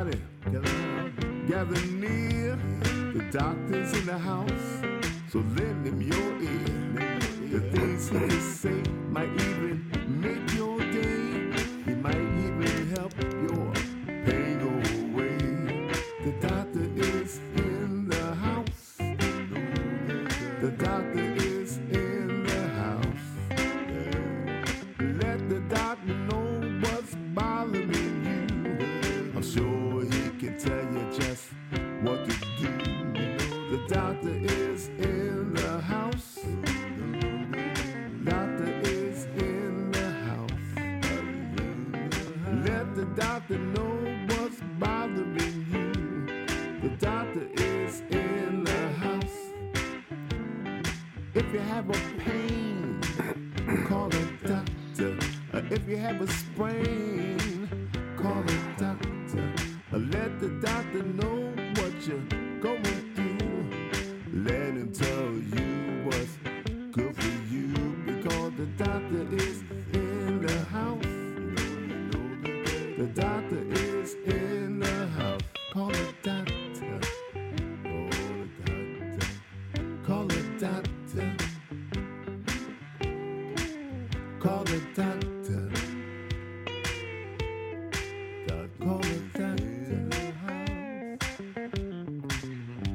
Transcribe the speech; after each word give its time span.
Everybody, 0.00 0.22
gather, 1.46 1.86
near. 1.88 2.58
The 3.12 3.22
doctor's 3.30 3.92
in 3.92 4.06
the 4.06 4.16
house, 4.16 4.48
so 5.30 5.40
lend 5.40 5.86
him 5.86 6.00
your 6.00 6.40
ear. 6.40 7.18
The 7.50 7.60
things 7.70 8.08
he 8.08 8.40
say 8.40 8.82
might 9.10 9.28
even 9.28 9.89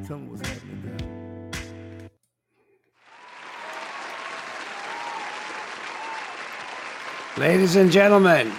Happening 0.08 0.38
there. 0.84 2.10
Ladies 7.38 7.76
and 7.76 7.92
gentlemen, 7.92 8.52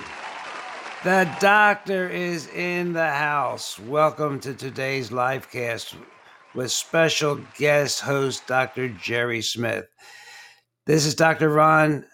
the 1.04 1.32
doctor 1.38 2.08
is 2.08 2.48
in 2.48 2.92
the 2.92 3.08
house. 3.08 3.78
Welcome 3.78 4.40
to 4.40 4.54
today's 4.54 5.12
live 5.12 5.48
cast 5.48 5.94
with 6.56 6.72
special 6.72 7.38
guest 7.56 8.00
host 8.00 8.44
Dr. 8.48 8.88
Jerry 8.88 9.40
Smith. 9.40 9.86
This 10.86 11.06
is 11.06 11.14
Dr. 11.14 11.48
Ron, 11.48 12.06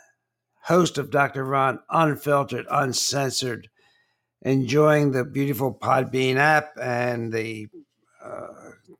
host 0.62 0.98
of 0.98 1.10
Dr. 1.10 1.46
Ron 1.46 1.78
Unfiltered, 1.88 2.66
Uncensored, 2.70 3.70
enjoying 4.42 5.12
the 5.12 5.24
beautiful 5.24 5.72
Podbean 5.72 6.36
app 6.36 6.72
and 6.78 7.32
the 7.32 7.68
uh, 8.22 8.46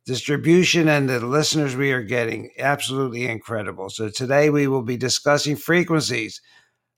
distribution 0.04 0.88
and 0.88 1.08
the 1.08 1.24
listeners 1.24 1.76
we 1.76 1.92
are 1.92 2.02
getting. 2.02 2.50
Absolutely 2.58 3.26
incredible. 3.26 3.90
So 3.90 4.08
today 4.08 4.50
we 4.50 4.66
will 4.66 4.82
be 4.82 4.96
discussing 4.96 5.56
frequencies 5.56 6.40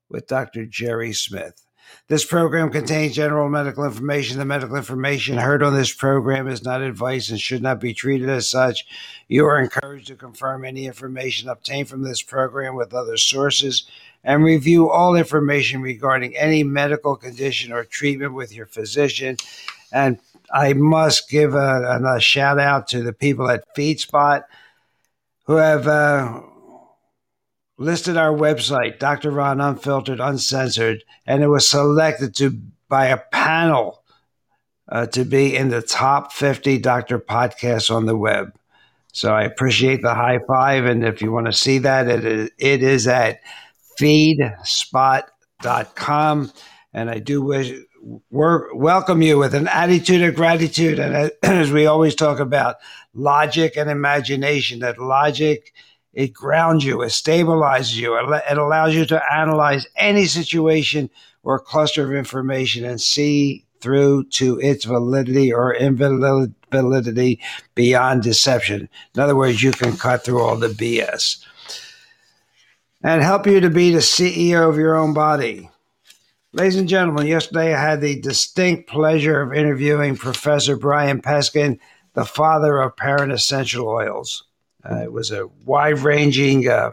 with 0.08 0.26
Dr. 0.26 0.66
Jerry 0.66 1.12
Smith. 1.12 1.64
This 2.08 2.24
program 2.24 2.70
contains 2.70 3.14
general 3.14 3.48
medical 3.48 3.84
information. 3.84 4.38
The 4.38 4.44
medical 4.44 4.76
information 4.76 5.36
heard 5.36 5.62
on 5.62 5.74
this 5.74 5.92
program 5.92 6.48
is 6.48 6.62
not 6.64 6.82
advice 6.82 7.30
and 7.30 7.40
should 7.40 7.62
not 7.62 7.80
be 7.80 7.94
treated 7.94 8.28
as 8.28 8.48
such. 8.48 8.86
You 9.28 9.46
are 9.46 9.60
encouraged 9.60 10.08
to 10.08 10.14
confirm 10.14 10.64
any 10.64 10.86
information 10.86 11.48
obtained 11.48 11.88
from 11.88 12.02
this 12.02 12.22
program 12.22 12.74
with 12.74 12.94
other 12.94 13.16
sources 13.16 13.84
and 14.22 14.42
review 14.42 14.90
all 14.90 15.14
information 15.14 15.82
regarding 15.82 16.36
any 16.36 16.62
medical 16.62 17.16
condition 17.16 17.72
or 17.72 17.84
treatment 17.84 18.34
with 18.34 18.54
your 18.54 18.66
physician. 18.66 19.36
And 19.92 20.18
I 20.54 20.72
must 20.72 21.28
give 21.28 21.54
a, 21.54 22.00
a 22.16 22.20
shout 22.20 22.58
out 22.58 22.88
to 22.88 23.02
the 23.02 23.12
people 23.12 23.50
at 23.50 23.64
FeedSpot 23.76 24.44
who 25.46 25.56
have. 25.56 25.86
Uh, 25.86 26.40
listed 27.76 28.16
our 28.16 28.32
website, 28.32 29.00
Dr. 29.00 29.32
Ron 29.32 29.60
Unfiltered, 29.60 30.20
Uncensored, 30.20 31.02
and 31.26 31.42
it 31.42 31.48
was 31.48 31.68
selected 31.68 32.32
to 32.36 32.56
by 32.88 33.06
a 33.06 33.18
panel 33.32 34.04
uh, 34.88 35.06
to 35.06 35.24
be 35.24 35.56
in 35.56 35.70
the 35.70 35.80
top 35.82 36.32
50 36.32 36.78
doctor 36.78 37.18
podcasts 37.18 37.92
on 37.94 38.06
the 38.06 38.16
web. 38.16 38.56
So 39.12 39.34
I 39.34 39.42
appreciate 39.42 40.00
the 40.02 40.14
high 40.14 40.38
five. 40.46 40.86
And 40.86 41.04
if 41.04 41.20
you 41.22 41.32
want 41.32 41.46
to 41.46 41.52
see 41.52 41.78
that, 41.78 42.06
it 42.08 42.24
is, 42.24 42.50
it 42.58 42.82
is 42.82 43.08
at 43.08 43.40
feedspot.com. 43.98 46.52
And 46.92 47.10
I 47.10 47.18
do 47.18 47.42
wish, 47.42 47.72
we're, 48.30 48.74
welcome 48.74 49.22
you 49.22 49.38
with 49.38 49.54
an 49.54 49.68
attitude 49.68 50.22
of 50.22 50.34
gratitude. 50.34 50.98
And 50.98 51.30
as 51.42 51.70
we 51.70 51.86
always 51.86 52.14
talk 52.14 52.38
about, 52.38 52.76
logic 53.14 53.76
and 53.76 53.88
imagination, 53.88 54.80
that 54.80 54.98
logic 54.98 55.72
it 56.12 56.32
grounds 56.32 56.84
you, 56.84 57.02
it 57.02 57.08
stabilizes 57.08 57.96
you, 57.96 58.16
it 58.16 58.58
allows 58.58 58.94
you 58.94 59.04
to 59.06 59.32
analyze 59.32 59.86
any 59.96 60.26
situation 60.26 61.10
or 61.42 61.58
cluster 61.58 62.04
of 62.04 62.16
information 62.16 62.84
and 62.84 63.00
see 63.00 63.64
through 63.80 64.24
to 64.24 64.58
its 64.60 64.84
validity 64.84 65.52
or 65.52 65.74
invalidity 65.74 67.40
beyond 67.74 68.22
deception. 68.22 68.88
In 69.14 69.20
other 69.20 69.36
words, 69.36 69.62
you 69.62 69.72
can 69.72 69.96
cut 69.96 70.24
through 70.24 70.40
all 70.40 70.56
the 70.56 70.68
BS 70.68 71.44
and 73.02 73.22
help 73.22 73.46
you 73.46 73.60
to 73.60 73.70
be 73.70 73.90
the 73.90 73.98
CEO 73.98 74.68
of 74.68 74.78
your 74.78 74.94
own 74.96 75.12
body. 75.12 75.68
Ladies 76.54 76.76
and 76.76 76.88
gentlemen, 76.88 77.26
yesterday 77.26 77.74
I 77.74 77.80
had 77.80 78.00
the 78.00 78.20
distinct 78.20 78.88
pleasure 78.88 79.40
of 79.40 79.52
interviewing 79.52 80.16
Professor 80.16 80.76
Brian 80.76 81.20
Peskin, 81.20 81.80
the 82.12 82.24
father 82.24 82.80
of 82.80 82.96
parent 82.96 83.32
essential 83.32 83.88
oils. 83.88 84.44
Uh, 84.88 85.02
it 85.02 85.12
was 85.12 85.32
a 85.32 85.48
wide 85.64 85.98
ranging 85.98 86.68
uh, 86.68 86.92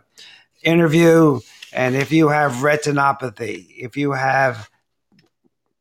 interview. 0.63 1.41
And 1.73 1.95
if 1.95 2.11
you 2.11 2.29
have 2.29 2.53
retinopathy, 2.53 3.67
if 3.77 3.95
you 3.95 4.13
have 4.13 4.67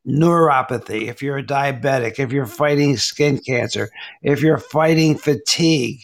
neuropathy, 0.07 1.09
if 1.09 1.23
you're 1.23 1.39
a 1.39 1.43
diabetic, 1.43 2.19
if 2.19 2.33
you're 2.33 2.45
fighting 2.45 2.99
skin 2.99 3.39
cancer, 3.39 3.89
if 4.21 4.43
you're 4.43 4.59
fighting 4.59 5.17
fatigue, 5.17 6.03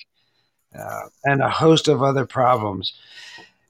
uh, 0.75 1.09
and 1.25 1.43
a 1.43 1.51
host 1.51 1.89
of 1.89 2.03
other 2.03 2.25
problems. 2.25 2.95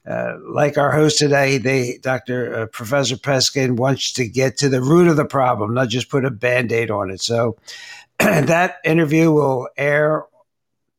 Uh, 0.06 0.36
like 0.48 0.78
our 0.78 0.92
host 0.92 1.18
today, 1.18 1.58
they, 1.58 1.98
Dr. 2.00 2.54
Uh, 2.54 2.66
Professor 2.66 3.16
Peskin 3.16 3.76
wants 3.76 4.12
to 4.12 4.28
get 4.28 4.56
to 4.58 4.68
the 4.68 4.80
root 4.80 5.08
of 5.08 5.16
the 5.16 5.24
problem, 5.24 5.74
not 5.74 5.88
just 5.88 6.10
put 6.10 6.24
a 6.24 6.30
band 6.30 6.70
aid 6.70 6.90
on 6.90 7.10
it. 7.10 7.20
So 7.20 7.56
that 8.18 8.76
interview 8.84 9.32
will 9.32 9.68
air 9.76 10.24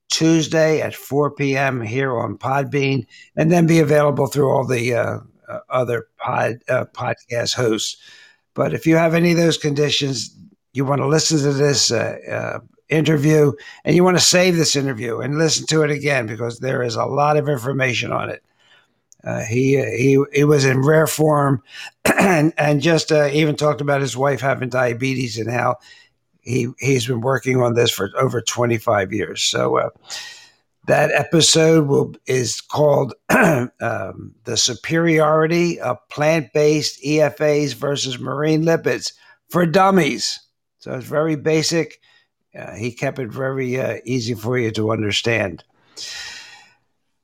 Tuesday 0.09 0.81
at 0.81 0.93
4 0.93 1.31
p.m. 1.31 1.81
here 1.81 2.17
on 2.17 2.37
Podbean, 2.37 3.05
and 3.35 3.51
then 3.51 3.65
be 3.65 3.79
available 3.79 4.27
through 4.27 4.49
all 4.49 4.65
the 4.65 4.93
uh, 4.93 5.19
uh, 5.47 5.59
other 5.69 6.07
pod 6.17 6.59
uh, 6.67 6.85
podcast 6.85 7.55
hosts. 7.55 7.97
But 8.55 8.73
if 8.73 8.85
you 8.85 8.97
have 8.97 9.13
any 9.13 9.31
of 9.31 9.37
those 9.37 9.57
conditions, 9.57 10.35
you 10.73 10.83
want 10.83 10.99
to 10.99 11.07
listen 11.07 11.37
to 11.39 11.53
this 11.53 11.91
interview, 12.89 13.53
and 13.85 13.95
you 13.95 14.03
want 14.03 14.17
to 14.17 14.23
save 14.23 14.55
this 14.57 14.75
interview 14.75 15.19
and 15.19 15.37
listen 15.37 15.65
to 15.67 15.83
it 15.83 15.91
again 15.91 16.25
because 16.25 16.59
there 16.59 16.81
is 16.81 16.95
a 16.95 17.05
lot 17.05 17.37
of 17.37 17.47
information 17.47 18.11
on 18.11 18.29
it. 18.29 18.43
Uh, 19.23 19.41
he 19.41 19.77
he 19.77 20.23
he 20.31 20.43
was 20.43 20.63
in 20.63 20.85
rare 20.85 21.07
form, 21.07 21.61
and 22.19 22.53
and 22.57 22.81
just 22.81 23.11
even 23.11 23.55
talked 23.55 23.81
about 23.81 24.01
his 24.01 24.15
wife 24.15 24.41
having 24.41 24.69
diabetes 24.69 25.37
and 25.37 25.51
how 25.51 25.77
he 26.47 26.67
he's 26.79 27.05
been 27.05 27.21
working 27.21 27.61
on 27.61 27.73
this 27.73 27.91
for 27.91 28.09
over 28.17 28.41
25 28.41 29.11
years. 29.11 29.41
So 29.41 29.77
uh, 29.77 29.89
that 30.87 31.11
episode 31.11 31.87
will 31.87 32.15
is 32.25 32.61
called 32.61 33.13
um, 33.29 34.33
"The 34.45 34.55
Superiority 34.55 35.79
of 35.81 35.97
Plant-Based 36.09 37.03
EFAs 37.03 37.73
versus 37.73 38.17
Marine 38.17 38.63
Lipids 38.63 39.11
for 39.49 39.65
Dummies." 39.65 40.39
So 40.79 40.93
it's 40.93 41.05
very 41.05 41.35
basic. 41.35 41.99
Uh, 42.57 42.75
he 42.75 42.93
kept 42.93 43.19
it 43.19 43.29
very 43.29 43.79
uh, 43.79 43.97
easy 44.05 44.33
for 44.33 44.57
you 44.57 44.71
to 44.71 44.91
understand. 44.91 45.63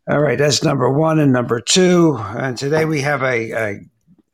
All 0.06 0.20
right, 0.20 0.38
that's 0.38 0.64
number 0.64 0.90
one 0.90 1.18
and 1.18 1.32
number 1.32 1.62
two. 1.62 2.18
And 2.20 2.58
today 2.58 2.84
we 2.84 3.00
have 3.00 3.24
a, 3.24 3.80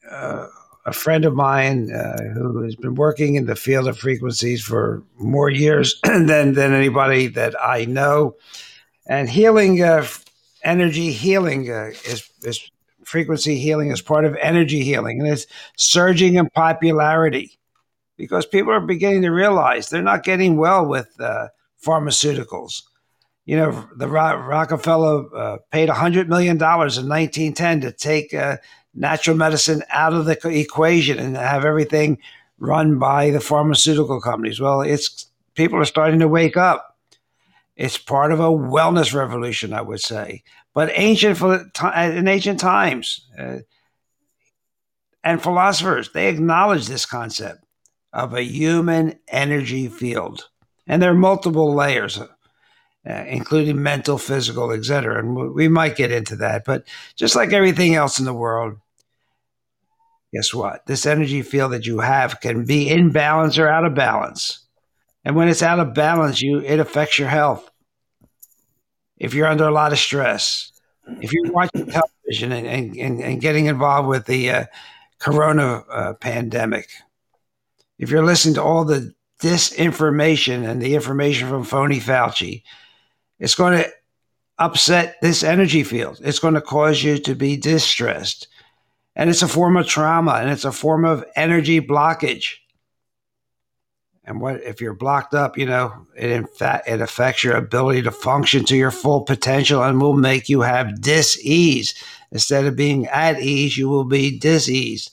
a, 0.09 0.47
a 0.87 0.91
friend 0.91 1.25
of 1.25 1.35
mine 1.35 1.91
uh, 1.91 2.23
who 2.33 2.63
has 2.63 2.75
been 2.75 2.95
working 2.95 3.35
in 3.35 3.45
the 3.45 3.55
field 3.55 3.87
of 3.87 3.95
frequencies 3.95 4.63
for 4.63 5.03
more 5.19 5.51
years 5.51 5.99
than 6.03 6.53
than 6.53 6.73
anybody 6.73 7.27
that 7.27 7.53
I 7.61 7.85
know, 7.85 8.35
and 9.07 9.29
healing 9.29 9.83
uh, 9.83 10.07
energy 10.63 11.11
healing 11.11 11.69
uh, 11.69 11.91
is 12.03 12.27
is 12.41 12.71
frequency 13.03 13.59
healing 13.59 13.91
is 13.91 14.01
part 14.01 14.25
of 14.25 14.35
energy 14.37 14.83
healing, 14.83 15.19
and 15.19 15.29
it's 15.29 15.45
surging 15.77 16.33
in 16.33 16.49
popularity 16.49 17.59
because 18.17 18.47
people 18.47 18.73
are 18.73 18.79
beginning 18.79 19.21
to 19.21 19.29
realize 19.29 19.89
they're 19.89 20.01
not 20.01 20.23
getting 20.23 20.57
well 20.57 20.83
with 20.83 21.09
uh, 21.19 21.49
pharmaceuticals. 21.85 22.81
You 23.49 23.57
know, 23.57 23.89
the 23.95 24.07
Rockefeller 24.07 25.35
uh, 25.35 25.57
paid 25.71 25.89
$100 25.89 26.27
million 26.27 26.57
in 26.57 26.61
1910 26.61 27.81
to 27.81 27.91
take 27.91 28.31
uh, 28.31 28.57
natural 28.93 29.35
medicine 29.35 29.81
out 29.89 30.13
of 30.13 30.25
the 30.25 30.37
equation 30.49 31.17
and 31.17 31.35
have 31.35 31.65
everything 31.65 32.19
run 32.59 32.99
by 32.99 33.31
the 33.31 33.39
pharmaceutical 33.39 34.21
companies. 34.21 34.59
Well, 34.59 34.81
it's 34.81 35.25
people 35.55 35.79
are 35.79 35.85
starting 35.85 36.19
to 36.19 36.27
wake 36.27 36.57
up. 36.57 36.95
It's 37.75 37.97
part 37.97 38.31
of 38.31 38.39
a 38.39 38.51
wellness 38.51 39.15
revolution, 39.15 39.73
I 39.73 39.81
would 39.81 40.01
say. 40.01 40.43
But 40.75 40.91
ancient 40.93 41.41
in 41.41 42.27
ancient 42.27 42.59
times, 42.59 43.25
uh, 43.35 43.61
and 45.23 45.41
philosophers 45.41 46.11
they 46.13 46.27
acknowledge 46.27 46.85
this 46.85 47.07
concept 47.07 47.65
of 48.13 48.35
a 48.35 48.43
human 48.43 49.17
energy 49.27 49.87
field, 49.87 50.49
and 50.85 51.01
there 51.01 51.09
are 51.09 51.15
multiple 51.15 51.73
layers. 51.73 52.19
Uh, 53.09 53.25
including 53.27 53.81
mental, 53.81 54.19
physical, 54.19 54.71
etc. 54.71 55.17
And 55.17 55.55
we 55.55 55.67
might 55.67 55.95
get 55.95 56.11
into 56.11 56.35
that. 56.35 56.63
But 56.63 56.83
just 57.15 57.35
like 57.35 57.53
everything 57.53 57.95
else 57.95 58.19
in 58.19 58.25
the 58.25 58.33
world, 58.33 58.77
guess 60.31 60.53
what? 60.53 60.85
This 60.85 61.07
energy 61.07 61.41
field 61.41 61.71
that 61.71 61.87
you 61.87 62.01
have 62.01 62.39
can 62.39 62.65
be 62.65 62.87
in 62.87 63.09
balance 63.11 63.57
or 63.57 63.67
out 63.67 63.85
of 63.85 63.95
balance. 63.95 64.59
And 65.25 65.35
when 65.35 65.47
it's 65.47 65.63
out 65.63 65.79
of 65.79 65.95
balance, 65.95 66.39
you 66.39 66.59
it 66.59 66.79
affects 66.79 67.17
your 67.17 67.29
health. 67.29 67.71
If 69.17 69.33
you're 69.33 69.47
under 69.47 69.67
a 69.67 69.71
lot 69.71 69.91
of 69.91 69.97
stress, 69.97 70.71
if 71.19 71.33
you're 71.33 71.51
watching 71.51 71.87
television 71.91 72.51
and, 72.51 72.95
and, 72.95 73.21
and 73.23 73.41
getting 73.41 73.65
involved 73.65 74.07
with 74.07 74.27
the 74.27 74.51
uh, 74.51 74.65
corona 75.17 75.83
uh, 75.89 76.13
pandemic, 76.13 76.89
if 77.97 78.11
you're 78.11 78.25
listening 78.25 78.53
to 78.55 78.63
all 78.63 78.85
the 78.85 79.15
disinformation 79.41 80.69
and 80.69 80.79
the 80.79 80.93
information 80.93 81.49
from 81.49 81.63
phony 81.63 81.99
Fauci, 81.99 82.61
it's 83.39 83.55
going 83.55 83.77
to 83.77 83.89
upset 84.57 85.15
this 85.21 85.43
energy 85.43 85.83
field. 85.83 86.19
It's 86.23 86.39
going 86.39 86.53
to 86.53 86.61
cause 86.61 87.03
you 87.03 87.17
to 87.19 87.35
be 87.35 87.57
distressed. 87.57 88.47
And 89.15 89.29
it's 89.29 89.41
a 89.41 89.47
form 89.47 89.77
of 89.77 89.87
trauma 89.87 90.33
and 90.33 90.49
it's 90.49 90.65
a 90.65 90.71
form 90.71 91.05
of 91.05 91.25
energy 91.35 91.81
blockage. 91.81 92.55
And 94.25 94.39
what 94.39 94.61
if 94.61 94.79
you're 94.79 94.93
blocked 94.93 95.33
up, 95.33 95.57
you 95.57 95.65
know, 95.65 96.05
it 96.15 96.29
in 96.29 96.45
fact 96.45 96.87
it 96.87 97.01
affects 97.01 97.43
your 97.43 97.55
ability 97.55 98.03
to 98.03 98.11
function 98.11 98.63
to 98.65 98.77
your 98.77 98.91
full 98.91 99.21
potential 99.21 99.83
and 99.83 99.99
will 99.99 100.13
make 100.13 100.49
you 100.49 100.61
have 100.61 101.01
dis-ease. 101.01 101.95
Instead 102.31 102.65
of 102.65 102.75
being 102.75 103.07
at 103.07 103.41
ease, 103.41 103.75
you 103.75 103.89
will 103.89 104.03
be 104.03 104.37
dis-eased. 104.37 105.11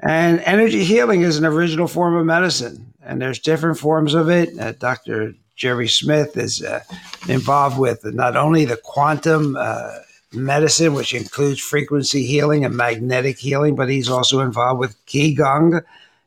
And 0.00 0.40
energy 0.40 0.84
healing 0.84 1.22
is 1.22 1.38
an 1.38 1.46
original 1.46 1.86
form 1.86 2.16
of 2.16 2.26
medicine, 2.26 2.92
and 3.02 3.22
there's 3.22 3.38
different 3.38 3.78
forms 3.78 4.14
of 4.14 4.28
it. 4.28 4.58
Uh, 4.58 4.72
Dr. 4.72 5.34
Jerry 5.56 5.88
Smith 5.88 6.36
is 6.36 6.62
uh, 6.62 6.80
involved 7.28 7.78
with 7.78 8.04
not 8.04 8.36
only 8.36 8.66
the 8.66 8.76
quantum 8.76 9.56
uh, 9.58 9.98
medicine, 10.32 10.92
which 10.92 11.14
includes 11.14 11.60
frequency 11.60 12.26
healing 12.26 12.64
and 12.64 12.76
magnetic 12.76 13.38
healing, 13.38 13.74
but 13.74 13.88
he's 13.88 14.10
also 14.10 14.40
involved 14.40 14.78
with 14.78 15.04
Qigong. 15.06 15.82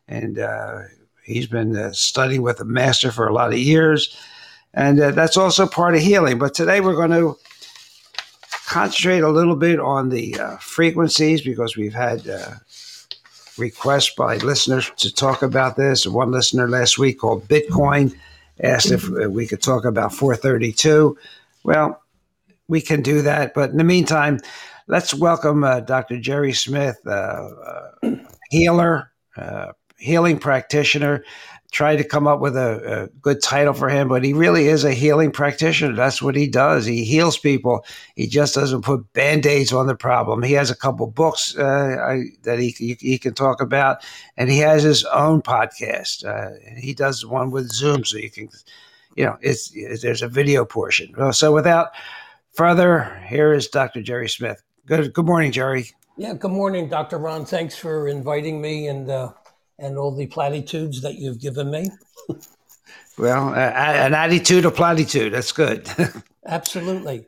And 0.07 0.39
uh, 0.39 0.79
he's 1.23 1.45
been 1.45 1.77
uh, 1.77 1.91
studying 1.91 2.41
with 2.41 2.59
a 2.59 2.65
master 2.65 3.11
for 3.11 3.27
a 3.27 3.33
lot 3.33 3.53
of 3.53 3.59
years. 3.59 4.17
And 4.73 4.99
uh, 4.99 5.11
that's 5.11 5.37
also 5.37 5.67
part 5.67 5.95
of 5.95 6.01
healing. 6.01 6.39
But 6.39 6.55
today 6.55 6.81
we're 6.81 6.95
going 6.95 7.11
to 7.11 7.37
concentrate 8.67 9.21
a 9.21 9.29
little 9.29 9.55
bit 9.55 9.79
on 9.79 10.09
the 10.09 10.39
uh, 10.39 10.57
frequencies 10.57 11.43
because 11.43 11.77
we've 11.77 11.93
had 11.93 12.27
requests 13.59 14.15
by 14.15 14.37
listeners 14.37 14.91
to 14.97 15.13
talk 15.13 15.43
about 15.43 15.75
this. 15.75 16.07
One 16.07 16.31
listener 16.31 16.67
last 16.67 16.97
week 16.97 17.19
called 17.19 17.47
Bitcoin 17.47 18.15
asked 18.63 18.91
if 18.91 19.07
we 19.09 19.47
could 19.47 19.61
talk 19.61 19.85
about 19.85 20.13
432. 20.13 21.17
Well, 21.63 22.01
we 22.67 22.81
can 22.81 23.01
do 23.01 23.21
that. 23.23 23.53
But 23.53 23.71
in 23.71 23.77
the 23.77 23.83
meantime, 23.83 24.39
let's 24.87 25.13
welcome 25.13 25.63
uh, 25.63 25.81
Dr. 25.81 26.19
Jerry 26.19 26.53
Smith, 26.53 26.99
uh, 27.05 27.09
uh, 27.09 28.15
healer, 28.49 29.11
uh, 29.37 29.73
healing 29.97 30.39
practitioner. 30.39 31.23
Tried 31.71 31.97
to 31.97 32.03
come 32.03 32.27
up 32.27 32.39
with 32.39 32.57
a, 32.57 33.03
a, 33.03 33.07
good 33.21 33.43
title 33.43 33.73
for 33.73 33.89
him, 33.89 34.07
but 34.07 34.23
he 34.23 34.33
really 34.33 34.67
is 34.67 34.83
a 34.83 34.91
healing 34.91 35.31
practitioner. 35.31 35.95
That's 35.95 36.21
what 36.21 36.35
he 36.35 36.47
does. 36.47 36.85
He 36.85 37.03
heals 37.03 37.37
people. 37.37 37.85
He 38.15 38.25
just 38.25 38.55
doesn't 38.55 38.81
put 38.81 39.13
band 39.13 39.45
aids 39.45 39.71
on 39.71 39.85
the 39.85 39.95
problem. 39.95 40.41
He 40.41 40.53
has 40.53 40.71
a 40.71 40.75
couple 40.75 41.05
books 41.07 41.55
uh, 41.57 41.97
I, 42.01 42.23
that 42.41 42.57
he, 42.57 42.69
he, 42.69 42.97
he 42.99 43.17
can 43.19 43.35
talk 43.35 43.61
about, 43.61 44.03
and 44.35 44.49
he 44.49 44.57
has 44.59 44.81
his 44.81 45.05
own 45.05 45.43
podcast. 45.43 46.25
Uh, 46.25 46.57
he 46.79 46.93
does 46.93 47.23
one 47.25 47.51
with 47.51 47.71
Zoom, 47.71 48.03
so 48.03 48.17
you 48.17 48.31
can, 48.31 48.49
you 49.15 49.25
know, 49.25 49.37
it's, 49.41 49.71
it's 49.75 50.01
there's 50.01 50.23
a 50.23 50.27
video 50.27 50.65
portion. 50.65 51.13
So 51.33 51.53
without 51.53 51.89
further, 52.53 53.23
here 53.27 53.53
is 53.53 53.67
Dr. 53.67 54.01
Jerry 54.01 54.29
Smith. 54.29 54.63
Good 54.87 55.13
good 55.13 55.25
morning, 55.25 55.51
Jerry. 55.51 55.91
Yeah, 56.17 56.33
good 56.33 56.51
morning, 56.51 56.89
Dr. 56.89 57.19
Ron. 57.19 57.45
Thanks 57.45 57.75
for 57.75 58.07
inviting 58.07 58.59
me 58.59 58.87
and. 58.87 59.09
Uh 59.09 59.33
and 59.79 59.97
all 59.97 60.15
the 60.15 60.27
platitudes 60.27 61.01
that 61.01 61.15
you've 61.15 61.39
given 61.39 61.71
me. 61.71 61.89
well, 63.17 63.49
uh, 63.49 63.53
an 63.57 64.13
attitude 64.13 64.65
of 64.65 64.75
platitude. 64.75 65.33
That's 65.33 65.51
good. 65.51 65.89
Absolutely. 66.45 67.25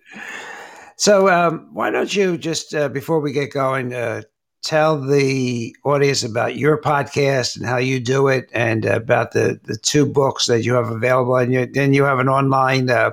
So, 0.95 1.30
um, 1.30 1.69
why 1.74 1.89
don't 1.89 2.15
you 2.15 2.38
just, 2.38 2.75
uh, 2.75 2.89
before 2.89 3.19
we 3.19 3.31
get 3.31 3.51
going, 3.51 3.94
uh, 3.94 4.21
tell 4.63 5.00
the 5.01 5.75
audience 5.83 6.24
about 6.24 6.56
your 6.56 6.80
podcast 6.80 7.57
and 7.57 7.65
how 7.65 7.77
you 7.77 8.00
do 8.00 8.27
it 8.27 8.48
and 8.53 8.86
about 8.86 9.31
the, 9.31 9.60
the 9.63 9.75
two 9.77 10.05
books 10.05 10.46
that 10.46 10.63
you 10.63 10.75
have 10.75 10.91
available. 10.91 11.36
And 11.36 11.51
you, 11.51 11.65
then 11.65 11.93
you 11.93 12.03
have 12.03 12.20
an 12.20 12.29
online 12.29 12.89
uh, 12.89 13.12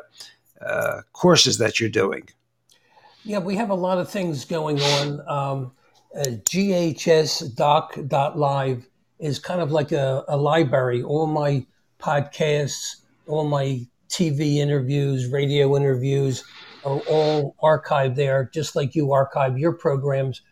uh, 0.61 1.01
courses 1.13 1.59
that 1.59 1.81
you're 1.81 1.89
doing. 1.89 2.29
Yeah, 3.25 3.39
we 3.39 3.57
have 3.57 3.71
a 3.71 3.75
lot 3.75 3.99
of 3.99 4.11
things 4.11 4.45
going 4.45 4.81
on. 4.81 5.21
Um, 5.29 5.73
uh, 6.15 6.25
ghsdoc.live 6.45 7.47
is 9.19 9.39
kind 9.39 9.61
of 9.61 9.71
like 9.71 9.93
a, 9.93 10.25
a 10.29 10.37
library. 10.37 11.03
All 11.03 11.27
my 11.27 11.67
podcasts, 11.99 12.97
all 13.27 13.45
my 13.45 13.87
TV 14.09 14.57
interviews, 14.57 15.31
radio 15.31 15.77
interviews 15.77 16.45
are 16.85 17.01
all 17.09 17.57
archived 17.63 18.17
there, 18.17 18.51
just 18.53 18.77
like 18.77 18.95
you 18.95 19.13
archive 19.13 19.59
your 19.59 19.73
programs. 19.73 20.43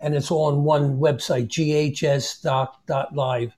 And 0.00 0.14
it's 0.14 0.30
all 0.30 0.46
on 0.46 0.64
one 0.64 0.98
website, 0.98 1.48
ghsdoc.live. 1.48 3.52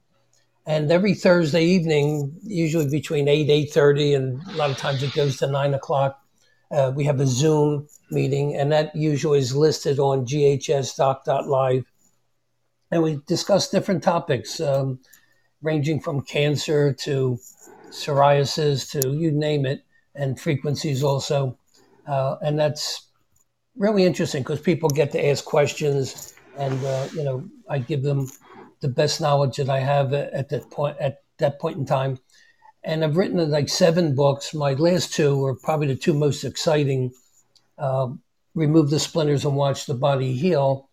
And 0.66 0.90
every 0.90 1.14
Thursday 1.14 1.64
evening, 1.64 2.34
usually 2.42 2.88
between 2.88 3.28
8, 3.28 3.48
8.30, 3.72 4.16
and 4.16 4.42
a 4.48 4.56
lot 4.56 4.70
of 4.70 4.78
times 4.78 5.02
it 5.02 5.12
goes 5.12 5.36
to 5.38 5.46
9 5.46 5.74
o'clock, 5.74 6.18
uh, 6.70 6.90
we 6.94 7.04
have 7.04 7.20
a 7.20 7.26
Zoom 7.26 7.86
meeting, 8.10 8.56
and 8.56 8.72
that 8.72 8.94
usually 8.96 9.38
is 9.38 9.54
listed 9.54 9.98
on 9.98 10.24
ghsdoc.live 10.24 11.84
and 12.90 13.02
we 13.02 13.20
discussed 13.26 13.72
different 13.72 14.02
topics, 14.02 14.60
um, 14.60 15.00
ranging 15.62 16.00
from 16.00 16.22
cancer 16.22 16.92
to 16.92 17.38
psoriasis 17.90 18.90
to 18.90 19.12
you 19.12 19.32
name 19.32 19.66
it, 19.66 19.84
and 20.14 20.38
frequencies 20.38 21.02
also. 21.02 21.58
Uh, 22.06 22.36
and 22.42 22.58
that's 22.58 23.08
really 23.76 24.04
interesting 24.04 24.42
because 24.42 24.60
people 24.60 24.88
get 24.88 25.12
to 25.12 25.26
ask 25.26 25.44
questions, 25.44 26.34
and 26.56 26.84
uh, 26.84 27.08
you 27.14 27.24
know, 27.24 27.44
I 27.68 27.78
give 27.78 28.02
them 28.02 28.28
the 28.80 28.88
best 28.88 29.20
knowledge 29.20 29.56
that 29.56 29.70
I 29.70 29.80
have 29.80 30.12
at 30.12 30.48
that 30.50 30.70
point 30.70 30.96
at 30.98 31.22
that 31.38 31.58
point 31.58 31.78
in 31.78 31.86
time. 31.86 32.18
And 32.84 33.02
I've 33.02 33.16
written 33.16 33.50
like 33.50 33.70
seven 33.70 34.14
books. 34.14 34.52
My 34.52 34.74
last 34.74 35.14
two 35.14 35.42
are 35.44 35.54
probably 35.54 35.86
the 35.86 35.96
two 35.96 36.12
most 36.12 36.44
exciting. 36.44 37.12
Uh, 37.78 38.08
Remove 38.54 38.90
the 38.90 39.00
splinters 39.00 39.44
and 39.44 39.56
watch 39.56 39.86
the 39.86 39.94
body 39.94 40.32
heal 40.32 40.88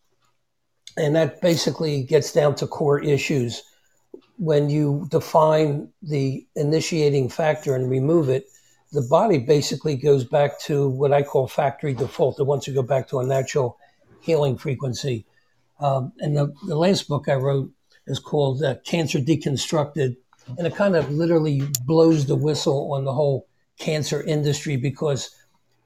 and 0.98 1.15
that 1.15 1.41
basically 1.41 2.03
gets 2.03 2.31
down 2.31 2.55
to 2.55 2.67
core 2.67 3.01
issues. 3.01 3.63
When 4.38 4.69
you 4.69 5.07
define 5.10 5.89
the 6.01 6.45
initiating 6.55 7.29
factor 7.29 7.75
and 7.75 7.89
remove 7.89 8.29
it, 8.29 8.45
the 8.91 9.01
body 9.01 9.38
basically 9.38 9.95
goes 9.95 10.24
back 10.24 10.60
to 10.62 10.89
what 10.89 11.13
I 11.13 11.24
call 11.24 11.48
factory 11.48 11.93
default. 11.93 12.39
It 12.39 12.43
wants 12.43 12.65
to 12.65 12.74
go 12.74 12.81
back 12.81 13.07
to 13.10 13.19
a 13.19 13.25
natural 13.25 13.77
healing 14.19 14.57
frequency. 14.57 15.25
Um, 15.79 16.12
and 16.19 16.36
the, 16.36 16.53
the 16.67 16.75
last 16.75 17.07
book 17.07 17.29
I 17.29 17.36
wrote 17.36 17.71
is 18.07 18.19
called 18.19 18.63
uh, 18.63 18.75
Cancer 18.83 19.19
Deconstructed. 19.19 20.17
And 20.57 20.67
it 20.67 20.75
kind 20.75 20.95
of 20.95 21.10
literally 21.12 21.62
blows 21.86 22.25
the 22.25 22.36
whistle 22.36 22.91
on 22.93 23.05
the 23.05 23.13
whole 23.13 23.48
cancer 23.79 24.21
industry 24.24 24.75
because 24.75 25.33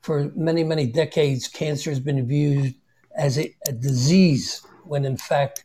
for 0.01 0.31
many, 0.35 0.63
many 0.63 0.87
decades, 0.87 1.47
cancer 1.47 1.91
has 1.91 1.99
been 1.99 2.25
viewed 2.27 2.73
as 3.15 3.37
a, 3.37 3.53
a 3.67 3.71
disease 3.71 4.61
when 4.87 5.05
in 5.05 5.17
fact 5.17 5.63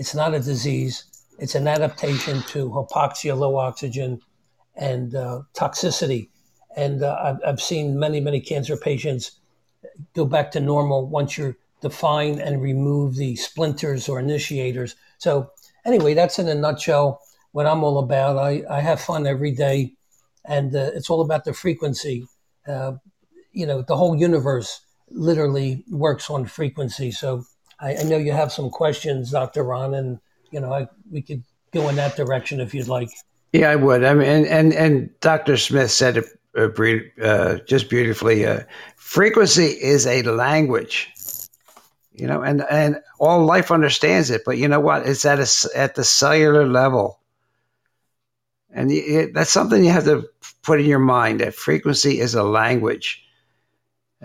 It's 0.00 0.14
not 0.14 0.34
a 0.34 0.40
disease. 0.40 1.04
It's 1.38 1.54
an 1.54 1.68
adaptation 1.68 2.42
to 2.44 2.70
hypoxia, 2.70 3.36
low 3.36 3.56
oxygen, 3.56 4.20
and 4.74 5.14
uh, 5.14 5.42
toxicity. 5.54 6.30
And 6.74 7.02
uh, 7.02 7.18
I've, 7.22 7.36
I've 7.46 7.60
seen 7.60 7.98
many, 7.98 8.18
many 8.18 8.40
cancer 8.40 8.78
patients 8.78 9.32
go 10.14 10.24
back 10.24 10.52
to 10.52 10.60
normal 10.60 11.06
once 11.06 11.36
you 11.36 11.54
define 11.82 12.40
and 12.40 12.62
remove 12.62 13.16
the 13.16 13.36
splinters 13.36 14.08
or 14.08 14.18
initiators. 14.18 14.96
So, 15.18 15.50
anyway, 15.84 16.14
that's 16.14 16.38
in 16.38 16.48
a 16.48 16.54
nutshell 16.54 17.20
what 17.52 17.66
I'm 17.66 17.84
all 17.84 17.98
about. 17.98 18.38
I, 18.38 18.62
I 18.70 18.80
have 18.80 19.02
fun 19.02 19.26
every 19.26 19.50
day, 19.50 19.92
and 20.46 20.74
uh, 20.74 20.92
it's 20.94 21.10
all 21.10 21.20
about 21.20 21.44
the 21.44 21.52
frequency. 21.52 22.26
Uh, 22.66 22.92
you 23.52 23.66
know, 23.66 23.82
the 23.82 23.96
whole 23.96 24.16
universe 24.16 24.80
literally 25.10 25.84
works 25.90 26.30
on 26.30 26.46
frequency. 26.46 27.10
So, 27.10 27.44
I, 27.80 27.96
I 27.96 28.02
know 28.02 28.18
you 28.18 28.32
have 28.32 28.52
some 28.52 28.70
questions, 28.70 29.30
Dr. 29.30 29.62
Ron, 29.62 29.94
and, 29.94 30.20
you 30.50 30.60
know, 30.60 30.72
I, 30.72 30.88
we 31.10 31.22
could 31.22 31.42
go 31.72 31.88
in 31.88 31.96
that 31.96 32.16
direction 32.16 32.60
if 32.60 32.74
you'd 32.74 32.88
like. 32.88 33.10
Yeah, 33.52 33.70
I 33.70 33.76
would. 33.76 34.04
I 34.04 34.14
mean, 34.14 34.28
and 34.28 34.46
and, 34.46 34.72
and 34.72 35.20
Dr. 35.20 35.56
Smith 35.56 35.90
said 35.90 36.18
it 36.18 36.24
uh, 36.56 36.68
uh, 37.22 37.58
just 37.66 37.90
beautifully. 37.90 38.46
Uh, 38.46 38.60
frequency 38.96 39.64
is 39.64 40.06
a 40.06 40.22
language, 40.22 41.08
you 42.12 42.26
know, 42.26 42.42
and 42.42 42.62
and 42.70 43.00
all 43.18 43.44
life 43.44 43.72
understands 43.72 44.30
it. 44.30 44.42
But 44.44 44.58
you 44.58 44.68
know 44.68 44.80
what? 44.80 45.06
It's 45.06 45.24
at 45.24 45.40
a, 45.40 45.78
at 45.78 45.96
the 45.96 46.04
cellular 46.04 46.66
level, 46.66 47.18
and 48.72 48.92
it, 48.92 49.34
that's 49.34 49.50
something 49.50 49.84
you 49.84 49.90
have 49.90 50.04
to 50.04 50.28
put 50.62 50.80
in 50.80 50.86
your 50.86 51.00
mind. 51.00 51.40
That 51.40 51.54
frequency 51.54 52.20
is 52.20 52.34
a 52.34 52.44
language. 52.44 53.24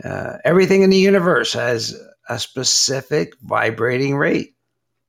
Uh, 0.03 0.37
everything 0.43 0.83
in 0.83 0.89
the 0.89 0.97
universe 0.97 1.53
has 1.53 1.95
a 2.29 2.39
specific 2.39 3.33
vibrating 3.41 4.15
rate. 4.15 4.55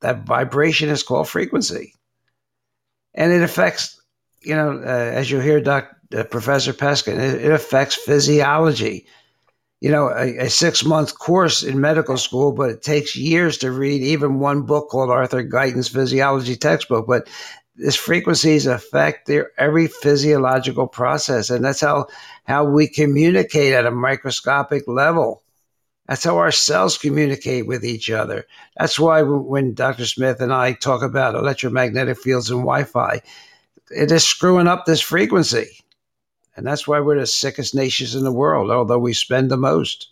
That 0.01 0.25
vibration 0.25 0.89
is 0.89 1.03
called 1.03 1.27
frequency, 1.27 1.93
and 3.15 3.31
it 3.31 3.41
affects, 3.41 3.99
you 4.41 4.55
know, 4.55 4.79
uh, 4.79 4.85
as 4.85 5.31
you 5.31 5.39
hear 5.39 5.59
Dr 5.59 5.97
uh, 6.15 6.23
Professor 6.23 6.73
Peskin. 6.73 7.17
It, 7.17 7.45
it, 7.45 7.51
affects 7.51 7.95
physiology. 7.95 9.07
You 9.81 9.91
know, 9.91 10.09
a, 10.09 10.45
a 10.45 10.49
six 10.49 10.83
month 10.83 11.17
course 11.19 11.63
in 11.63 11.81
medical 11.81 12.17
school, 12.17 12.51
but 12.51 12.69
it 12.69 12.81
takes 12.81 13.15
years 13.15 13.57
to 13.59 13.71
read 13.71 14.01
even 14.01 14.39
one 14.39 14.63
book 14.63 14.89
called 14.89 15.09
Arthur 15.11 15.43
Guyton's 15.43 15.87
Physiology 15.87 16.55
textbook. 16.55 17.05
But 17.07 17.27
these 17.75 17.95
frequencies 17.95 18.65
affect 18.65 19.27
their 19.27 19.51
every 19.57 19.87
physiological 19.87 20.87
process, 20.87 21.49
and 21.49 21.63
that's 21.63 21.81
how 21.81 22.07
how 22.45 22.65
we 22.65 22.87
communicate 22.87 23.73
at 23.73 23.85
a 23.85 23.91
microscopic 23.91 24.87
level. 24.87 25.43
That's 26.07 26.23
how 26.23 26.37
our 26.37 26.51
cells 26.51 26.97
communicate 26.97 27.67
with 27.67 27.83
each 27.83 28.09
other. 28.09 28.45
That's 28.77 28.99
why 28.99 29.21
when 29.23 29.73
Dr. 29.73 30.05
Smith 30.05 30.39
and 30.39 30.53
I 30.53 30.73
talk 30.73 31.01
about 31.01 31.35
electromagnetic 31.35 32.17
fields 32.17 32.49
and 32.49 32.61
Wi-Fi, 32.61 33.21
it 33.91 34.11
is 34.11 34.23
screwing 34.23 34.67
up 34.67 34.85
this 34.85 35.01
frequency. 35.01 35.79
And 36.55 36.65
that's 36.65 36.87
why 36.87 37.01
we're 37.01 37.19
the 37.19 37.27
sickest 37.27 37.75
nations 37.75 38.15
in 38.15 38.23
the 38.23 38.31
world, 38.31 38.71
although 38.71 38.97
we 38.97 39.13
spend 39.13 39.51
the 39.51 39.57
most. 39.57 40.09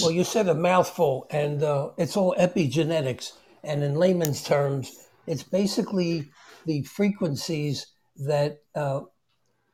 Well, 0.00 0.10
you 0.10 0.24
said 0.24 0.48
a 0.48 0.54
mouthful, 0.54 1.26
and 1.30 1.62
uh, 1.62 1.90
it's 1.96 2.16
all 2.16 2.34
epigenetics. 2.38 3.32
And 3.64 3.82
in 3.82 3.94
layman's 3.94 4.42
terms, 4.42 5.08
it's 5.26 5.42
basically 5.42 6.30
the 6.66 6.82
frequencies 6.82 7.86
that 8.16 8.62
uh, 8.74 9.02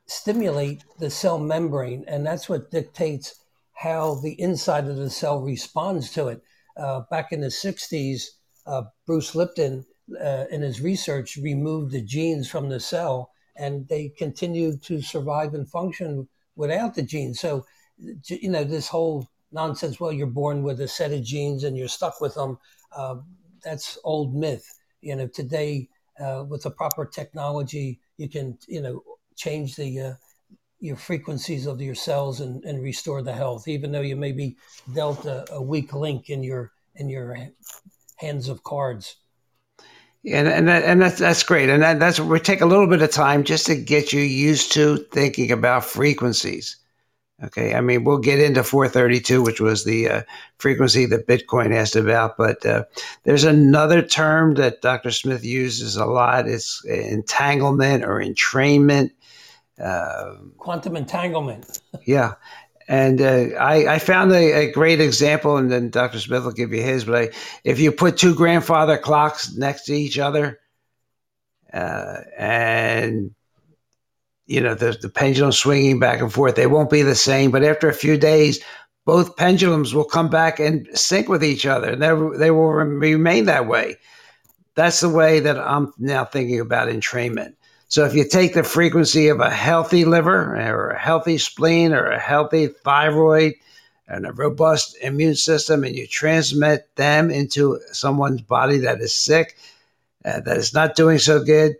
stimulate 0.07 0.85
the 0.99 1.11
cell 1.11 1.38
membrane, 1.38 2.04
and 2.07 2.26
that's 2.26 2.49
what 2.49 2.71
dictates 2.71 3.44
how 3.75 4.16
the 4.16 4.40
inside 4.40 4.87
of 4.88 4.97
the 4.97 5.11
cell 5.11 5.40
responds 5.40 6.11
to 6.12 6.28
it. 6.28 6.43
Uh, 6.76 7.02
back 7.11 7.33
in 7.33 7.40
the 7.40 7.50
60s, 7.50 8.23
uh, 8.66 8.83
Bruce 9.07 9.35
Lipton, 9.35 9.85
uh, 10.21 10.45
in 10.50 10.62
his 10.62 10.81
research, 10.81 11.37
removed 11.37 11.93
the 11.93 12.02
genes 12.02 12.49
from 12.49 12.69
the 12.69 12.81
cell 12.81 13.31
and 13.57 13.87
they 13.88 14.09
continued 14.09 14.83
to 14.83 15.00
survive 15.00 15.54
and 15.54 15.69
function 15.69 16.28
without 16.57 16.95
the 16.95 17.02
genes. 17.02 17.40
So, 17.40 17.64
you 18.26 18.50
know, 18.50 18.64
this 18.64 18.88
whole 18.88 19.28
nonsense, 19.52 20.00
well, 20.00 20.12
you're 20.12 20.26
born 20.26 20.62
with 20.62 20.81
a 20.81 20.88
set 20.88 21.12
of 21.12 21.23
genes 21.23 21.64
and 21.64 21.76
you're 21.76 21.88
stuck 21.88 22.21
with 22.21 22.35
them, 22.35 22.59
uh, 22.97 23.16
that's 23.62 23.99
old 24.04 24.35
myth. 24.35 24.66
You 25.00 25.16
know, 25.16 25.26
today, 25.28 25.88
uh, 26.19 26.45
with 26.49 26.62
the 26.62 26.71
proper 26.71 27.07
technology, 27.07 28.00
you 28.16 28.28
can, 28.28 28.59
you 28.69 28.81
know, 28.81 29.02
change 29.37 29.76
the, 29.76 30.00
uh, 30.00 30.14
your 30.81 30.97
frequencies 30.97 31.66
of 31.66 31.81
your 31.81 31.95
cells 31.95 32.40
and, 32.40 32.64
and 32.64 32.83
restore 32.83 33.23
the 33.23 33.33
health, 33.33 33.69
even 33.69 33.93
though 33.93 34.00
you 34.00 34.16
may 34.16 34.33
be 34.33 34.57
dealt 34.93 35.25
a, 35.25 35.50
a 35.52 35.62
weak 35.62 35.95
link 35.95 36.31
in 36.31 36.43
your, 36.43 36.73
in 36.97 37.09
your 37.09 37.37
hands 38.16 38.49
of 38.49 38.62
cards 38.62 39.16
and 40.33 40.49
and 40.49 40.69
that, 40.69 40.85
and 40.85 41.02
that's 41.02 41.19
that's 41.19 41.43
great, 41.43 41.69
and 41.69 41.83
that, 41.83 41.99
that's 41.99 42.19
we 42.19 42.40
take 42.40 42.62
a 42.62 42.66
little 42.66 42.87
bit 42.87 43.02
of 43.02 43.11
time 43.11 43.45
just 43.45 43.66
to 43.66 43.76
get 43.76 44.12
you 44.12 44.21
used 44.21 44.73
to 44.73 44.97
thinking 45.12 45.52
about 45.52 45.85
frequencies. 45.85 46.76
Okay, 47.43 47.75
I 47.75 47.81
mean 47.81 48.04
we'll 48.04 48.19
get 48.19 48.40
into 48.40 48.62
432, 48.62 49.43
which 49.43 49.61
was 49.61 49.85
the 49.85 50.09
uh, 50.09 50.23
frequency 50.59 51.04
that 51.07 51.26
Bitcoin 51.26 51.75
asked 51.75 51.97
about, 51.97 52.38
but 52.38 52.64
uh, 52.64 52.85
there's 53.25 53.45
another 53.45 54.00
term 54.00 54.54
that 54.54 54.81
Dr. 54.81 55.11
Smith 55.11 55.45
uses 55.45 55.97
a 55.97 56.07
lot. 56.07 56.49
It's 56.49 56.83
entanglement 56.87 58.04
or 58.04 58.21
entrainment. 58.21 59.11
Uh, 59.83 60.35
Quantum 60.59 60.97
entanglement. 60.97 61.81
yeah, 62.07 62.35
and 62.88 63.21
uh, 63.21 63.57
I, 63.59 63.95
I, 63.95 63.99
found 63.99 64.33
a, 64.33 64.52
a, 64.52 64.73
great 64.73 65.00
example, 65.00 65.57
and 65.57 65.71
then 65.71 65.90
Dr. 65.90 66.21
Smith 66.21 66.45
will 66.45 66.52
give 66.52 66.73
you 66.73 66.83
his. 66.83 67.04
But 67.04 67.14
I, 67.14 67.31
if 67.64 67.81
you 67.81 67.90
put 67.90 68.16
two 68.16 68.35
grandfather 68.35 68.99
clocks 68.99 69.54
next 69.57 69.87
to 69.87 69.95
each 69.95 70.19
other, 70.19 70.61
uh, 71.73 72.19
and 72.38 73.35
you 74.47 74.61
know 74.61 74.75
the, 74.75 74.93
the 74.93 75.09
pendulum 75.09 75.52
swinging 75.52 75.99
back 75.99 76.21
and 76.21 76.33
forth, 76.33 76.57
they 76.57 76.66
won't 76.66 76.90
be 76.90 77.02
the 77.02 77.14
same. 77.14 77.50
But 77.50 77.64
after 77.64 77.88
a 77.88 77.95
few 77.95 78.16
days, 78.16 78.62
both 79.04 79.37
pendulums 79.37 79.95
will 79.95 80.04
come 80.04 80.28
back 80.28 80.61
and 80.61 80.87
sync 80.95 81.28
with 81.28 81.43
each 81.43 81.66
other, 81.66 81.90
and 81.90 82.02
they, 82.02 82.38
they 82.38 82.50
will 82.50 82.73
remain 82.73 83.47
that 83.47 83.66
way. 83.66 83.97
That's 84.75 85.00
the 85.00 85.09
way 85.09 85.40
that 85.40 85.59
I'm 85.59 85.93
now 85.99 86.25
thinking 86.25 86.61
about 86.61 86.88
entrainment. 86.88 87.54
So 87.95 88.05
if 88.05 88.13
you 88.13 88.27
take 88.27 88.55
the 88.55 88.65
frequency 88.65 89.29
of 89.29 89.39
a 89.39 89.49
healthy 89.49 90.05
liver 90.05 90.57
or 90.57 90.91
a 90.91 90.99
healthy 90.99 91.39
spleen 91.39 91.93
or 91.93 92.07
a 92.07 92.19
healthy 92.19 92.67
thyroid 92.67 93.55
and 94.09 94.27
a 94.27 94.33
robust 94.33 94.97
immune 95.01 95.37
system 95.37 95.85
and 95.85 95.95
you 95.95 96.09
transmit 96.09 96.89
them 96.97 97.31
into 97.31 97.79
someone's 97.93 98.43
body 98.43 98.79
that 98.79 99.01
is 99.01 99.15
sick, 99.15 99.57
uh, 100.25 100.41
that 100.41 100.57
is 100.57 100.75
not 100.75 100.97
doing 100.97 101.21
so 101.21 101.45
good, 101.45 101.77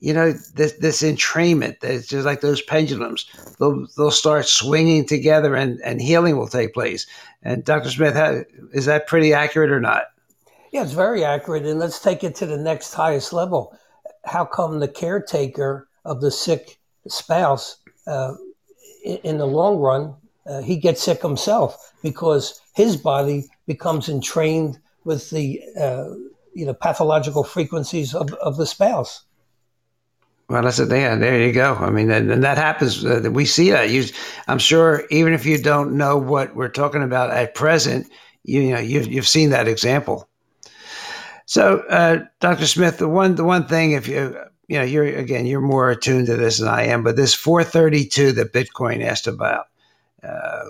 you 0.00 0.12
know, 0.12 0.32
this, 0.32 0.72
this 0.80 1.00
entrainment, 1.00 1.76
it's 1.82 2.08
just 2.08 2.26
like 2.26 2.40
those 2.40 2.60
pendulums, 2.60 3.26
they'll, 3.60 3.86
they'll 3.96 4.10
start 4.10 4.46
swinging 4.46 5.06
together 5.06 5.54
and, 5.54 5.80
and 5.82 6.02
healing 6.02 6.36
will 6.36 6.48
take 6.48 6.74
place. 6.74 7.06
And 7.44 7.62
Dr. 7.62 7.88
Smith, 7.88 8.16
how, 8.16 8.42
is 8.72 8.86
that 8.86 9.06
pretty 9.06 9.32
accurate 9.32 9.70
or 9.70 9.80
not? 9.80 10.06
Yeah, 10.72 10.82
it's 10.82 10.90
very 10.90 11.24
accurate. 11.24 11.66
And 11.66 11.78
let's 11.78 12.00
take 12.00 12.24
it 12.24 12.34
to 12.36 12.46
the 12.46 12.58
next 12.58 12.94
highest 12.94 13.32
level 13.32 13.78
how 14.24 14.44
come 14.44 14.80
the 14.80 14.88
caretaker 14.88 15.88
of 16.04 16.20
the 16.20 16.30
sick 16.30 16.78
spouse, 17.08 17.78
uh, 18.06 18.34
in, 19.04 19.38
the 19.38 19.46
long 19.46 19.78
run, 19.78 20.14
uh, 20.46 20.62
he 20.62 20.76
gets 20.76 21.02
sick 21.02 21.22
himself 21.22 21.92
because 22.02 22.60
his 22.74 22.96
body 22.96 23.48
becomes 23.66 24.08
entrained 24.08 24.78
with 25.04 25.30
the 25.30 25.60
uh, 25.80 26.08
you 26.54 26.66
know 26.66 26.74
pathological 26.74 27.44
frequencies 27.44 28.14
of, 28.14 28.32
of 28.34 28.56
the 28.56 28.66
spouse. 28.66 29.24
Well, 30.48 30.62
that's 30.62 30.78
it. 30.78 30.90
Yeah, 30.90 31.16
there 31.16 31.40
you 31.40 31.52
go. 31.52 31.74
I 31.74 31.90
mean, 31.90 32.10
and, 32.10 32.30
and 32.30 32.44
that 32.44 32.58
happens. 32.58 33.04
Uh, 33.04 33.30
we 33.32 33.46
see 33.46 33.70
that. 33.70 33.90
You, 33.90 34.04
I'm 34.48 34.58
sure, 34.58 35.04
even 35.10 35.32
if 35.32 35.46
you 35.46 35.56
don't 35.56 35.96
know 35.96 36.18
what 36.18 36.54
we're 36.54 36.68
talking 36.68 37.02
about 37.02 37.30
at 37.30 37.54
present, 37.54 38.06
you, 38.44 38.60
you 38.60 38.74
know, 38.74 38.80
you've, 38.80 39.06
you've 39.06 39.28
seen 39.28 39.50
that 39.50 39.66
example. 39.66 40.28
So, 41.46 41.80
uh, 41.88 42.24
Dr. 42.40 42.66
Smith, 42.66 42.98
the 42.98 43.08
one 43.08 43.34
the 43.34 43.44
one 43.44 43.66
thing, 43.66 43.92
if 43.92 44.08
you 44.08 44.36
you 44.68 44.78
know, 44.78 44.84
you're 44.84 45.04
again, 45.04 45.46
you're 45.46 45.60
more 45.60 45.90
attuned 45.90 46.26
to 46.26 46.36
this 46.36 46.58
than 46.58 46.68
I 46.68 46.84
am, 46.84 47.02
but 47.02 47.16
this 47.16 47.34
432 47.34 48.32
that 48.32 48.52
Bitcoin 48.52 49.04
asked 49.04 49.26
about, 49.26 49.66
uh, 50.22 50.64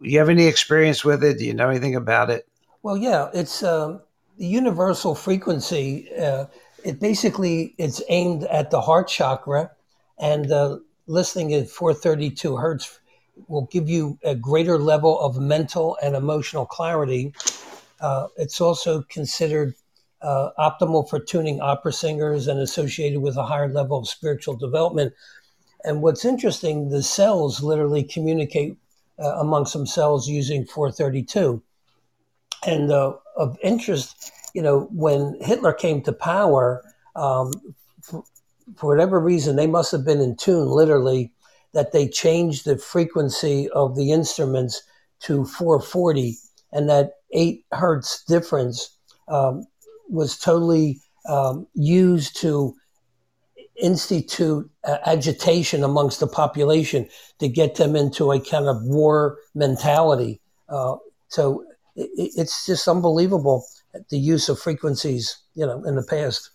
you 0.00 0.18
have 0.18 0.28
any 0.28 0.46
experience 0.46 1.04
with 1.04 1.24
it? 1.24 1.38
Do 1.38 1.44
you 1.44 1.54
know 1.54 1.68
anything 1.68 1.96
about 1.96 2.30
it? 2.30 2.48
Well, 2.82 2.96
yeah, 2.96 3.30
it's 3.34 3.62
um, 3.62 4.00
the 4.38 4.46
universal 4.46 5.14
frequency. 5.14 6.08
Uh, 6.16 6.46
it 6.84 7.00
basically 7.00 7.74
it's 7.78 8.00
aimed 8.08 8.44
at 8.44 8.70
the 8.70 8.80
heart 8.80 9.08
chakra, 9.08 9.70
and 10.18 10.52
uh, 10.52 10.78
listening 11.06 11.52
at 11.52 11.68
432 11.68 12.56
hertz 12.56 13.00
will 13.48 13.66
give 13.66 13.88
you 13.88 14.18
a 14.22 14.34
greater 14.34 14.78
level 14.78 15.20
of 15.20 15.38
mental 15.38 15.98
and 16.02 16.16
emotional 16.16 16.64
clarity. 16.64 17.34
Uh, 18.00 18.28
it's 18.36 18.60
also 18.60 19.02
considered 19.02 19.74
uh, 20.22 20.50
optimal 20.58 21.08
for 21.08 21.18
tuning 21.18 21.60
opera 21.60 21.92
singers 21.92 22.48
and 22.48 22.60
associated 22.60 23.20
with 23.20 23.36
a 23.36 23.44
higher 23.44 23.68
level 23.68 23.98
of 23.98 24.08
spiritual 24.08 24.56
development. 24.56 25.12
And 25.84 26.02
what's 26.02 26.24
interesting, 26.24 26.88
the 26.88 27.02
cells 27.02 27.62
literally 27.62 28.02
communicate 28.02 28.76
uh, 29.18 29.36
amongst 29.38 29.72
themselves 29.72 30.28
using 30.28 30.64
432. 30.64 31.62
And 32.66 32.90
uh, 32.90 33.14
of 33.36 33.56
interest, 33.62 34.32
you 34.54 34.62
know, 34.62 34.88
when 34.92 35.36
Hitler 35.40 35.72
came 35.72 36.02
to 36.02 36.12
power, 36.12 36.82
um, 37.14 37.52
for, 38.02 38.24
for 38.76 38.86
whatever 38.88 39.20
reason, 39.20 39.56
they 39.56 39.66
must 39.66 39.92
have 39.92 40.04
been 40.04 40.20
in 40.20 40.36
tune, 40.36 40.68
literally, 40.68 41.32
that 41.72 41.92
they 41.92 42.08
changed 42.08 42.64
the 42.64 42.78
frequency 42.78 43.68
of 43.70 43.96
the 43.96 44.10
instruments 44.10 44.82
to 45.20 45.44
440, 45.44 46.36
and 46.72 46.88
that 46.88 47.12
eight 47.32 47.64
hertz 47.72 48.24
difference 48.24 48.90
um, 49.28 49.64
was 50.08 50.36
totally 50.38 51.00
um, 51.28 51.66
used 51.74 52.36
to 52.40 52.74
institute 53.80 54.70
uh, 54.84 54.98
agitation 55.04 55.84
amongst 55.84 56.20
the 56.20 56.26
population 56.26 57.08
to 57.38 57.48
get 57.48 57.74
them 57.74 57.94
into 57.94 58.32
a 58.32 58.40
kind 58.40 58.66
of 58.66 58.82
war 58.82 59.38
mentality. 59.54 60.40
Uh, 60.68 60.96
so 61.28 61.64
it, 61.94 62.08
it's 62.16 62.66
just 62.66 62.88
unbelievable 62.88 63.66
the 64.10 64.18
use 64.18 64.48
of 64.48 64.58
frequencies, 64.58 65.36
you 65.54 65.66
know, 65.66 65.82
in 65.84 65.96
the 65.96 66.02
past. 66.02 66.50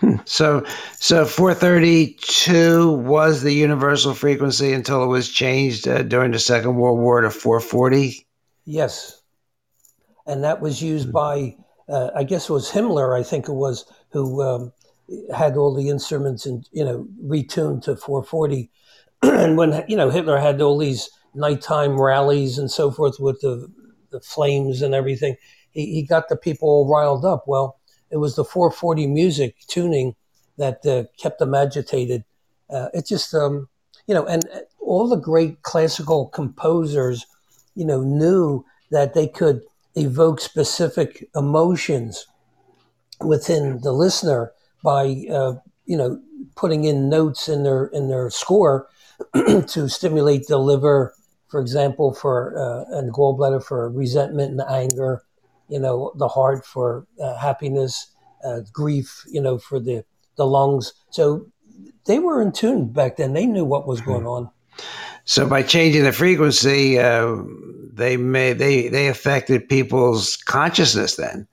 Hmm. 0.00 0.16
So, 0.26 0.64
so 0.92 1.24
432 1.24 2.92
was 2.92 3.42
the 3.42 3.52
universal 3.52 4.14
frequency 4.14 4.72
until 4.72 5.02
it 5.02 5.08
was 5.08 5.28
changed 5.28 5.88
uh, 5.88 6.02
during 6.02 6.30
the 6.30 6.38
Second 6.38 6.76
World 6.76 7.00
War 7.00 7.22
to 7.22 7.30
440. 7.30 8.24
Yes, 8.64 9.20
and 10.26 10.44
that 10.44 10.60
was 10.60 10.80
used 10.80 11.12
by, 11.12 11.56
uh, 11.88 12.10
I 12.14 12.24
guess 12.24 12.48
it 12.48 12.52
was 12.52 12.70
Himmler, 12.70 13.18
I 13.18 13.22
think 13.22 13.48
it 13.48 13.54
was, 13.54 13.84
who 14.10 14.42
um, 14.42 14.72
had 15.34 15.56
all 15.56 15.74
the 15.74 15.88
instruments 15.88 16.46
and 16.46 16.68
you 16.72 16.84
know 16.84 17.06
retuned 17.24 17.82
to 17.84 17.96
440. 17.96 18.70
and 19.22 19.56
when 19.56 19.84
you 19.88 19.96
know 19.96 20.10
Hitler 20.10 20.38
had 20.38 20.60
all 20.60 20.78
these 20.78 21.10
nighttime 21.34 22.00
rallies 22.00 22.58
and 22.58 22.70
so 22.70 22.90
forth 22.90 23.16
with 23.18 23.40
the 23.40 23.70
the 24.10 24.20
flames 24.20 24.82
and 24.82 24.94
everything, 24.94 25.36
he, 25.70 25.86
he 25.94 26.02
got 26.02 26.28
the 26.28 26.36
people 26.36 26.68
all 26.68 26.90
riled 26.90 27.24
up. 27.24 27.44
Well, 27.46 27.78
it 28.10 28.16
was 28.18 28.36
the 28.36 28.44
440 28.44 29.06
music 29.06 29.56
tuning 29.66 30.14
that 30.56 30.84
uh, 30.86 31.04
kept 31.18 31.38
them 31.38 31.54
agitated. 31.54 32.24
Uh, 32.70 32.88
it 32.92 33.06
just 33.06 33.34
um, 33.34 33.68
you 34.06 34.14
know, 34.14 34.26
and 34.26 34.44
all 34.80 35.08
the 35.08 35.16
great 35.16 35.62
classical 35.62 36.26
composers, 36.28 37.26
you 37.74 37.84
know, 37.84 38.02
knew 38.02 38.64
that 38.90 39.14
they 39.14 39.26
could 39.26 39.62
evoke 39.98 40.40
specific 40.40 41.28
emotions 41.34 42.26
within 43.20 43.80
the 43.82 43.92
listener 43.92 44.52
by 44.82 45.24
uh, 45.30 45.54
you 45.86 45.96
know 45.96 46.20
putting 46.54 46.84
in 46.84 47.08
notes 47.08 47.48
in 47.48 47.62
their 47.62 47.86
in 47.86 48.08
their 48.08 48.30
score 48.30 48.88
to 49.34 49.88
stimulate 49.88 50.46
the 50.46 50.58
liver, 50.58 51.14
for 51.48 51.60
example, 51.60 52.14
for 52.14 52.56
uh, 52.56 52.96
and 52.96 53.08
the 53.08 53.12
gallbladder 53.12 53.62
for 53.62 53.90
resentment 53.90 54.52
and 54.52 54.60
anger, 54.70 55.24
you 55.68 55.78
know, 55.78 56.12
the 56.16 56.28
heart 56.28 56.64
for 56.64 57.06
uh, 57.20 57.36
happiness, 57.36 58.12
uh, 58.44 58.60
grief, 58.72 59.24
you 59.28 59.40
know, 59.40 59.58
for 59.58 59.80
the 59.80 60.04
the 60.36 60.46
lungs. 60.46 60.92
So 61.10 61.46
they 62.06 62.18
were 62.18 62.40
in 62.40 62.52
tune 62.52 62.92
back 62.92 63.16
then. 63.16 63.32
They 63.32 63.46
knew 63.46 63.64
what 63.64 63.86
was 63.86 64.00
going 64.00 64.26
on. 64.26 64.50
So 65.28 65.46
by 65.46 65.62
changing 65.62 66.04
the 66.04 66.12
frequency, 66.12 66.98
uh, 66.98 67.36
they 67.92 68.16
may 68.16 68.54
they 68.54 68.88
they 68.88 69.08
affected 69.08 69.68
people's 69.68 70.36
consciousness 70.36 71.16
then. 71.16 71.46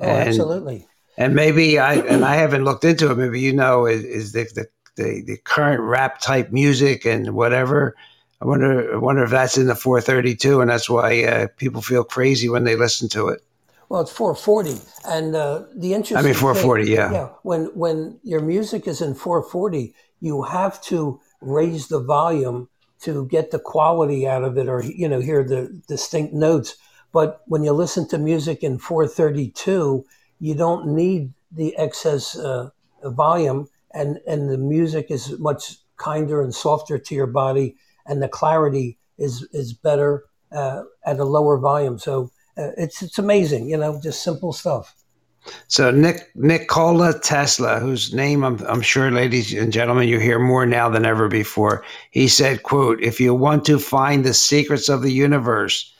Oh, 0.00 0.08
and, 0.08 0.28
absolutely 0.28 0.88
and 1.20 1.34
maybe 1.34 1.78
I 1.78 1.94
and 1.94 2.24
I 2.24 2.34
haven't 2.34 2.64
looked 2.64 2.84
into 2.84 3.10
it. 3.10 3.16
Maybe 3.16 3.40
you 3.40 3.52
know 3.52 3.86
is, 3.86 4.02
is 4.04 4.32
the, 4.32 4.44
the, 4.54 4.66
the 4.96 5.22
the 5.22 5.36
current 5.36 5.82
rap 5.82 6.18
type 6.18 6.50
music 6.50 7.04
and 7.04 7.34
whatever. 7.34 7.94
I 8.40 8.46
wonder 8.46 8.94
I 8.94 8.96
wonder 8.96 9.22
if 9.22 9.30
that's 9.30 9.58
in 9.58 9.66
the 9.66 9.74
432, 9.74 10.62
and 10.62 10.70
that's 10.70 10.88
why 10.88 11.22
uh, 11.24 11.46
people 11.58 11.82
feel 11.82 12.04
crazy 12.04 12.48
when 12.48 12.64
they 12.64 12.74
listen 12.74 13.08
to 13.10 13.28
it. 13.28 13.42
Well, 13.90 14.00
it's 14.00 14.10
440, 14.10 14.80
and 15.06 15.36
uh, 15.36 15.64
the 15.74 15.92
interesting. 15.92 16.16
I 16.16 16.22
mean 16.22 16.34
440, 16.34 16.84
thing, 16.84 16.94
yeah. 16.94 17.12
Yeah, 17.12 17.28
when 17.42 17.66
when 17.74 18.18
your 18.22 18.40
music 18.40 18.88
is 18.88 19.02
in 19.02 19.14
440, 19.14 19.94
you 20.20 20.42
have 20.42 20.80
to 20.84 21.20
raise 21.42 21.88
the 21.88 22.00
volume 22.00 22.69
to 23.02 23.26
get 23.26 23.50
the 23.50 23.58
quality 23.58 24.26
out 24.26 24.44
of 24.44 24.58
it, 24.58 24.68
or 24.68 24.82
you 24.82 25.08
know, 25.08 25.20
hear 25.20 25.42
the 25.44 25.68
distinct 25.88 26.34
notes. 26.34 26.76
But 27.12 27.42
when 27.46 27.64
you 27.64 27.72
listen 27.72 28.06
to 28.08 28.18
music 28.18 28.62
in 28.62 28.78
432, 28.78 30.04
you 30.38 30.54
don't 30.54 30.86
need 30.94 31.32
the 31.50 31.76
excess 31.76 32.36
uh, 32.36 32.70
volume, 33.02 33.68
and 33.92 34.18
and 34.26 34.50
the 34.50 34.58
music 34.58 35.10
is 35.10 35.38
much 35.38 35.76
kinder 35.96 36.40
and 36.40 36.54
softer 36.54 36.98
to 36.98 37.14
your 37.14 37.26
body, 37.26 37.76
and 38.06 38.22
the 38.22 38.28
clarity 38.28 38.98
is 39.18 39.46
is 39.52 39.72
better 39.72 40.24
uh, 40.52 40.82
at 41.04 41.18
a 41.18 41.24
lower 41.24 41.58
volume. 41.58 41.98
So 41.98 42.30
uh, 42.56 42.70
it's 42.76 43.02
it's 43.02 43.18
amazing, 43.18 43.68
you 43.68 43.76
know, 43.76 44.00
just 44.00 44.22
simple 44.22 44.52
stuff. 44.52 44.94
So 45.68 45.90
Nick 45.90 46.30
Nikola 46.34 47.18
Tesla, 47.18 47.80
whose 47.80 48.12
name 48.12 48.44
I'm, 48.44 48.60
I'm 48.66 48.82
sure, 48.82 49.10
ladies 49.10 49.54
and 49.54 49.72
gentlemen, 49.72 50.06
you 50.06 50.18
hear 50.18 50.38
more 50.38 50.66
now 50.66 50.90
than 50.90 51.06
ever 51.06 51.28
before. 51.28 51.82
He 52.10 52.28
said, 52.28 52.62
"quote 52.62 53.00
If 53.00 53.20
you 53.20 53.34
want 53.34 53.64
to 53.64 53.78
find 53.78 54.22
the 54.22 54.34
secrets 54.34 54.88
of 54.88 55.02
the 55.02 55.12
universe." 55.12 55.94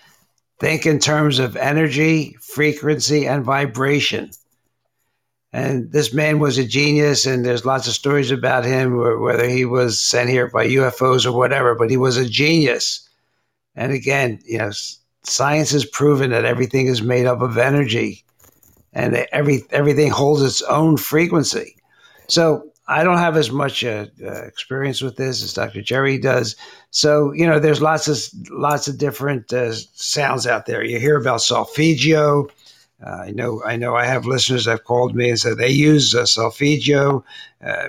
Think 0.58 0.84
in 0.84 0.98
terms 0.98 1.38
of 1.38 1.56
energy, 1.56 2.36
frequency, 2.42 3.26
and 3.26 3.42
vibration. 3.42 4.30
And 5.54 5.90
this 5.90 6.12
man 6.12 6.38
was 6.38 6.58
a 6.58 6.66
genius, 6.66 7.24
and 7.24 7.44
there's 7.44 7.64
lots 7.64 7.88
of 7.88 7.94
stories 7.94 8.30
about 8.30 8.66
him, 8.66 8.96
whether 9.22 9.48
he 9.48 9.64
was 9.64 9.98
sent 9.98 10.28
here 10.28 10.48
by 10.48 10.66
UFOs 10.66 11.24
or 11.24 11.32
whatever, 11.32 11.74
but 11.74 11.88
he 11.88 11.96
was 11.96 12.18
a 12.18 12.28
genius. 12.28 13.08
And 13.74 13.90
again, 13.90 14.40
you 14.44 14.58
know, 14.58 14.70
science 15.24 15.70
has 15.70 15.86
proven 15.86 16.30
that 16.30 16.44
everything 16.44 16.88
is 16.88 17.00
made 17.00 17.24
up 17.24 17.40
of 17.40 17.56
energy 17.56 18.24
and 18.92 19.26
every, 19.32 19.64
everything 19.70 20.10
holds 20.10 20.42
its 20.42 20.62
own 20.62 20.96
frequency. 20.96 21.76
So 22.28 22.70
I 22.90 23.04
don't 23.04 23.18
have 23.18 23.36
as 23.36 23.52
much 23.52 23.84
uh, 23.84 24.06
uh, 24.20 24.42
experience 24.42 25.00
with 25.00 25.16
this 25.16 25.44
as 25.44 25.52
Dr. 25.52 25.80
Jerry 25.80 26.18
does. 26.18 26.56
So 26.90 27.32
you 27.32 27.46
know, 27.46 27.60
there's 27.60 27.80
lots 27.80 28.08
of 28.08 28.18
lots 28.50 28.88
of 28.88 28.98
different 28.98 29.52
uh, 29.52 29.74
sounds 29.94 30.44
out 30.44 30.66
there. 30.66 30.84
You 30.84 30.98
hear 30.98 31.16
about 31.16 31.40
solfeggio. 31.40 32.48
Uh, 33.04 33.10
I 33.10 33.30
know, 33.30 33.62
I 33.64 33.76
know. 33.76 33.94
I 33.94 34.04
have 34.06 34.26
listeners 34.26 34.64
that 34.64 34.72
have 34.72 34.84
called 34.84 35.14
me 35.14 35.30
and 35.30 35.38
said 35.38 35.56
they 35.56 35.70
use 35.70 36.14
uh, 36.16 36.26
solfeggio 36.26 37.24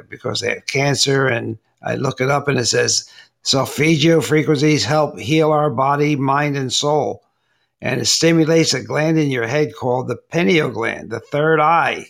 because 0.07 0.39
they 0.39 0.49
have 0.49 0.67
cancer, 0.67 1.25
and 1.25 1.57
I 1.81 1.95
look 1.95 2.21
it 2.21 2.29
up 2.29 2.47
and 2.47 2.59
it 2.59 2.65
says 2.65 3.09
solfeggio 3.41 4.21
frequencies 4.21 4.85
help 4.85 5.17
heal 5.17 5.51
our 5.51 5.71
body, 5.71 6.15
mind, 6.15 6.55
and 6.55 6.71
soul, 6.71 7.23
and 7.81 7.99
it 7.99 8.05
stimulates 8.05 8.73
a 8.73 8.83
gland 8.83 9.17
in 9.17 9.31
your 9.31 9.47
head 9.47 9.73
called 9.75 10.07
the 10.07 10.15
pineal 10.15 10.69
gland, 10.69 11.09
the 11.09 11.19
third 11.19 11.59
eye. 11.59 12.05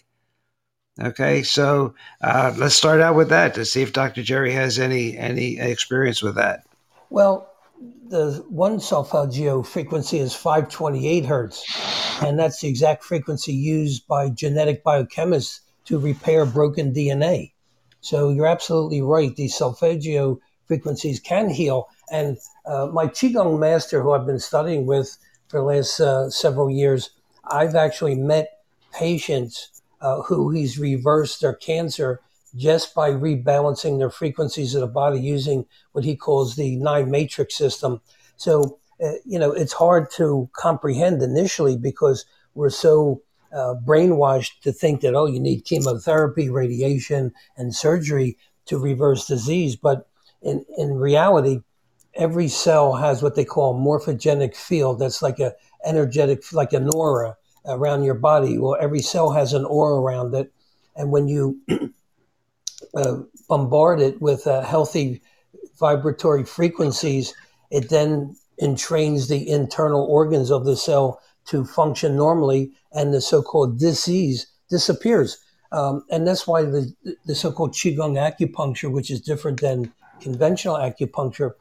Okay, 0.99 1.41
so 1.41 1.95
uh, 2.21 2.53
let's 2.57 2.75
start 2.75 2.99
out 2.99 3.15
with 3.15 3.29
that 3.29 3.55
to 3.55 3.65
see 3.65 3.81
if 3.81 3.93
Dr. 3.93 4.21
Jerry 4.21 4.51
has 4.51 4.77
any 4.77 5.17
any 5.17 5.57
experience 5.57 6.21
with 6.21 6.35
that. 6.35 6.65
Well, 7.09 7.49
the 8.09 8.43
one 8.49 8.79
solfeggio 8.79 9.63
frequency 9.63 10.19
is 10.19 10.35
528 10.35 11.25
hertz, 11.25 12.21
and 12.21 12.37
that's 12.37 12.59
the 12.59 12.67
exact 12.67 13.03
frequency 13.03 13.53
used 13.53 14.05
by 14.07 14.29
genetic 14.29 14.83
biochemists 14.83 15.61
to 15.85 15.97
repair 15.97 16.45
broken 16.45 16.93
DNA. 16.93 17.53
So 18.01 18.29
you're 18.29 18.47
absolutely 18.47 19.01
right. 19.01 19.35
These 19.35 19.55
solfeggio 19.55 20.39
frequencies 20.65 21.19
can 21.19 21.49
heal. 21.49 21.87
And 22.11 22.37
uh, 22.65 22.87
my 22.91 23.07
Qigong 23.07 23.59
master, 23.59 24.01
who 24.01 24.11
I've 24.11 24.25
been 24.25 24.39
studying 24.39 24.85
with 24.85 25.17
for 25.51 25.57
the 25.57 25.65
last 25.65 25.99
uh, 25.99 26.29
several 26.29 26.69
years, 26.69 27.09
I've 27.43 27.75
actually 27.75 28.15
met 28.15 28.59
patients 28.93 29.81
uh, 29.99 30.21
who 30.21 30.49
he's 30.49 30.79
reversed 30.79 31.41
their 31.41 31.53
cancer 31.53 32.21
just 32.55 32.95
by 32.95 33.11
rebalancing 33.11 33.99
their 33.99 34.09
frequencies 34.09 34.73
of 34.75 34.81
the 34.81 34.87
body 34.87 35.19
using 35.19 35.65
what 35.91 36.05
he 36.05 36.15
calls 36.15 36.55
the 36.55 36.77
nine 36.77 37.11
matrix 37.11 37.55
system. 37.55 37.99
So, 38.37 38.79
uh, 39.03 39.11
you 39.25 39.37
know, 39.37 39.51
it's 39.51 39.73
hard 39.73 40.09
to 40.11 40.49
comprehend 40.53 41.21
initially 41.21 41.77
because 41.77 42.25
we're 42.55 42.69
so 42.69 43.21
uh, 43.53 43.75
brainwashed 43.85 44.61
to 44.61 44.71
think 44.71 45.01
that, 45.01 45.15
oh, 45.15 45.25
you 45.25 45.39
need 45.39 45.65
chemotherapy, 45.65 46.49
radiation, 46.49 47.33
and 47.57 47.75
surgery 47.75 48.37
to 48.67 48.79
reverse 48.79 49.27
disease. 49.27 49.75
But 49.75 50.07
in, 50.41 50.65
in 50.77 50.93
reality, 50.93 51.61
every 52.15 52.47
cell 52.47 52.95
has 52.95 53.23
what 53.23 53.35
they 53.35 53.45
call 53.45 53.75
a 53.75 53.79
morphogenic 53.79 54.55
field. 54.55 54.99
That's 54.99 55.21
like 55.21 55.39
a 55.39 55.55
energetic, 55.85 56.51
like 56.53 56.73
an 56.73 56.89
aura 56.93 57.37
around 57.65 58.03
your 58.03 58.15
body. 58.15 58.57
Well, 58.57 58.77
every 58.79 59.01
cell 59.01 59.31
has 59.31 59.53
an 59.53 59.65
aura 59.65 60.01
around 60.01 60.35
it, 60.35 60.51
and 60.95 61.11
when 61.11 61.27
you 61.27 61.59
uh, 62.95 63.17
bombard 63.47 63.99
it 63.99 64.21
with 64.21 64.47
uh, 64.47 64.61
healthy 64.61 65.21
vibratory 65.79 66.43
frequencies, 66.43 67.33
it 67.69 67.89
then 67.89 68.35
entrains 68.61 69.27
the 69.27 69.49
internal 69.49 70.05
organs 70.05 70.51
of 70.51 70.65
the 70.65 70.75
cell 70.75 71.21
to 71.45 71.65
function 71.65 72.15
normally, 72.15 72.71
and 72.93 73.13
the 73.13 73.21
so-called 73.21 73.79
disease 73.79 74.47
disappears. 74.69 75.39
Um, 75.71 76.03
and 76.11 76.27
that's 76.27 76.45
why 76.45 76.63
the, 76.63 76.93
the 77.25 77.33
so-called 77.33 77.73
qigong 77.73 78.15
acupuncture, 78.15 78.91
which 78.91 79.09
is 79.09 79.21
different 79.21 79.61
than 79.61 79.91
conventional 80.19 80.75
acupuncture, 80.75 81.53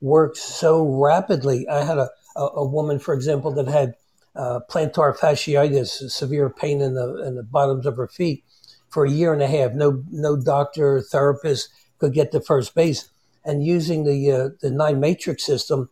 works 0.00 0.40
so 0.40 0.84
rapidly. 0.84 1.68
I 1.68 1.84
had 1.84 1.98
a, 1.98 2.10
a, 2.36 2.42
a 2.56 2.66
woman, 2.66 2.98
for 2.98 3.14
example, 3.14 3.50
that 3.52 3.68
had 3.68 3.94
uh, 4.36 4.60
plantar 4.70 5.16
fasciitis, 5.16 6.10
severe 6.10 6.48
pain 6.50 6.80
in 6.80 6.94
the 6.94 7.24
in 7.26 7.34
the 7.34 7.42
bottoms 7.42 7.86
of 7.86 7.96
her 7.96 8.08
feet, 8.08 8.44
for 8.88 9.04
a 9.04 9.10
year 9.10 9.32
and 9.32 9.42
a 9.42 9.48
half. 9.48 9.72
No 9.72 10.04
no 10.10 10.36
doctor, 10.36 10.96
or 10.96 11.02
therapist 11.02 11.70
could 11.98 12.12
get 12.12 12.32
to 12.32 12.40
first 12.40 12.74
base, 12.74 13.10
and 13.44 13.64
using 13.64 14.04
the 14.04 14.30
uh, 14.30 14.48
the 14.60 14.70
nine 14.70 15.00
matrix 15.00 15.44
system, 15.44 15.90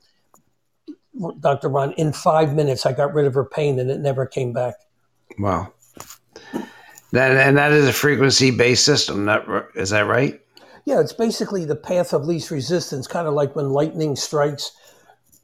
Dr. 1.40 1.68
Ron, 1.68 1.92
in 1.92 2.12
five 2.12 2.54
minutes 2.54 2.86
I 2.86 2.92
got 2.92 3.14
rid 3.14 3.26
of 3.26 3.34
her 3.34 3.44
pain 3.44 3.78
and 3.78 3.90
it 3.90 4.00
never 4.00 4.26
came 4.26 4.52
back. 4.52 4.74
Wow. 5.38 5.72
That, 7.12 7.32
and 7.36 7.56
that 7.56 7.72
is 7.72 7.86
a 7.86 7.92
frequency 7.92 8.50
based 8.50 8.84
system. 8.84 9.26
That, 9.26 9.46
is 9.74 9.90
that 9.90 10.06
right? 10.06 10.40
Yeah, 10.86 11.00
it's 11.00 11.12
basically 11.12 11.64
the 11.64 11.74
path 11.74 12.12
of 12.12 12.26
least 12.26 12.52
resistance, 12.52 13.08
kind 13.08 13.26
of 13.26 13.34
like 13.34 13.56
when 13.56 13.70
lightning 13.70 14.14
strikes, 14.14 14.70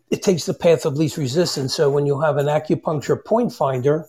it 0.09 0.22
takes 0.22 0.46
the 0.46 0.55
path 0.55 0.87
of 0.87 0.96
least 0.96 1.16
resistance. 1.16 1.74
So 1.74 1.90
when 1.90 2.07
you 2.07 2.20
have 2.20 2.37
an 2.37 2.46
acupuncture 2.46 3.22
point 3.22 3.52
finder, 3.52 4.07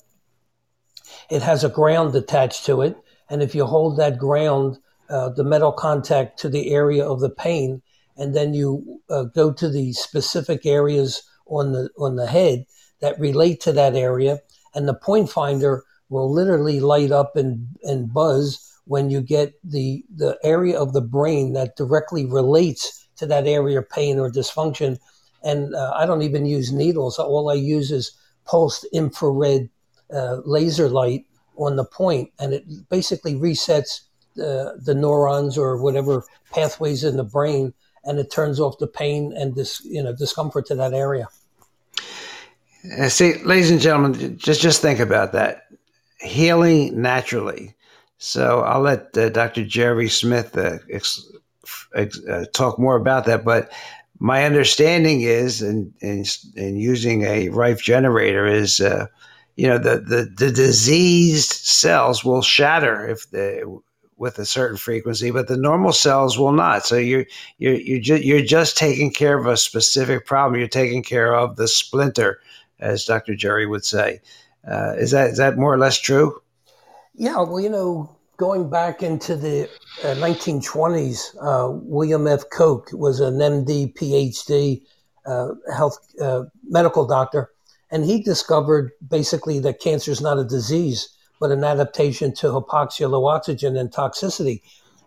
it 1.31 1.41
has 1.41 1.63
a 1.63 1.69
ground 1.69 2.15
attached 2.15 2.67
to 2.67 2.83
it. 2.83 2.95
And 3.31 3.41
if 3.41 3.55
you 3.55 3.65
hold 3.65 3.97
that 3.97 4.19
ground, 4.19 4.77
uh, 5.09 5.29
the 5.29 5.43
metal 5.43 5.71
contact 5.71 6.37
to 6.41 6.49
the 6.49 6.71
area 6.71 7.03
of 7.03 7.19
the 7.19 7.31
pain, 7.31 7.81
and 8.15 8.35
then 8.35 8.53
you 8.53 9.01
uh, 9.09 9.23
go 9.23 9.51
to 9.51 9.69
the 9.69 9.91
specific 9.93 10.67
areas 10.67 11.23
on 11.47 11.71
the 11.71 11.89
on 11.97 12.15
the 12.15 12.27
head 12.27 12.65
that 13.01 13.19
relate 13.19 13.59
to 13.61 13.73
that 13.73 13.95
area, 13.95 14.39
and 14.75 14.87
the 14.87 14.93
point 14.93 15.31
finder 15.31 15.83
will 16.09 16.31
literally 16.31 16.79
light 16.79 17.11
up 17.11 17.35
and, 17.35 17.69
and 17.81 18.13
buzz 18.13 18.72
when 18.85 19.09
you 19.09 19.21
get 19.21 19.53
the 19.63 20.03
the 20.15 20.37
area 20.43 20.79
of 20.79 20.93
the 20.93 21.01
brain 21.01 21.53
that 21.53 21.75
directly 21.75 22.25
relates 22.25 23.07
to 23.17 23.25
that 23.27 23.47
area 23.47 23.79
of 23.79 23.89
pain 23.89 24.19
or 24.19 24.29
dysfunction. 24.29 24.99
And 25.43 25.75
uh, 25.75 25.93
I 25.95 26.05
don't 26.05 26.21
even 26.21 26.45
use 26.45 26.71
needles. 26.71 27.19
All 27.19 27.49
I 27.49 27.55
use 27.55 27.91
is 27.91 28.11
pulsed 28.45 28.85
infrared 28.93 29.69
uh, 30.13 30.37
laser 30.45 30.89
light 30.89 31.25
on 31.55 31.75
the 31.75 31.85
point, 31.85 32.31
and 32.39 32.53
it 32.53 32.65
basically 32.89 33.35
resets 33.35 34.01
the, 34.35 34.79
the 34.83 34.95
neurons 34.95 35.57
or 35.57 35.81
whatever 35.81 36.23
pathways 36.51 37.03
in 37.03 37.17
the 37.17 37.23
brain, 37.23 37.73
and 38.03 38.19
it 38.19 38.31
turns 38.31 38.59
off 38.59 38.77
the 38.79 38.87
pain 38.87 39.33
and 39.35 39.55
this 39.55 39.83
you 39.85 40.01
know 40.01 40.15
discomfort 40.15 40.65
to 40.67 40.75
that 40.75 40.93
area. 40.93 41.27
Uh, 42.99 43.07
see, 43.07 43.35
ladies 43.43 43.71
and 43.71 43.79
gentlemen, 43.79 44.37
just 44.37 44.61
just 44.61 44.81
think 44.81 44.99
about 44.99 45.33
that 45.33 45.67
healing 46.19 47.01
naturally. 47.01 47.75
So 48.23 48.61
I'll 48.61 48.79
let 48.79 49.17
uh, 49.17 49.27
Dr. 49.27 49.65
Jerry 49.65 50.07
Smith 50.07 50.57
uh, 50.57 50.77
ex- 50.89 51.29
ex- 51.93 52.25
uh, 52.25 52.45
talk 52.53 52.79
more 52.79 52.95
about 52.95 53.25
that. 53.25 53.43
But 53.43 53.69
my 54.17 54.45
understanding 54.45 55.23
is, 55.23 55.61
in, 55.61 55.93
in, 55.99 56.23
in 56.55 56.77
using 56.77 57.23
a 57.23 57.49
Rife 57.49 57.81
generator, 57.81 58.47
is 58.47 58.79
uh, 58.79 59.07
you 59.57 59.67
know 59.67 59.77
the, 59.77 59.99
the 59.99 60.33
the 60.37 60.51
diseased 60.53 61.51
cells 61.51 62.23
will 62.23 62.41
shatter 62.41 63.05
if 63.09 63.29
the 63.31 63.81
with 64.15 64.39
a 64.39 64.45
certain 64.45 64.77
frequency, 64.77 65.29
but 65.29 65.49
the 65.49 65.57
normal 65.57 65.91
cells 65.91 66.39
will 66.39 66.53
not. 66.53 66.85
So 66.85 66.95
you're 66.95 67.25
you're 67.57 67.75
you're 67.75 67.99
just 67.99 68.23
you're 68.23 68.41
just 68.41 68.77
taking 68.77 69.11
care 69.11 69.37
of 69.37 69.47
a 69.47 69.57
specific 69.57 70.25
problem. 70.25 70.57
You're 70.57 70.69
taking 70.69 71.03
care 71.03 71.35
of 71.35 71.57
the 71.57 71.67
splinter, 71.67 72.39
as 72.79 73.03
Dr. 73.03 73.35
Jerry 73.35 73.65
would 73.65 73.83
say. 73.83 74.21
Uh, 74.65 74.93
is 74.97 75.11
that 75.11 75.31
is 75.31 75.37
that 75.39 75.57
more 75.57 75.73
or 75.73 75.77
less 75.77 75.99
true? 75.99 76.41
Yeah, 77.15 77.37
well, 77.37 77.59
you 77.59 77.69
know, 77.69 78.15
going 78.37 78.69
back 78.69 79.03
into 79.03 79.35
the 79.35 79.69
uh, 80.03 80.15
1920s, 80.15 81.35
uh, 81.41 81.71
William 81.71 82.27
F. 82.27 82.49
Koch 82.51 82.89
was 82.93 83.19
an 83.19 83.35
MD, 83.35 83.93
PhD, 83.93 84.81
uh, 85.25 85.49
health 85.75 85.97
uh, 86.19 86.43
medical 86.67 87.05
doctor, 87.05 87.51
and 87.91 88.03
he 88.03 88.21
discovered 88.21 88.91
basically 89.07 89.59
that 89.59 89.79
cancer 89.79 90.11
is 90.11 90.21
not 90.21 90.39
a 90.39 90.43
disease 90.43 91.09
but 91.43 91.51
an 91.51 91.65
adaptation 91.65 92.33
to 92.33 92.47
hypoxia, 92.47 93.09
low 93.09 93.25
oxygen, 93.25 93.75
and 93.75 93.91
toxicity. 93.91 94.61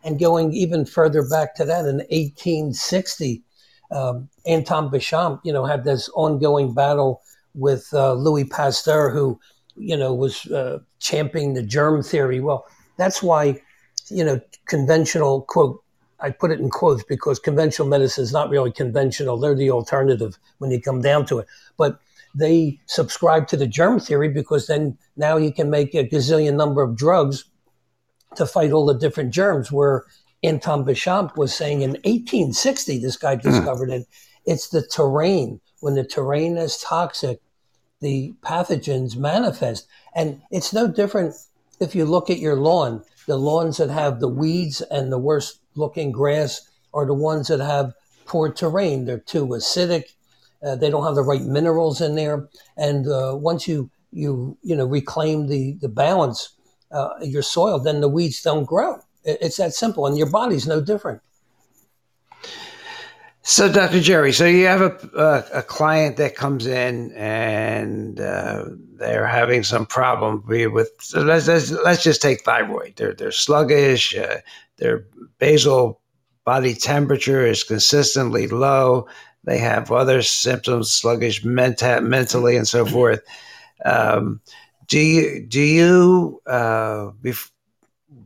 And 0.05 0.21
going 0.21 0.53
even 0.53 0.85
further 0.85 1.27
back 1.27 1.55
to 1.57 1.65
that, 1.65 1.87
in 1.87 1.97
1860, 2.11 3.43
um, 3.91 4.29
Anton 4.45 4.91
Béchamp, 4.91 5.41
you 5.45 5.53
know, 5.53 5.65
had 5.65 5.85
this 5.85 6.11
ongoing 6.11 6.75
battle 6.75 7.23
with 7.55 7.89
uh, 7.95 8.13
Louis 8.13 8.45
Pasteur, 8.45 9.09
who, 9.09 9.41
you 9.77 9.97
know, 9.97 10.15
was 10.15 10.47
uh, 10.47 10.79
championing 10.99 11.55
the 11.55 11.63
germ 11.63 12.03
theory. 12.03 12.41
Well, 12.41 12.67
that's 12.97 13.23
why, 13.23 13.61
you 14.09 14.25
know, 14.25 14.41
conventional 14.67 15.43
quote. 15.43 15.83
I 16.19 16.31
put 16.31 16.51
it 16.51 16.61
in 16.61 16.71
quotes 16.71 17.05
because 17.05 17.39
conventional 17.39 17.89
medicine 17.89 18.25
is 18.25 18.33
not 18.33 18.49
really 18.49 18.73
conventional. 18.73 19.39
They're 19.39 19.55
the 19.55 19.71
alternative 19.71 20.39
when 20.59 20.71
you 20.71 20.81
come 20.81 21.03
down 21.03 21.27
to 21.27 21.41
it. 21.41 21.47
But 21.77 22.01
they 22.35 22.79
subscribe 22.87 23.49
to 23.49 23.57
the 23.57 23.67
germ 23.67 24.01
theory 24.01 24.29
because 24.29 24.67
then 24.67 24.97
now 25.17 25.37
you 25.37 25.53
can 25.53 25.69
make 25.69 25.95
a 25.95 26.09
gazillion 26.09 26.55
number 26.55 26.83
of 26.83 26.97
drugs 26.97 27.45
to 28.37 28.47
fight 28.47 28.73
all 28.73 28.87
the 28.87 28.95
different 28.95 29.33
germs. 29.33 29.71
Where 29.71 30.05
Anton 30.43 30.85
Béchamp 30.85 31.37
was 31.37 31.55
saying 31.55 31.83
in 31.83 31.91
1860, 31.91 32.99
this 32.99 33.17
guy 33.17 33.37
hmm. 33.37 33.49
discovered 33.49 33.89
mm. 33.89 34.01
it. 34.01 34.07
It's 34.45 34.69
the 34.69 34.87
terrain. 34.87 35.61
When 35.81 35.95
the 35.95 36.05
terrain 36.05 36.57
is 36.57 36.79
toxic, 36.79 37.41
the 38.01 38.35
pathogens 38.43 39.17
manifest. 39.17 39.87
And 40.15 40.43
it's 40.51 40.73
no 40.73 40.87
different 40.87 41.35
if 41.81 41.95
you 41.95 42.05
look 42.05 42.31
at 42.31 42.39
your 42.39 42.57
lawn. 42.57 43.03
The 43.27 43.37
lawns 43.37 43.79
that 43.79 43.91
have 43.91 44.21
the 44.21 44.29
weeds 44.29 44.83
and 44.83 45.11
the 45.11 45.19
worst 45.19 45.61
looking 45.75 46.13
grass 46.13 46.69
are 46.95 47.07
the 47.07 47.15
ones 47.15 47.49
that 47.49 47.61
have 47.61 47.95
poor 48.25 48.53
terrain. 48.53 49.05
They're 49.05 49.19
too 49.19 49.47
acidic. 49.49 50.15
Uh, 50.63 50.77
they 50.77 50.91
don't 50.91 51.05
have 51.05 51.15
the 51.15 51.23
right 51.23 51.43
minerals 51.43 52.01
in 52.01 52.15
there. 52.15 52.49
And 52.77 53.09
uh, 53.09 53.37
once 53.37 53.69
you 53.69 53.91
you 54.13 54.57
you 54.63 54.75
know 54.75 54.87
reclaim 54.87 55.49
the 55.49 55.77
the 55.81 55.89
balance 55.89 56.57
uh, 56.91 57.11
your 57.21 57.43
soil, 57.43 57.79
then 57.79 58.01
the 58.01 58.09
weeds 58.09 58.43
don't 58.43 58.65
grow. 58.65 59.01
It's 59.25 59.57
that 59.57 59.75
simple, 59.75 60.07
and 60.07 60.17
your 60.17 60.31
body's 60.31 60.69
no 60.69 60.81
different. 60.81 61.21
So, 63.49 63.71
Dr. 63.71 64.01
Jerry, 64.01 64.33
so 64.33 64.45
you 64.45 64.67
have 64.67 64.81
a, 64.81 65.09
a, 65.17 65.59
a 65.61 65.63
client 65.63 66.17
that 66.17 66.35
comes 66.35 66.67
in 66.67 67.13
and 67.13 68.19
uh, 68.19 68.65
they're 68.97 69.25
having 69.25 69.63
some 69.63 69.87
problem 69.87 70.43
with, 70.49 70.91
so 70.99 71.23
let's, 71.23 71.47
let's, 71.47 71.71
let's, 71.71 72.03
just 72.03 72.21
take 72.21 72.43
thyroid. 72.43 72.95
They're, 72.97 73.15
they're 73.15 73.31
sluggish, 73.31 74.17
uh, 74.17 74.39
their 74.79 75.07
basal 75.39 76.01
body 76.45 76.75
temperature 76.75 77.47
is 77.47 77.63
consistently 77.63 78.49
low. 78.49 79.07
They 79.45 79.59
have 79.59 79.93
other 79.93 80.23
symptoms, 80.23 80.91
sluggish 80.91 81.45
menta- 81.45 82.03
mentally 82.03 82.57
and 82.57 82.67
so 82.67 82.85
forth. 82.85 83.23
Um, 83.85 84.41
do 84.89 84.99
you, 84.99 85.47
do 85.47 85.61
you 85.61 86.43
uh, 86.49 87.13
bef- 87.23 87.53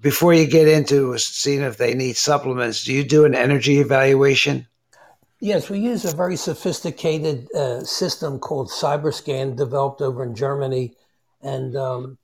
before 0.00 0.32
you 0.32 0.46
get 0.46 0.66
into 0.66 1.18
seeing 1.18 1.60
if 1.60 1.76
they 1.76 1.92
need 1.92 2.16
supplements, 2.16 2.84
do 2.84 2.94
you 2.94 3.04
do 3.04 3.26
an 3.26 3.34
energy 3.34 3.80
evaluation? 3.80 4.66
Yes, 5.42 5.70
we 5.70 5.78
use 5.78 6.04
a 6.04 6.14
very 6.14 6.36
sophisticated 6.36 7.50
uh, 7.54 7.82
system 7.82 8.38
called 8.38 8.68
CyberScan, 8.68 9.56
developed 9.56 10.02
over 10.02 10.22
in 10.22 10.34
Germany, 10.34 10.92
and 11.40 11.74
um, 11.76 12.18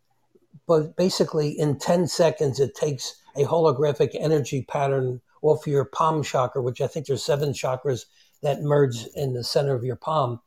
but 0.66 0.94
basically 0.96 1.48
in 1.48 1.78
ten 1.78 2.06
seconds 2.08 2.60
it 2.60 2.74
takes 2.74 3.14
a 3.34 3.44
holographic 3.44 4.10
energy 4.12 4.66
pattern 4.68 5.22
off 5.40 5.66
your 5.66 5.86
palm 5.86 6.22
chakra, 6.22 6.60
which 6.60 6.82
I 6.82 6.88
think 6.88 7.06
there's 7.06 7.24
seven 7.24 7.54
chakras 7.54 8.04
that 8.42 8.60
merge 8.60 9.06
in 9.14 9.32
the 9.32 9.42
center 9.42 9.74
of 9.74 9.82
your 9.82 9.96
palm, 9.96 10.40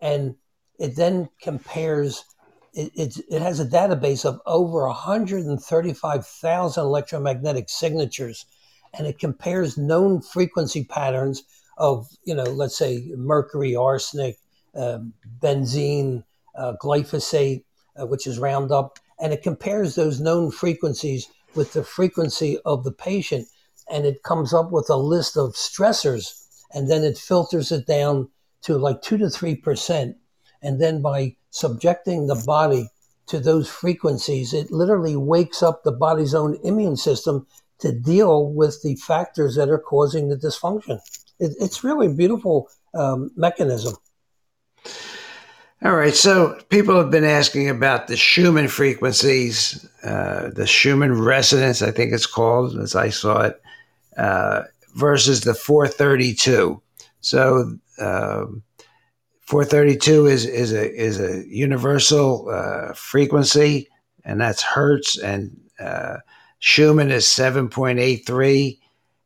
and 0.00 0.36
it 0.78 0.96
then 0.96 1.28
compares. 1.42 2.24
It, 2.72 2.90
it, 2.94 3.18
it 3.30 3.42
has 3.42 3.60
a 3.60 3.66
database 3.66 4.24
of 4.24 4.40
over 4.46 4.86
135,000 4.88 6.82
electromagnetic 6.82 7.68
signatures, 7.68 8.46
and 8.94 9.06
it 9.06 9.18
compares 9.18 9.76
known 9.78 10.22
frequency 10.22 10.84
patterns 10.84 11.44
of, 11.76 12.08
you 12.24 12.34
know, 12.34 12.44
let's 12.44 12.76
say 12.76 13.10
mercury, 13.16 13.74
arsenic, 13.74 14.38
uh, 14.74 14.98
benzene, 15.40 16.24
uh, 16.56 16.74
glyphosate, 16.80 17.64
uh, 18.00 18.06
which 18.06 18.26
is 18.26 18.38
Roundup, 18.38 18.98
and 19.20 19.32
it 19.32 19.42
compares 19.42 19.94
those 19.94 20.20
known 20.20 20.50
frequencies 20.50 21.28
with 21.54 21.72
the 21.72 21.84
frequency 21.84 22.58
of 22.64 22.84
the 22.84 22.92
patient, 22.92 23.46
and 23.88 24.04
it 24.06 24.22
comes 24.22 24.52
up 24.52 24.72
with 24.72 24.90
a 24.90 24.96
list 24.96 25.36
of 25.36 25.52
stressors, 25.52 26.46
and 26.72 26.90
then 26.90 27.04
it 27.04 27.18
filters 27.18 27.70
it 27.70 27.86
down 27.86 28.28
to 28.62 28.76
like 28.76 29.02
two 29.02 29.18
to 29.18 29.30
three 29.30 29.54
percent, 29.54 30.16
and 30.62 30.80
then 30.80 31.02
by 31.02 31.36
subjecting 31.50 32.26
the 32.26 32.42
body 32.46 32.88
to 33.26 33.38
those 33.38 33.68
frequencies, 33.68 34.52
it 34.52 34.70
literally 34.70 35.16
wakes 35.16 35.62
up 35.62 35.82
the 35.82 35.92
body's 35.92 36.34
own 36.34 36.58
immune 36.64 36.96
system 36.96 37.46
to 37.78 37.92
deal 37.92 38.52
with 38.52 38.82
the 38.82 38.96
factors 38.96 39.54
that 39.56 39.68
are 39.68 39.78
causing 39.78 40.28
the 40.28 40.36
dysfunction 40.36 40.98
it, 41.38 41.52
it's 41.60 41.84
really 41.84 42.06
a 42.06 42.10
beautiful 42.10 42.68
um, 42.94 43.30
mechanism. 43.36 43.94
All 45.82 45.94
right, 45.94 46.14
so 46.14 46.58
people 46.70 46.96
have 46.96 47.10
been 47.10 47.24
asking 47.24 47.68
about 47.68 48.06
the 48.06 48.16
Schumann 48.16 48.68
frequencies, 48.68 49.86
uh, 50.02 50.48
the 50.54 50.66
Schumann 50.66 51.20
resonance, 51.20 51.82
I 51.82 51.90
think 51.90 52.12
it's 52.12 52.26
called, 52.26 52.78
as 52.78 52.94
I 52.94 53.10
saw 53.10 53.42
it, 53.42 53.60
uh, 54.16 54.62
versus 54.94 55.42
the 55.42 55.52
432. 55.52 56.80
So, 57.20 57.76
uh, 58.00 58.46
432 59.42 60.26
is 60.26 60.46
is 60.46 60.72
a 60.72 60.90
is 60.94 61.20
a 61.20 61.46
universal 61.46 62.48
uh, 62.48 62.94
frequency, 62.94 63.88
and 64.24 64.40
that's 64.40 64.62
hertz. 64.62 65.18
And 65.18 65.54
uh, 65.78 66.18
Schumann 66.60 67.10
is 67.10 67.26
7.83. 67.26 68.78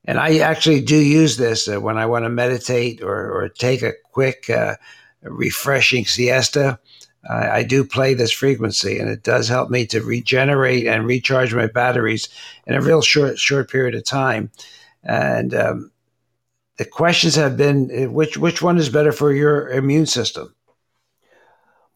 And 0.09 0.19
I 0.19 0.39
actually 0.39 0.81
do 0.81 0.97
use 0.97 1.37
this 1.37 1.69
uh, 1.69 1.83
when 1.83 1.99
I 1.99 2.07
want 2.07 2.25
to 2.25 2.31
meditate 2.31 3.03
or, 3.03 3.31
or 3.31 3.51
take 3.51 3.83
a 3.83 3.93
quick, 4.11 4.49
uh, 4.49 4.77
refreshing 5.21 6.07
siesta. 6.07 6.79
I 7.29 7.63
do 7.63 7.85
play 7.85 8.15
this 8.15 8.33
frequency, 8.33 8.99
and 8.99 9.11
it 9.11 9.23
does 9.23 9.49
help 9.49 9.69
me 9.69 9.85
to 9.89 10.01
regenerate 10.01 10.87
and 10.87 11.05
recharge 11.05 11.55
my 11.55 11.67
batteries 11.67 12.27
in 12.67 12.75
a 12.75 12.81
real 12.81 13.03
short 13.03 13.39
short 13.39 13.71
period 13.71 13.95
of 13.95 14.05
time. 14.05 14.51
And 15.03 15.53
um, 15.53 15.91
the 16.79 16.87
questions 16.87 17.35
have 17.35 17.59
been 17.59 17.91
uh, 17.91 18.11
which 18.11 18.39
which 18.39 18.63
one 18.63 18.79
is 18.79 18.89
better 18.89 19.13
for 19.13 19.31
your 19.35 19.69
immune 19.69 20.07
system? 20.07 20.55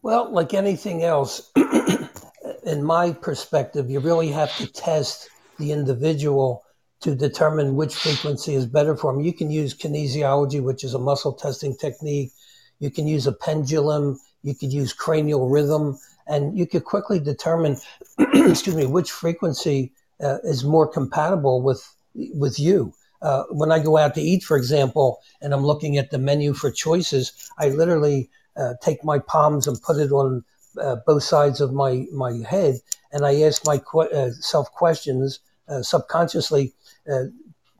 Well, 0.03 0.31
like 0.31 0.53
anything 0.53 1.01
else, 1.03 1.51
in 2.63 2.83
my 2.83 3.13
perspective, 3.13 3.89
you 3.89 4.01
really 4.01 4.27
have 4.27 4.55
to 4.57 4.67
test 4.67 5.29
the 5.57 5.71
individual 5.71 6.63
to 7.03 7.15
determine 7.15 7.75
which 7.75 7.95
frequency 7.95 8.55
is 8.55 8.65
better 8.65 8.95
for 8.95 9.13
them. 9.13 9.21
You 9.21 9.33
can 9.33 9.51
use 9.51 9.73
kinesiology, 9.73 10.61
which 10.61 10.83
is 10.83 10.93
a 10.93 10.99
muscle 10.99 11.33
testing 11.33 11.75
technique. 11.75 12.31
You 12.79 12.89
can 12.89 13.07
use 13.07 13.27
a 13.27 13.33
pendulum. 13.33 14.19
You 14.41 14.55
could 14.55 14.73
use 14.73 14.93
cranial 14.93 15.49
rhythm, 15.49 15.99
and 16.27 16.57
you 16.57 16.65
could 16.65 16.85
quickly 16.85 17.19
determine, 17.19 17.77
excuse 18.19 18.75
me, 18.75 18.85
which 18.85 19.11
frequency 19.11 19.91
uh, 20.21 20.37
is 20.43 20.63
more 20.63 20.87
compatible 20.87 21.61
with 21.61 21.95
with 22.15 22.59
you. 22.59 22.93
Uh, 23.21 23.43
when 23.49 23.71
I 23.71 23.79
go 23.79 23.97
out 23.97 24.15
to 24.15 24.21
eat, 24.21 24.43
for 24.43 24.57
example, 24.57 25.19
and 25.41 25.53
I'm 25.53 25.65
looking 25.65 25.97
at 25.97 26.11
the 26.11 26.17
menu 26.17 26.53
for 26.53 26.69
choices, 26.71 27.31
I 27.57 27.69
literally 27.69 28.29
uh, 28.57 28.73
take 28.81 29.03
my 29.03 29.19
palms 29.19 29.67
and 29.67 29.81
put 29.81 29.97
it 29.97 30.11
on 30.11 30.43
uh, 30.81 30.97
both 31.05 31.23
sides 31.23 31.61
of 31.61 31.73
my, 31.73 32.05
my 32.11 32.33
head, 32.47 32.79
and 33.11 33.25
I 33.25 33.41
ask 33.41 33.65
myself 33.65 34.67
uh, 34.67 34.77
questions 34.77 35.39
uh, 35.67 35.81
subconsciously. 35.81 36.73
Uh, 37.11 37.25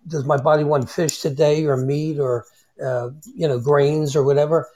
does 0.08 0.26
my 0.26 0.38
body 0.38 0.64
want 0.64 0.90
fish 0.90 1.22
today, 1.22 1.66
or 1.66 1.78
meat, 1.78 2.20
or 2.20 2.46
you 2.78 3.48
know 3.48 3.60
grains, 3.60 4.16
or 4.16 4.24
whatever? 4.24 4.70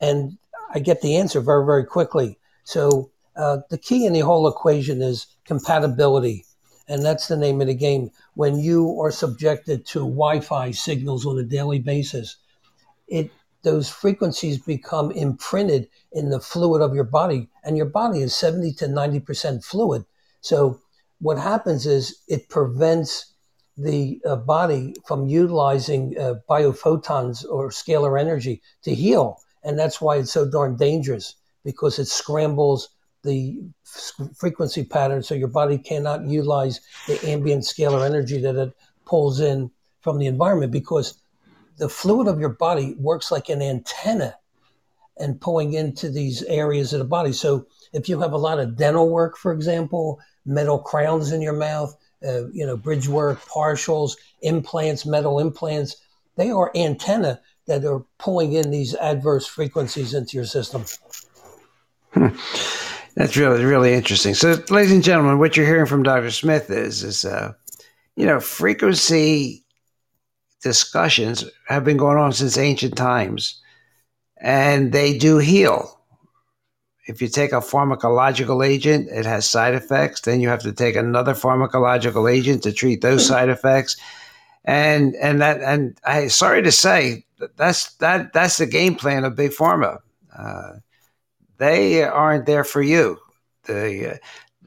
And 0.00 0.38
I 0.74 0.80
get 0.80 1.00
the 1.00 1.16
answer 1.16 1.40
very 1.40 1.64
very 1.64 1.84
quickly. 1.84 2.38
So 2.64 3.10
the 3.34 3.78
key 3.80 4.06
in 4.06 4.12
the 4.12 4.20
whole 4.20 4.48
equation 4.48 5.02
is 5.02 5.26
compatibility 5.44 6.44
and 6.88 7.04
that's 7.04 7.28
the 7.28 7.36
name 7.36 7.60
of 7.60 7.66
the 7.68 7.74
game. 7.74 8.10
When 8.34 8.58
you 8.58 9.00
are 9.00 9.10
subjected 9.10 9.86
to 9.86 10.00
Wi-Fi 10.00 10.72
signals 10.72 11.26
on 11.26 11.38
a 11.38 11.42
daily 11.42 11.78
basis, 11.78 12.36
it 13.08 13.30
those 13.62 13.88
frequencies 13.88 14.58
become 14.58 15.12
imprinted 15.12 15.88
in 16.10 16.30
the 16.30 16.40
fluid 16.40 16.82
of 16.82 16.94
your 16.94 17.04
body, 17.04 17.48
and 17.64 17.76
your 17.76 17.86
body 17.86 18.20
is 18.20 18.34
seventy 18.34 18.72
to 18.74 18.88
ninety 18.88 19.20
percent 19.20 19.64
fluid. 19.64 20.04
So 20.40 20.80
what 21.20 21.38
happens 21.38 21.86
is 21.86 22.18
it 22.28 22.48
prevents 22.48 23.31
the 23.76 24.20
uh, 24.26 24.36
body 24.36 24.94
from 25.06 25.26
utilizing 25.26 26.18
uh, 26.18 26.34
biophotons 26.48 27.44
or 27.48 27.70
scalar 27.70 28.20
energy 28.20 28.60
to 28.82 28.94
heal, 28.94 29.38
and 29.64 29.78
that's 29.78 30.00
why 30.00 30.16
it's 30.16 30.32
so 30.32 30.48
darn 30.48 30.76
dangerous 30.76 31.36
because 31.64 31.98
it 31.98 32.06
scrambles 32.06 32.90
the 33.22 33.62
frequency 34.36 34.84
pattern 34.84 35.22
so 35.22 35.34
your 35.34 35.48
body 35.48 35.78
cannot 35.78 36.24
utilize 36.26 36.80
the 37.06 37.20
ambient 37.28 37.62
scalar 37.62 38.04
energy 38.04 38.40
that 38.40 38.56
it 38.56 38.72
pulls 39.04 39.40
in 39.40 39.70
from 40.00 40.18
the 40.18 40.26
environment 40.26 40.72
because 40.72 41.22
the 41.78 41.88
fluid 41.88 42.26
of 42.26 42.40
your 42.40 42.50
body 42.50 42.94
works 42.98 43.30
like 43.30 43.48
an 43.48 43.62
antenna 43.62 44.36
and 45.18 45.40
pulling 45.40 45.74
into 45.74 46.10
these 46.10 46.42
areas 46.44 46.92
of 46.92 46.98
the 46.98 47.04
body. 47.04 47.32
So 47.32 47.66
if 47.92 48.08
you 48.08 48.18
have 48.20 48.32
a 48.32 48.38
lot 48.38 48.58
of 48.58 48.76
dental 48.76 49.08
work, 49.08 49.36
for 49.36 49.52
example, 49.52 50.18
metal 50.44 50.78
crowns 50.78 51.32
in 51.32 51.40
your 51.40 51.52
mouth, 51.56 51.94
uh, 52.26 52.48
you 52.48 52.66
know, 52.66 52.76
bridge 52.76 53.08
work, 53.08 53.40
partials, 53.42 54.16
implants, 54.42 55.06
metal 55.06 55.38
implants, 55.38 55.96
they 56.36 56.50
are 56.50 56.70
antenna 56.74 57.40
that 57.66 57.84
are 57.84 58.04
pulling 58.18 58.52
in 58.54 58.70
these 58.70 58.94
adverse 58.96 59.46
frequencies 59.46 60.14
into 60.14 60.36
your 60.36 60.46
system. 60.46 60.84
Hmm. 62.12 62.28
That's 63.14 63.36
really 63.36 63.64
really 63.64 63.92
interesting. 63.92 64.34
So, 64.34 64.62
ladies 64.70 64.92
and 64.92 65.04
gentlemen, 65.04 65.38
what 65.38 65.56
you're 65.56 65.66
hearing 65.66 65.86
from 65.86 66.02
Dr. 66.02 66.30
Smith 66.30 66.70
is 66.70 67.02
is 67.02 67.24
uh, 67.24 67.52
you 68.16 68.26
know 68.26 68.40
frequency 68.40 69.64
discussions 70.62 71.44
have 71.68 71.84
been 71.84 71.96
going 71.96 72.16
on 72.16 72.32
since 72.32 72.56
ancient 72.56 72.96
times, 72.96 73.60
and 74.38 74.92
they 74.92 75.16
do 75.16 75.38
heal. 75.38 76.00
If 77.06 77.20
you 77.20 77.28
take 77.28 77.52
a 77.52 77.56
pharmacological 77.56 78.66
agent, 78.66 79.08
it 79.10 79.26
has 79.26 79.48
side 79.48 79.74
effects. 79.74 80.20
Then 80.20 80.40
you 80.40 80.48
have 80.48 80.62
to 80.62 80.72
take 80.72 80.94
another 80.94 81.34
pharmacological 81.34 82.32
agent 82.32 82.62
to 82.62 82.72
treat 82.72 83.00
those 83.00 83.26
side 83.26 83.48
effects, 83.48 83.96
and 84.64 85.14
and 85.16 85.40
that 85.40 85.60
and 85.60 85.98
I 86.04 86.28
sorry 86.28 86.62
to 86.62 86.72
say 86.72 87.24
that's 87.56 87.94
that 87.94 88.32
that's 88.32 88.58
the 88.58 88.66
game 88.66 88.94
plan 88.94 89.24
of 89.24 89.34
big 89.34 89.50
pharma. 89.50 89.98
Uh, 90.36 90.74
they 91.58 92.02
aren't 92.02 92.46
there 92.46 92.64
for 92.64 92.82
you. 92.82 93.18
The 93.64 94.20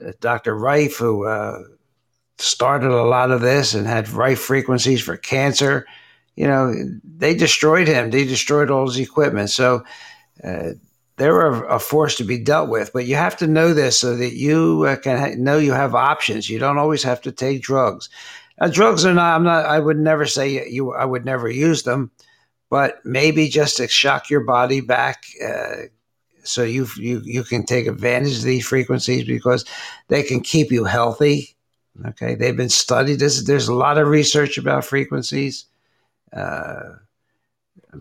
uh, 0.05 0.11
Dr. 0.19 0.55
Rife, 0.55 0.97
who 0.97 1.25
uh, 1.25 1.59
started 2.37 2.91
a 2.91 3.03
lot 3.03 3.31
of 3.31 3.41
this 3.41 3.73
and 3.73 3.87
had 3.87 4.09
Rife 4.09 4.39
frequencies 4.39 5.01
for 5.01 5.17
cancer, 5.17 5.85
you 6.35 6.47
know, 6.47 6.73
they 7.03 7.33
destroyed 7.33 7.87
him. 7.87 8.11
They 8.11 8.25
destroyed 8.25 8.69
all 8.69 8.87
his 8.87 8.99
equipment. 8.99 9.49
So 9.49 9.83
uh, 10.43 10.71
they're 11.17 11.63
a, 11.65 11.79
force 11.79 12.15
to 12.15 12.23
be 12.23 12.37
dealt 12.37 12.69
with. 12.69 12.91
But 12.93 13.05
you 13.05 13.15
have 13.15 13.37
to 13.37 13.47
know 13.47 13.73
this 13.73 13.99
so 13.99 14.15
that 14.17 14.33
you 14.33 14.85
uh, 14.87 14.95
can 14.97 15.17
ha- 15.17 15.35
know 15.37 15.57
you 15.57 15.73
have 15.73 15.95
options. 15.95 16.49
You 16.49 16.59
don't 16.59 16.77
always 16.77 17.03
have 17.03 17.21
to 17.21 17.31
take 17.31 17.61
drugs. 17.61 18.09
Now, 18.59 18.67
drugs 18.67 19.05
are 19.05 19.13
not. 19.13 19.35
I'm 19.35 19.43
not. 19.43 19.65
I 19.65 19.79
would 19.79 19.99
never 19.99 20.25
say 20.25 20.69
you. 20.69 20.93
I 20.93 21.05
would 21.05 21.25
never 21.25 21.49
use 21.49 21.83
them, 21.83 22.11
but 22.69 23.05
maybe 23.05 23.49
just 23.49 23.77
to 23.77 23.87
shock 23.87 24.29
your 24.29 24.41
body 24.41 24.81
back, 24.81 25.25
uh, 25.45 25.87
so 26.43 26.63
you 26.63 26.87
you 26.97 27.21
you 27.23 27.43
can 27.43 27.65
take 27.65 27.87
advantage 27.87 28.37
of 28.37 28.43
these 28.43 28.65
frequencies 28.65 29.25
because 29.25 29.65
they 30.07 30.23
can 30.23 30.41
keep 30.41 30.71
you 30.71 30.85
healthy. 30.85 31.55
Okay, 32.05 32.35
they've 32.35 32.57
been 32.57 32.69
studied. 32.69 33.19
There's, 33.19 33.45
there's 33.45 33.69
a 33.69 33.73
lot 33.73 33.97
of 33.97 34.07
research 34.07 34.57
about 34.57 34.83
frequencies. 34.83 35.65
Uh, 36.33 36.95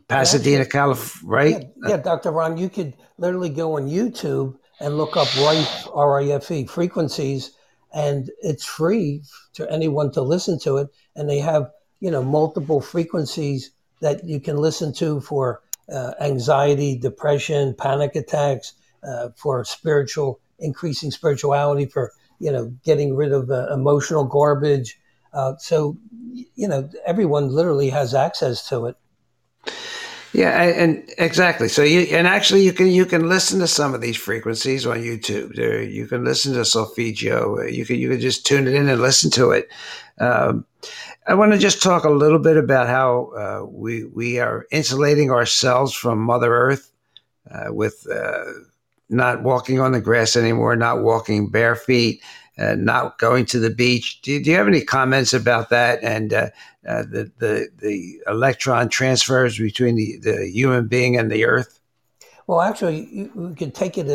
Pasadena, 0.09 0.65
California, 0.65 1.37
right? 1.37 1.71
Yeah, 1.83 1.89
yeah, 1.89 1.97
Dr. 1.99 2.31
Ron, 2.31 2.57
you 2.57 2.69
could 2.69 2.95
literally 3.19 3.51
go 3.51 3.77
on 3.77 3.89
YouTube 3.89 4.57
and 4.81 4.97
look 4.97 5.17
up 5.17 5.29
RIFE, 5.37 5.89
R-I-F-E, 5.95 6.67
frequencies, 6.67 7.53
and 7.95 8.31
it's 8.43 8.65
free 8.65 9.23
to 9.55 9.71
anyone 9.71 10.11
to 10.13 10.23
listen 10.23 10.59
to 10.61 10.79
it. 10.79 10.89
And 11.15 11.29
they 11.29 11.39
have, 11.39 11.71
you 12.01 12.11
know, 12.11 12.23
multiple 12.23 12.81
frequencies 12.81 13.71
that 14.01 14.25
you 14.25 14.41
can 14.41 14.57
listen 14.57 14.93
to 14.95 15.21
for 15.21 15.63
uh, 15.93 16.15
anxiety, 16.21 16.99
depression, 16.99 17.75
panic 17.75 18.17
attacks, 18.17 18.73
uh, 19.03 19.29
for 19.37 19.65
spiritual, 19.65 20.41
increasing 20.59 21.11
spirituality, 21.11 21.87
for 21.87 22.13
you 22.39 22.53
know, 22.53 22.67
getting 22.85 23.15
rid 23.17 23.33
of 23.33 23.51
uh, 23.51 23.69
emotional 23.73 24.25
garbage. 24.25 24.99
Uh, 25.33 25.55
so, 25.59 25.97
you 26.55 26.69
know, 26.69 26.89
everyone 27.07 27.49
literally 27.49 27.91
has 27.91 28.15
access 28.15 28.69
to 28.69 28.87
it. 28.87 28.97
Yeah, 30.35 30.51
and 30.63 31.09
exactly. 31.17 31.69
So 31.69 31.85
you 31.85 32.01
and 32.17 32.27
actually 32.27 32.65
you 32.65 32.73
can 32.73 32.89
you 32.89 33.07
can 33.07 33.29
listen 33.29 33.61
to 33.61 33.69
some 33.69 33.95
of 33.95 34.01
these 34.01 34.17
frequencies 34.17 34.85
on 34.85 34.99
YouTube. 34.99 35.57
You 35.93 36.09
can 36.09 36.25
listen 36.25 36.55
to 36.55 36.65
Solfeggio. 36.65 37.73
You 37.73 37.87
can 37.87 38.01
you 38.01 38.09
can 38.09 38.19
just 38.19 38.45
tune 38.45 38.67
it 38.67 38.75
in 38.75 38.89
and 38.89 39.01
listen 39.01 39.31
to 39.33 39.53
it. 39.53 39.69
Um, 40.19 40.67
I 41.29 41.35
want 41.35 41.53
to 41.53 41.59
just 41.59 41.81
talk 41.85 42.03
a 42.03 42.11
little 42.11 42.41
bit 42.41 42.57
about 42.57 42.89
how 42.89 43.27
uh, 43.39 43.67
we 43.67 44.07
we 44.07 44.41
are 44.41 44.67
insulating 44.73 45.31
ourselves 45.31 45.95
from 45.95 46.19
Mother 46.19 46.53
Earth 46.53 46.91
uh, 47.49 47.73
with 47.73 48.05
uh, 48.13 48.45
not 49.09 49.45
walking 49.45 49.79
on 49.79 49.93
the 49.93 50.01
grass 50.01 50.35
anymore, 50.35 50.75
not 50.75 51.05
walking 51.05 51.49
bare 51.49 51.77
feet, 51.77 52.21
uh, 52.59 52.75
not 52.77 53.19
going 53.19 53.47
to 53.47 53.59
the 53.59 53.71
beach. 53.71 54.21
Do, 54.23 54.43
do, 54.43 54.51
you 54.51 54.57
have 54.57 54.69
any 54.69 54.83
comments 54.83 55.33
about 55.33 55.71
that 55.71 56.03
and 56.03 56.33
uh, 56.33 56.51
uh, 56.87 57.03
the, 57.03 57.31
the 57.39 57.69
the 57.79 58.21
electron 58.27 58.89
transfers 58.89 59.59
between 59.59 59.97
the, 59.97 60.19
the 60.19 60.49
human 60.49 60.87
being 60.87 61.17
and 61.17 61.31
the 61.31 61.45
Earth? 61.45 61.81
Well, 62.47 62.61
actually, 62.61 63.31
we 63.35 63.55
can 63.55 63.71
take 63.71 63.97
it 63.97 64.09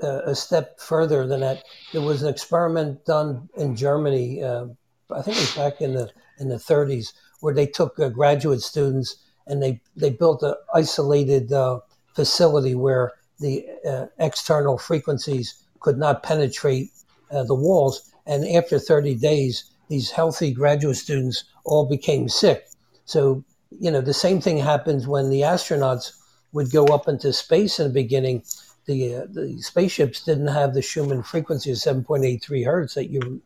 a, 0.00 0.06
a, 0.30 0.34
step 0.34 0.78
further 0.78 1.26
than 1.26 1.40
that. 1.40 1.64
There 1.92 2.02
was 2.02 2.22
an 2.22 2.28
experiment 2.28 3.06
done 3.06 3.48
in 3.56 3.74
Germany. 3.74 4.44
I 4.44 5.22
think 5.22 5.38
it 5.38 5.40
was 5.40 5.56
back 5.56 5.80
in 5.80 5.94
the 5.94 6.10
in 6.38 6.48
the 6.48 6.56
30s, 6.56 7.12
where 7.40 7.54
they 7.54 7.66
took 7.66 7.98
uh, 7.98 8.08
graduate 8.08 8.62
students 8.62 9.16
and 9.46 9.62
they, 9.62 9.80
they 9.96 10.10
built 10.10 10.42
an 10.42 10.54
isolated 10.74 11.52
uh, 11.52 11.80
facility 12.14 12.74
where 12.74 13.12
the 13.38 13.66
uh, 13.88 14.06
external 14.18 14.78
frequencies 14.78 15.62
could 15.80 15.98
not 15.98 16.22
penetrate 16.22 16.90
uh, 17.30 17.44
the 17.44 17.54
walls. 17.54 18.12
And 18.26 18.46
after 18.48 18.78
30 18.78 19.14
days, 19.16 19.70
these 19.88 20.10
healthy 20.10 20.52
graduate 20.52 20.96
students 20.96 21.44
all 21.64 21.86
became 21.86 22.28
sick. 22.28 22.66
So, 23.04 23.44
you 23.80 23.90
know, 23.90 24.00
the 24.00 24.14
same 24.14 24.40
thing 24.40 24.58
happens 24.58 25.06
when 25.06 25.30
the 25.30 25.42
astronauts, 25.42 26.12
would 26.56 26.72
go 26.72 26.86
up 26.86 27.06
into 27.06 27.32
space 27.32 27.78
in 27.78 27.86
the 27.88 27.92
beginning, 27.92 28.42
the 28.86 29.16
uh, 29.16 29.26
the 29.30 29.60
spaceships 29.60 30.24
didn't 30.24 30.46
have 30.48 30.72
the 30.72 30.82
Schumann 30.82 31.22
frequency 31.22 31.70
of 31.70 31.76
7.83 31.76 32.64
hertz 32.64 32.94
that 32.94 33.10
you 33.10 33.42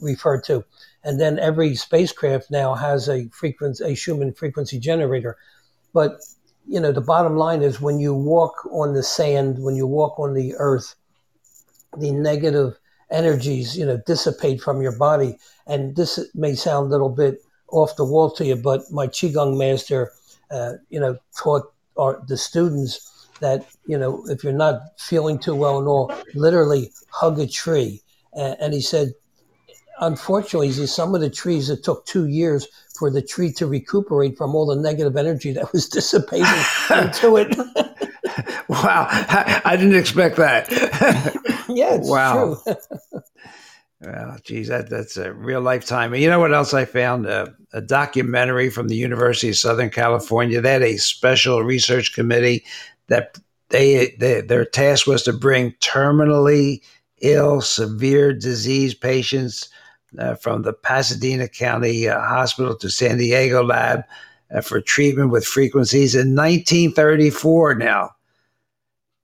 referred 0.00 0.44
to, 0.44 0.64
and 1.02 1.20
then 1.20 1.38
every 1.38 1.74
spacecraft 1.74 2.50
now 2.50 2.74
has 2.74 3.08
a 3.08 3.28
frequency 3.30 3.84
a 3.84 3.94
Schumann 3.94 4.32
frequency 4.32 4.78
generator. 4.78 5.36
But 5.92 6.20
you 6.68 6.78
know 6.78 6.92
the 6.92 7.00
bottom 7.00 7.36
line 7.36 7.62
is 7.62 7.80
when 7.80 7.98
you 7.98 8.14
walk 8.14 8.64
on 8.70 8.94
the 8.94 9.02
sand, 9.02 9.58
when 9.58 9.74
you 9.74 9.86
walk 9.86 10.18
on 10.20 10.34
the 10.34 10.54
earth, 10.56 10.94
the 11.98 12.12
negative 12.12 12.78
energies 13.12 13.76
you 13.76 13.86
know 13.86 14.00
dissipate 14.06 14.60
from 14.60 14.82
your 14.82 14.96
body, 14.96 15.38
and 15.66 15.94
this 15.96 16.18
may 16.34 16.54
sound 16.54 16.86
a 16.86 16.90
little 16.90 17.08
bit 17.08 17.40
off 17.68 17.96
the 17.96 18.04
wall 18.04 18.30
to 18.30 18.44
you, 18.44 18.56
but 18.56 18.90
my 18.90 19.06
qigong 19.06 19.56
master, 19.56 20.12
uh, 20.50 20.74
you 20.90 21.00
know, 21.00 21.16
taught 21.36 21.72
our, 21.96 22.22
the 22.28 22.36
students 22.36 23.28
that 23.40 23.66
you 23.86 23.98
know 23.98 24.24
if 24.28 24.44
you're 24.44 24.52
not 24.52 24.80
feeling 24.98 25.38
too 25.38 25.54
well 25.54 25.78
and 25.78 25.88
all, 25.88 26.12
literally 26.34 26.90
hug 27.10 27.38
a 27.38 27.46
tree. 27.46 28.00
And, 28.34 28.56
and 28.60 28.74
he 28.74 28.80
said, 28.80 29.12
unfortunately, 30.00 30.72
some 30.72 31.14
of 31.14 31.20
the 31.20 31.30
trees 31.30 31.70
it 31.70 31.84
took 31.84 32.06
two 32.06 32.26
years 32.26 32.66
for 32.98 33.10
the 33.10 33.22
tree 33.22 33.52
to 33.52 33.66
recuperate 33.66 34.36
from 34.36 34.54
all 34.54 34.66
the 34.66 34.76
negative 34.76 35.16
energy 35.16 35.52
that 35.52 35.72
was 35.72 35.88
dissipating 35.96 36.46
into 36.90 37.36
it. 37.36 37.56
wow, 38.68 39.06
I 39.64 39.76
didn't 39.76 39.96
expect 39.96 40.36
that. 40.36 40.68
yeah, 41.68 41.98
wow. 42.00 42.56
Well, 44.02 44.36
geez, 44.42 44.66
that, 44.68 44.90
that's 44.90 45.16
a 45.16 45.32
real 45.32 45.60
lifetime. 45.60 46.14
You 46.14 46.28
know 46.28 46.40
what 46.40 46.52
else 46.52 46.74
I 46.74 46.84
found? 46.84 47.26
Uh, 47.26 47.46
a 47.72 47.80
documentary 47.80 48.68
from 48.68 48.88
the 48.88 48.96
University 48.96 49.50
of 49.50 49.56
Southern 49.56 49.90
California. 49.90 50.60
They 50.60 50.72
had 50.72 50.82
a 50.82 50.96
special 50.96 51.62
research 51.62 52.12
committee 52.12 52.64
that 53.06 53.38
they, 53.68 54.16
they 54.18 54.40
their 54.40 54.64
task 54.64 55.06
was 55.06 55.22
to 55.22 55.32
bring 55.32 55.72
terminally 55.80 56.82
ill, 57.20 57.60
severe 57.60 58.32
disease 58.32 58.92
patients 58.92 59.68
uh, 60.18 60.34
from 60.34 60.62
the 60.62 60.72
Pasadena 60.72 61.48
County 61.48 62.08
uh, 62.08 62.20
Hospital 62.20 62.76
to 62.76 62.90
San 62.90 63.18
Diego 63.18 63.62
lab 63.62 64.02
uh, 64.52 64.60
for 64.60 64.80
treatment 64.80 65.30
with 65.30 65.46
frequencies 65.46 66.14
in 66.14 66.34
1934 66.34 67.76
now. 67.76 68.10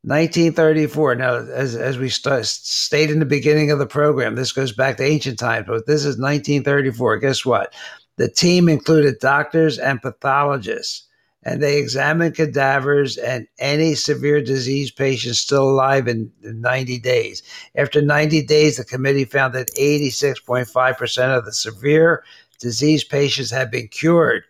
1934. 0.09 1.15
Now, 1.15 1.35
as, 1.35 1.77
as 1.77 1.99
we 1.99 2.09
st- 2.09 2.45
stated 2.47 3.13
in 3.13 3.19
the 3.21 3.27
beginning 3.27 3.71
of 3.71 3.79
the 3.79 3.87
program, 3.87 4.35
this 4.35 4.53
goes 4.53 4.73
back 4.73 4.97
to 4.97 5.05
ancient 5.05 5.39
times, 5.39 5.67
but 5.69 5.87
this 5.87 6.01
is 6.01 6.19
1934. 6.19 7.19
Guess 7.19 7.45
what? 7.45 7.75
The 8.17 8.29
team 8.29 8.69
included 8.69 9.21
doctors 9.21 9.79
and 9.79 10.03
pathologists 10.03 11.09
and 11.49 11.63
they 11.63 11.79
examined 11.79 12.35
cadavers 12.35 13.17
and 13.17 13.47
any 13.59 13.95
severe 13.95 14.43
disease 14.43 14.91
patients 14.91 15.39
still 15.39 15.71
alive 15.71 16.09
in 16.09 16.31
90 16.43 16.99
days. 16.99 17.43
After 17.77 18.03
90 18.03 18.43
days, 18.43 18.77
the 18.77 18.85
committee 18.85 19.25
found 19.25 19.55
that 19.55 19.71
86.5% 19.75 21.39
of 21.39 21.45
the 21.45 21.53
severe 21.53 22.25
disease 22.59 23.05
patients 23.05 23.51
had 23.51 23.71
been 23.71 23.89
cured. 23.89 24.45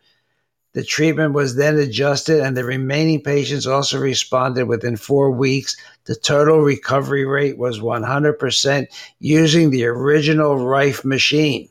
The 0.74 0.84
treatment 0.84 1.32
was 1.32 1.56
then 1.56 1.78
adjusted, 1.78 2.40
and 2.40 2.56
the 2.56 2.64
remaining 2.64 3.22
patients 3.22 3.66
also 3.66 3.98
responded 3.98 4.66
within 4.66 4.96
four 4.96 5.30
weeks. 5.30 5.76
The 6.04 6.14
total 6.14 6.60
recovery 6.60 7.24
rate 7.24 7.56
was 7.56 7.80
100% 7.80 8.86
using 9.18 9.70
the 9.70 9.86
original 9.86 10.58
Rife 10.58 11.04
machine. 11.04 11.70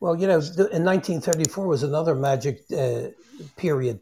Well, 0.00 0.14
you 0.14 0.26
know, 0.26 0.38
in 0.38 0.84
1934 0.84 1.66
was 1.66 1.82
another 1.82 2.14
magic 2.14 2.64
uh, 2.76 3.08
period. 3.56 4.00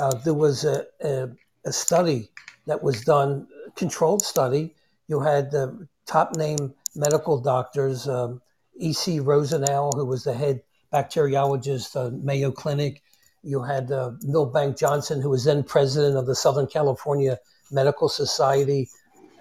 Uh, 0.00 0.14
there 0.24 0.34
was 0.34 0.64
a, 0.64 0.86
a, 1.02 1.28
a, 1.64 1.72
study 1.72 2.30
that 2.66 2.82
was 2.82 3.02
done, 3.02 3.46
controlled 3.76 4.22
study. 4.22 4.74
You 5.06 5.20
had 5.20 5.50
the 5.50 5.86
top 6.06 6.36
name 6.36 6.74
medical 6.94 7.38
doctors, 7.38 8.08
um, 8.08 8.42
E.C. 8.78 9.20
Rosenow, 9.20 9.94
who 9.94 10.04
was 10.04 10.24
the 10.24 10.34
head 10.34 10.62
bacteriologist 10.92 11.96
at 11.96 12.12
Mayo 12.24 12.50
Clinic. 12.50 13.02
You 13.42 13.62
had 13.62 13.92
uh, 13.92 14.12
Milbank 14.22 14.76
Johnson, 14.76 15.20
who 15.20 15.30
was 15.30 15.44
then 15.44 15.62
president 15.62 16.16
of 16.16 16.26
the 16.26 16.34
Southern 16.34 16.66
California 16.66 17.38
Medical 17.70 18.08
Society 18.08 18.88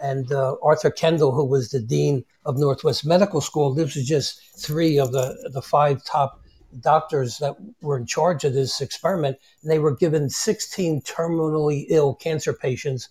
and 0.01 0.31
uh, 0.31 0.55
Arthur 0.61 0.91
Kendall, 0.91 1.31
who 1.31 1.45
was 1.45 1.69
the 1.69 1.79
dean 1.79 2.23
of 2.45 2.57
Northwest 2.57 3.05
Medical 3.05 3.41
School. 3.41 3.73
This 3.73 3.95
was 3.95 4.07
just 4.07 4.41
three 4.59 4.99
of 4.99 5.11
the, 5.11 5.49
the 5.53 5.61
five 5.61 6.03
top 6.03 6.41
doctors 6.79 7.37
that 7.37 7.55
were 7.81 7.97
in 7.97 8.05
charge 8.05 8.43
of 8.43 8.53
this 8.53 8.81
experiment. 8.81 9.37
And 9.61 9.71
they 9.71 9.79
were 9.79 9.95
given 9.95 10.29
16 10.29 11.01
terminally 11.01 11.85
ill 11.89 12.15
cancer 12.15 12.53
patients, 12.53 13.09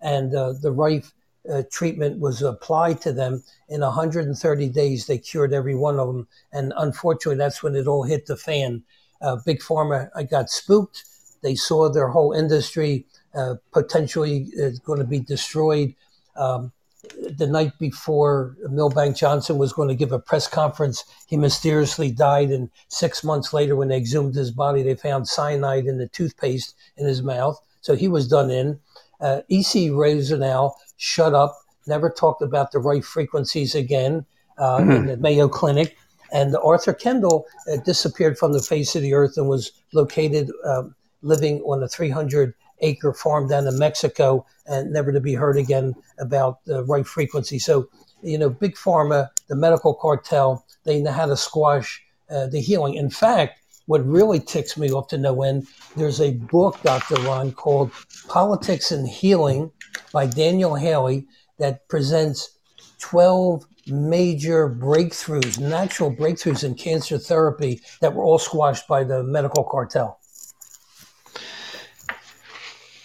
and 0.00 0.34
uh, 0.34 0.54
the 0.60 0.72
Rife 0.72 1.12
uh, 1.50 1.62
treatment 1.70 2.18
was 2.18 2.42
applied 2.42 3.00
to 3.02 3.12
them. 3.12 3.42
In 3.68 3.80
130 3.80 4.68
days, 4.68 5.06
they 5.06 5.18
cured 5.18 5.52
every 5.52 5.74
one 5.74 5.98
of 5.98 6.08
them. 6.08 6.28
And 6.52 6.72
unfortunately, 6.76 7.38
that's 7.38 7.62
when 7.62 7.74
it 7.74 7.86
all 7.86 8.04
hit 8.04 8.26
the 8.26 8.36
fan. 8.36 8.82
Uh, 9.20 9.36
Big 9.44 9.60
Pharma 9.60 10.08
got 10.30 10.50
spooked. 10.50 11.04
They 11.42 11.54
saw 11.54 11.88
their 11.88 12.08
whole 12.08 12.32
industry 12.32 13.06
uh, 13.34 13.56
potentially 13.72 14.48
uh, 14.62 14.70
going 14.84 14.98
to 14.98 15.04
be 15.04 15.20
destroyed 15.20 15.94
um, 16.36 16.72
the 17.14 17.46
night 17.46 17.72
before 17.78 18.56
Milbank 18.68 19.16
Johnson 19.16 19.58
was 19.58 19.72
going 19.72 19.88
to 19.88 19.94
give 19.94 20.12
a 20.12 20.18
press 20.18 20.46
conference, 20.46 21.04
he 21.26 21.36
mysteriously 21.36 22.10
died. 22.10 22.50
And 22.50 22.70
six 22.88 23.22
months 23.22 23.52
later, 23.52 23.76
when 23.76 23.88
they 23.88 23.96
exhumed 23.96 24.34
his 24.34 24.50
body, 24.50 24.82
they 24.82 24.94
found 24.94 25.28
cyanide 25.28 25.86
in 25.86 25.98
the 25.98 26.08
toothpaste 26.08 26.74
in 26.96 27.06
his 27.06 27.22
mouth. 27.22 27.60
So 27.80 27.94
he 27.94 28.08
was 28.08 28.28
done 28.28 28.50
in. 28.50 28.80
Uh, 29.20 29.40
E.C. 29.48 29.90
Rosenow 29.90 30.72
shut 30.96 31.34
up, 31.34 31.56
never 31.86 32.10
talked 32.10 32.42
about 32.42 32.72
the 32.72 32.78
Rife 32.78 33.04
frequencies 33.04 33.74
again 33.74 34.26
uh, 34.58 34.78
mm-hmm. 34.78 34.90
in 34.90 35.06
the 35.06 35.16
Mayo 35.16 35.48
Clinic. 35.48 35.96
And 36.32 36.56
Arthur 36.56 36.92
Kendall 36.92 37.46
uh, 37.70 37.76
disappeared 37.76 38.36
from 38.38 38.52
the 38.52 38.62
face 38.62 38.96
of 38.96 39.02
the 39.02 39.14
earth 39.14 39.36
and 39.36 39.48
was 39.48 39.70
located 39.92 40.50
um, 40.64 40.94
living 41.22 41.60
on 41.60 41.82
a 41.82 41.88
300 41.88 42.54
acre 42.80 43.12
farm 43.12 43.48
down 43.48 43.66
in 43.66 43.78
Mexico 43.78 44.44
and 44.66 44.92
never 44.92 45.12
to 45.12 45.20
be 45.20 45.34
heard 45.34 45.56
again 45.56 45.94
about 46.18 46.64
the 46.64 46.84
Rife 46.84 47.06
frequency. 47.06 47.58
So, 47.58 47.88
you 48.22 48.38
know, 48.38 48.50
big 48.50 48.74
pharma, 48.74 49.28
the 49.48 49.56
medical 49.56 49.94
cartel, 49.94 50.64
they 50.84 51.00
know 51.00 51.12
how 51.12 51.26
to 51.26 51.36
squash 51.36 52.02
uh, 52.28 52.46
the 52.48 52.60
healing. 52.60 52.94
In 52.94 53.10
fact, 53.10 53.60
what 53.86 54.06
really 54.06 54.40
ticks 54.40 54.76
me 54.76 54.90
off 54.90 55.08
to 55.08 55.18
no 55.18 55.42
end, 55.42 55.66
there's 55.96 56.20
a 56.20 56.32
book, 56.32 56.80
Dr. 56.82 57.14
Ron, 57.22 57.52
called 57.52 57.90
Politics 58.28 58.90
and 58.90 59.08
Healing 59.08 59.70
by 60.12 60.26
Daniel 60.26 60.74
Haley 60.74 61.26
that 61.58 61.88
presents 61.88 62.58
12 62.98 63.66
major 63.86 64.68
breakthroughs, 64.68 65.58
natural 65.58 66.14
breakthroughs 66.14 66.64
in 66.64 66.74
cancer 66.74 67.18
therapy 67.18 67.80
that 68.00 68.14
were 68.14 68.24
all 68.24 68.38
squashed 68.38 68.88
by 68.88 69.04
the 69.04 69.22
medical 69.22 69.64
cartel. 69.64 70.18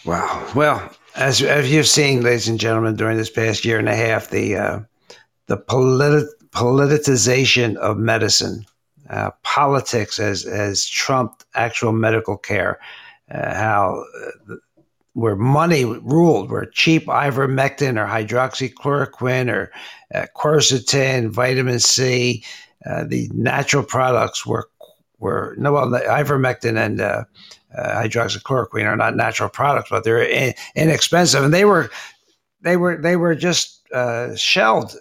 Wow. 0.03 0.51
Well, 0.55 0.91
as, 1.15 1.41
as 1.41 1.71
you've 1.71 1.87
seen, 1.87 2.21
ladies 2.21 2.47
and 2.47 2.59
gentlemen, 2.59 2.95
during 2.95 3.17
this 3.17 3.29
past 3.29 3.65
year 3.65 3.77
and 3.77 3.89
a 3.89 3.95
half, 3.95 4.29
the 4.29 4.55
uh, 4.55 4.79
the 5.47 5.57
politi- 5.57 6.27
politicization 6.51 7.75
of 7.75 7.97
medicine, 7.97 8.65
uh, 9.11 9.31
politics 9.43 10.17
has 10.17 10.43
has 10.43 10.87
trumped 10.87 11.45
actual 11.53 11.91
medical 11.91 12.37
care. 12.37 12.79
Uh, 13.29 13.53
how 13.53 14.03
uh, 14.49 14.55
where 15.13 15.35
money 15.35 15.83
ruled, 15.83 16.49
where 16.49 16.65
cheap 16.65 17.05
ivermectin 17.07 17.99
or 17.99 18.07
hydroxychloroquine 18.07 19.51
or 19.51 19.71
uh, 20.15 20.25
quercetin, 20.35 21.29
vitamin 21.29 21.79
C, 21.79 22.43
uh, 22.85 23.03
the 23.03 23.29
natural 23.33 23.83
products 23.83 24.45
were 24.45 24.69
were 25.19 25.55
no 25.57 25.73
well 25.73 25.87
ivermectin 25.87 26.77
and 26.77 27.01
uh, 27.01 27.23
hydroxychloroquine 27.77 28.85
are 28.85 28.95
not 28.95 29.15
natural 29.15 29.49
products, 29.49 29.89
but 29.89 30.05
they're 30.05 30.23
in, 30.23 30.53
inexpensive, 30.75 31.43
and 31.43 31.53
they 31.53 31.65
were 31.65 31.89
they 32.61 32.77
were 32.77 32.95
they 32.95 33.17
were 33.17 33.35
just 33.35 33.81
uh, 33.91 34.33
shelved. 34.37 34.95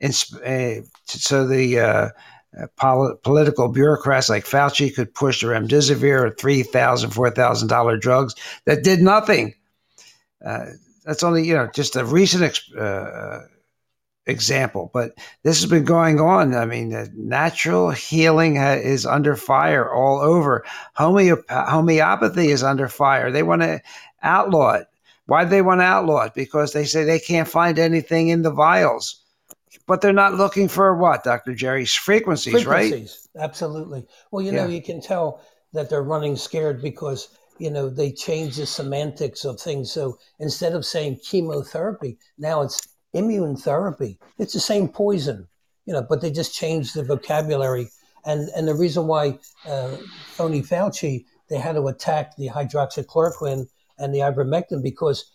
In, 0.00 0.10
uh, 0.44 0.82
so 1.06 1.46
the 1.46 2.12
uh, 2.58 2.64
uh, 2.64 2.66
pol- 2.76 3.16
political 3.22 3.68
bureaucrats 3.68 4.28
like 4.28 4.44
Fauci 4.44 4.94
could 4.94 5.14
push 5.14 5.40
the 5.40 5.48
remdesivir 5.48 6.22
or 6.22 6.30
three 6.30 6.62
thousand, 6.62 7.10
four 7.10 7.30
thousand 7.30 7.68
dollar 7.68 7.96
$4,000 7.96 8.00
drugs 8.00 8.34
that 8.66 8.84
did 8.84 9.00
nothing. 9.00 9.54
Uh, 10.44 10.66
that's 11.04 11.22
only 11.22 11.46
you 11.46 11.54
know 11.54 11.68
just 11.74 11.96
a 11.96 12.04
recent 12.04 12.58
example, 14.26 14.90
but 14.94 15.12
this 15.42 15.60
has 15.60 15.70
been 15.70 15.84
going 15.84 16.20
on. 16.20 16.54
I 16.54 16.64
mean, 16.64 17.10
natural 17.14 17.90
healing 17.90 18.56
ha- 18.56 18.74
is 18.74 19.06
under 19.06 19.36
fire 19.36 19.92
all 19.92 20.20
over. 20.20 20.64
Homeop- 20.98 21.48
homeopathy 21.48 22.50
is 22.50 22.62
under 22.62 22.88
fire. 22.88 23.30
They 23.30 23.42
want 23.42 23.62
to 23.62 23.82
outlaw 24.22 24.74
it. 24.74 24.86
Why 25.26 25.44
do 25.44 25.50
they 25.50 25.62
want 25.62 25.80
to 25.80 25.84
outlaw 25.84 26.22
it? 26.24 26.34
Because 26.34 26.72
they 26.72 26.84
say 26.84 27.04
they 27.04 27.18
can't 27.20 27.48
find 27.48 27.78
anything 27.78 28.28
in 28.28 28.42
the 28.42 28.50
vials. 28.52 29.19
But 29.86 30.00
they're 30.00 30.12
not 30.12 30.34
looking 30.34 30.68
for 30.68 30.96
what, 30.96 31.24
Dr. 31.24 31.54
Jerry's 31.54 31.94
frequencies, 31.94 32.66
right? 32.66 32.90
frequencies, 32.90 33.28
right? 33.34 33.44
Absolutely. 33.44 34.06
Well, 34.30 34.44
you 34.44 34.52
know, 34.52 34.66
yeah. 34.66 34.74
you 34.74 34.82
can 34.82 35.00
tell 35.00 35.42
that 35.72 35.88
they're 35.88 36.02
running 36.02 36.36
scared 36.36 36.82
because 36.82 37.28
you 37.60 37.70
know, 37.70 37.90
they 37.90 38.10
change 38.10 38.56
the 38.56 38.64
semantics 38.64 39.44
of 39.44 39.60
things. 39.60 39.92
So 39.92 40.18
instead 40.38 40.72
of 40.72 40.86
saying 40.86 41.20
chemotherapy, 41.22 42.16
now 42.38 42.62
it's 42.62 42.80
immune 43.12 43.54
therapy. 43.54 44.18
It's 44.38 44.54
the 44.54 44.60
same 44.60 44.88
poison, 44.88 45.46
you 45.84 45.92
know, 45.92 46.02
but 46.08 46.22
they 46.22 46.30
just 46.30 46.54
changed 46.54 46.94
the 46.94 47.04
vocabulary. 47.04 47.90
And 48.24 48.48
and 48.56 48.66
the 48.66 48.74
reason 48.74 49.06
why 49.06 49.38
uh, 49.66 49.96
Tony 50.36 50.62
Fauci 50.62 51.26
they 51.50 51.58
had 51.58 51.74
to 51.74 51.86
attack 51.86 52.36
the 52.36 52.48
hydroxychloroquine 52.48 53.66
and 53.98 54.14
the 54.14 54.20
ivermectin 54.20 54.82
because 54.82 55.30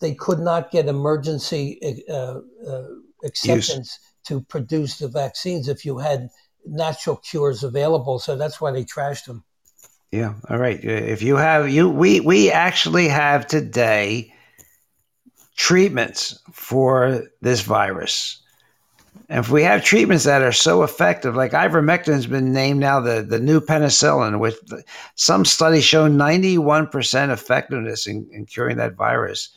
they 0.00 0.14
could 0.14 0.38
not 0.38 0.70
get 0.70 0.86
emergency 0.86 1.80
uh, 2.08 2.40
uh, 2.68 2.84
acceptance 3.24 3.76
Use. 3.76 3.98
to 4.24 4.40
produce 4.42 4.98
the 4.98 5.08
vaccines 5.08 5.68
if 5.68 5.84
you 5.84 5.98
had 5.98 6.28
natural 6.66 7.16
cures 7.16 7.64
available. 7.64 8.18
So 8.18 8.36
that's 8.36 8.60
why 8.60 8.70
they 8.70 8.84
trashed 8.84 9.26
them. 9.26 9.44
Yeah. 10.10 10.34
All 10.48 10.58
right. 10.58 10.78
Uh, 10.78 10.90
if 10.90 11.22
you 11.22 11.36
have 11.36 11.68
you, 11.68 11.88
we 11.88 12.20
we 12.20 12.50
actually 12.50 13.08
have 13.08 13.46
today 13.46 14.32
treatments 15.56 16.38
for 16.52 17.24
this 17.42 17.60
virus. 17.60 18.40
And 19.28 19.40
if 19.40 19.50
we 19.50 19.62
have 19.64 19.84
treatments 19.84 20.24
that 20.24 20.42
are 20.42 20.52
so 20.52 20.82
effective, 20.82 21.34
like 21.34 21.52
ivermectin 21.52 22.14
has 22.14 22.26
been 22.26 22.52
named 22.52 22.80
now 22.80 23.00
the, 23.00 23.22
the 23.22 23.40
new 23.40 23.60
penicillin, 23.60 24.38
with 24.38 24.58
some 25.16 25.44
studies 25.44 25.84
show 25.84 26.08
91% 26.08 27.30
effectiveness 27.30 28.06
in, 28.06 28.28
in 28.32 28.46
curing 28.46 28.78
that 28.78 28.94
virus. 28.94 29.50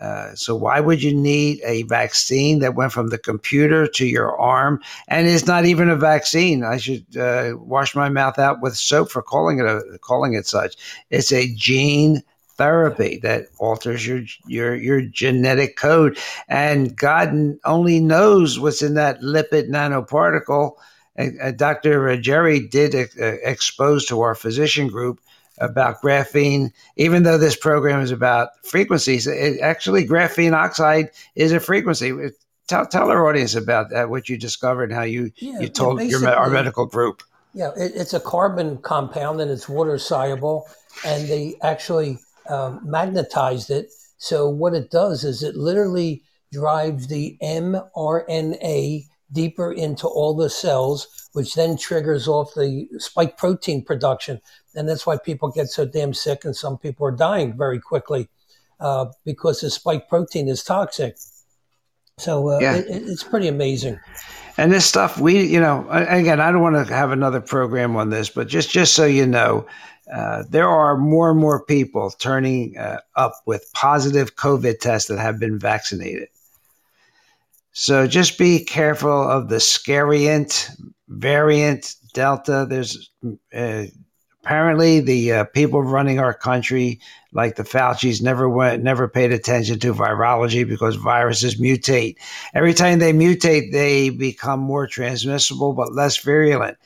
Uh, 0.00 0.34
so 0.34 0.56
why 0.56 0.80
would 0.80 1.02
you 1.02 1.14
need 1.14 1.60
a 1.64 1.82
vaccine 1.82 2.60
that 2.60 2.74
went 2.74 2.92
from 2.92 3.08
the 3.08 3.18
computer 3.18 3.86
to 3.86 4.06
your 4.06 4.38
arm 4.40 4.80
and 5.08 5.26
is 5.26 5.46
not 5.46 5.66
even 5.66 5.90
a 5.90 5.96
vaccine? 5.96 6.64
I 6.64 6.78
should 6.78 7.04
uh, 7.16 7.52
wash 7.58 7.94
my 7.94 8.08
mouth 8.08 8.38
out 8.38 8.62
with 8.62 8.76
soap 8.76 9.10
for 9.10 9.22
calling 9.22 9.58
it 9.58 9.66
a, 9.66 9.98
calling 10.00 10.32
it 10.32 10.46
such. 10.46 10.76
It's 11.10 11.30
a 11.32 11.54
gene 11.54 12.22
therapy 12.56 13.18
that 13.22 13.46
alters 13.58 14.06
your 14.06 14.22
your 14.46 14.74
your 14.74 15.02
genetic 15.02 15.76
code, 15.76 16.18
and 16.48 16.96
God 16.96 17.34
only 17.64 18.00
knows 18.00 18.58
what's 18.58 18.82
in 18.82 18.94
that 18.94 19.20
lipid 19.20 19.68
nanoparticle. 19.68 20.72
Uh, 21.18 21.50
Dr. 21.50 22.16
Jerry 22.16 22.60
did 22.60 22.94
uh, 22.94 23.04
expose 23.44 24.06
to 24.06 24.22
our 24.22 24.34
physician 24.34 24.88
group 24.88 25.20
about 25.58 26.00
graphene, 26.00 26.72
even 26.96 27.22
though 27.22 27.38
this 27.38 27.56
program 27.56 28.00
is 28.00 28.10
about 28.10 28.50
frequencies, 28.64 29.26
it, 29.26 29.60
actually 29.60 30.06
graphene 30.06 30.52
oxide 30.52 31.10
is 31.34 31.52
a 31.52 31.60
frequency. 31.60 32.12
Tell, 32.68 32.86
tell 32.86 33.10
our 33.10 33.26
audience 33.26 33.54
about 33.54 33.90
that, 33.90 34.08
what 34.08 34.28
you 34.28 34.38
discovered, 34.38 34.92
how 34.92 35.02
you, 35.02 35.30
yeah, 35.36 35.60
you 35.60 35.68
told 35.68 36.02
your 36.02 36.26
our 36.28 36.48
medical 36.48 36.86
group. 36.86 37.22
Yeah, 37.54 37.70
it, 37.76 37.92
it's 37.94 38.14
a 38.14 38.20
carbon 38.20 38.78
compound 38.78 39.40
and 39.40 39.50
it's 39.50 39.68
water 39.68 39.98
soluble, 39.98 40.68
and 41.04 41.28
they 41.28 41.56
actually 41.62 42.18
um, 42.48 42.80
magnetized 42.82 43.70
it. 43.70 43.90
So 44.16 44.48
what 44.48 44.74
it 44.74 44.90
does 44.90 45.24
is 45.24 45.42
it 45.42 45.56
literally 45.56 46.22
drives 46.52 47.08
the 47.08 47.36
mRNA 47.42 49.06
deeper 49.32 49.72
into 49.72 50.06
all 50.06 50.34
the 50.34 50.50
cells, 50.50 51.08
which 51.32 51.54
then 51.54 51.76
triggers 51.76 52.28
off 52.28 52.54
the 52.54 52.86
spike 52.98 53.36
protein 53.36 53.84
production. 53.84 54.40
And 54.74 54.88
that's 54.88 55.06
why 55.06 55.18
people 55.18 55.50
get 55.50 55.68
so 55.68 55.84
damn 55.84 56.14
sick 56.14 56.44
and 56.44 56.56
some 56.56 56.78
people 56.78 57.06
are 57.06 57.12
dying 57.12 57.56
very 57.56 57.80
quickly 57.80 58.28
uh, 58.80 59.06
because 59.24 59.60
the 59.60 59.70
spike 59.70 60.08
protein 60.08 60.48
is 60.48 60.62
toxic. 60.62 61.16
So 62.18 62.50
uh, 62.50 62.58
yeah. 62.60 62.76
it, 62.76 62.86
it's 62.88 63.24
pretty 63.24 63.48
amazing. 63.48 63.98
And 64.56 64.70
this 64.70 64.84
stuff, 64.84 65.18
we, 65.18 65.44
you 65.44 65.60
know, 65.60 65.86
again, 65.90 66.40
I 66.40 66.52
don't 66.52 66.62
want 66.62 66.86
to 66.86 66.94
have 66.94 67.10
another 67.10 67.40
program 67.40 67.96
on 67.96 68.10
this, 68.10 68.28
but 68.28 68.48
just 68.48 68.70
just 68.70 68.94
so 68.94 69.06
you 69.06 69.26
know, 69.26 69.66
uh, 70.12 70.44
there 70.48 70.68
are 70.68 70.98
more 70.98 71.30
and 71.30 71.40
more 71.40 71.64
people 71.64 72.10
turning 72.10 72.76
uh, 72.76 72.98
up 73.16 73.34
with 73.46 73.70
positive 73.72 74.36
COVID 74.36 74.78
tests 74.78 75.08
that 75.08 75.18
have 75.18 75.40
been 75.40 75.58
vaccinated. 75.58 76.28
So 77.72 78.06
just 78.06 78.36
be 78.36 78.62
careful 78.62 79.10
of 79.30 79.48
the 79.48 79.56
scariant 79.56 80.70
variant 81.08 81.94
Delta. 82.12 82.66
There's 82.68 83.10
uh, 83.54 83.84
apparently 84.42 85.00
the 85.00 85.32
uh, 85.32 85.44
people 85.44 85.82
running 85.82 86.18
our 86.18 86.34
country, 86.34 87.00
like 87.32 87.56
the 87.56 87.62
Fauci's, 87.62 88.20
never 88.20 88.48
went, 88.48 88.82
never 88.82 89.08
paid 89.08 89.32
attention 89.32 89.78
to 89.78 89.94
virology 89.94 90.68
because 90.68 90.96
viruses 90.96 91.60
mutate. 91.60 92.16
Every 92.52 92.74
time 92.74 92.98
they 92.98 93.12
mutate, 93.12 93.72
they 93.72 94.10
become 94.10 94.60
more 94.60 94.86
transmissible 94.86 95.72
but 95.74 95.92
less 95.92 96.16
virulent. 96.16 96.76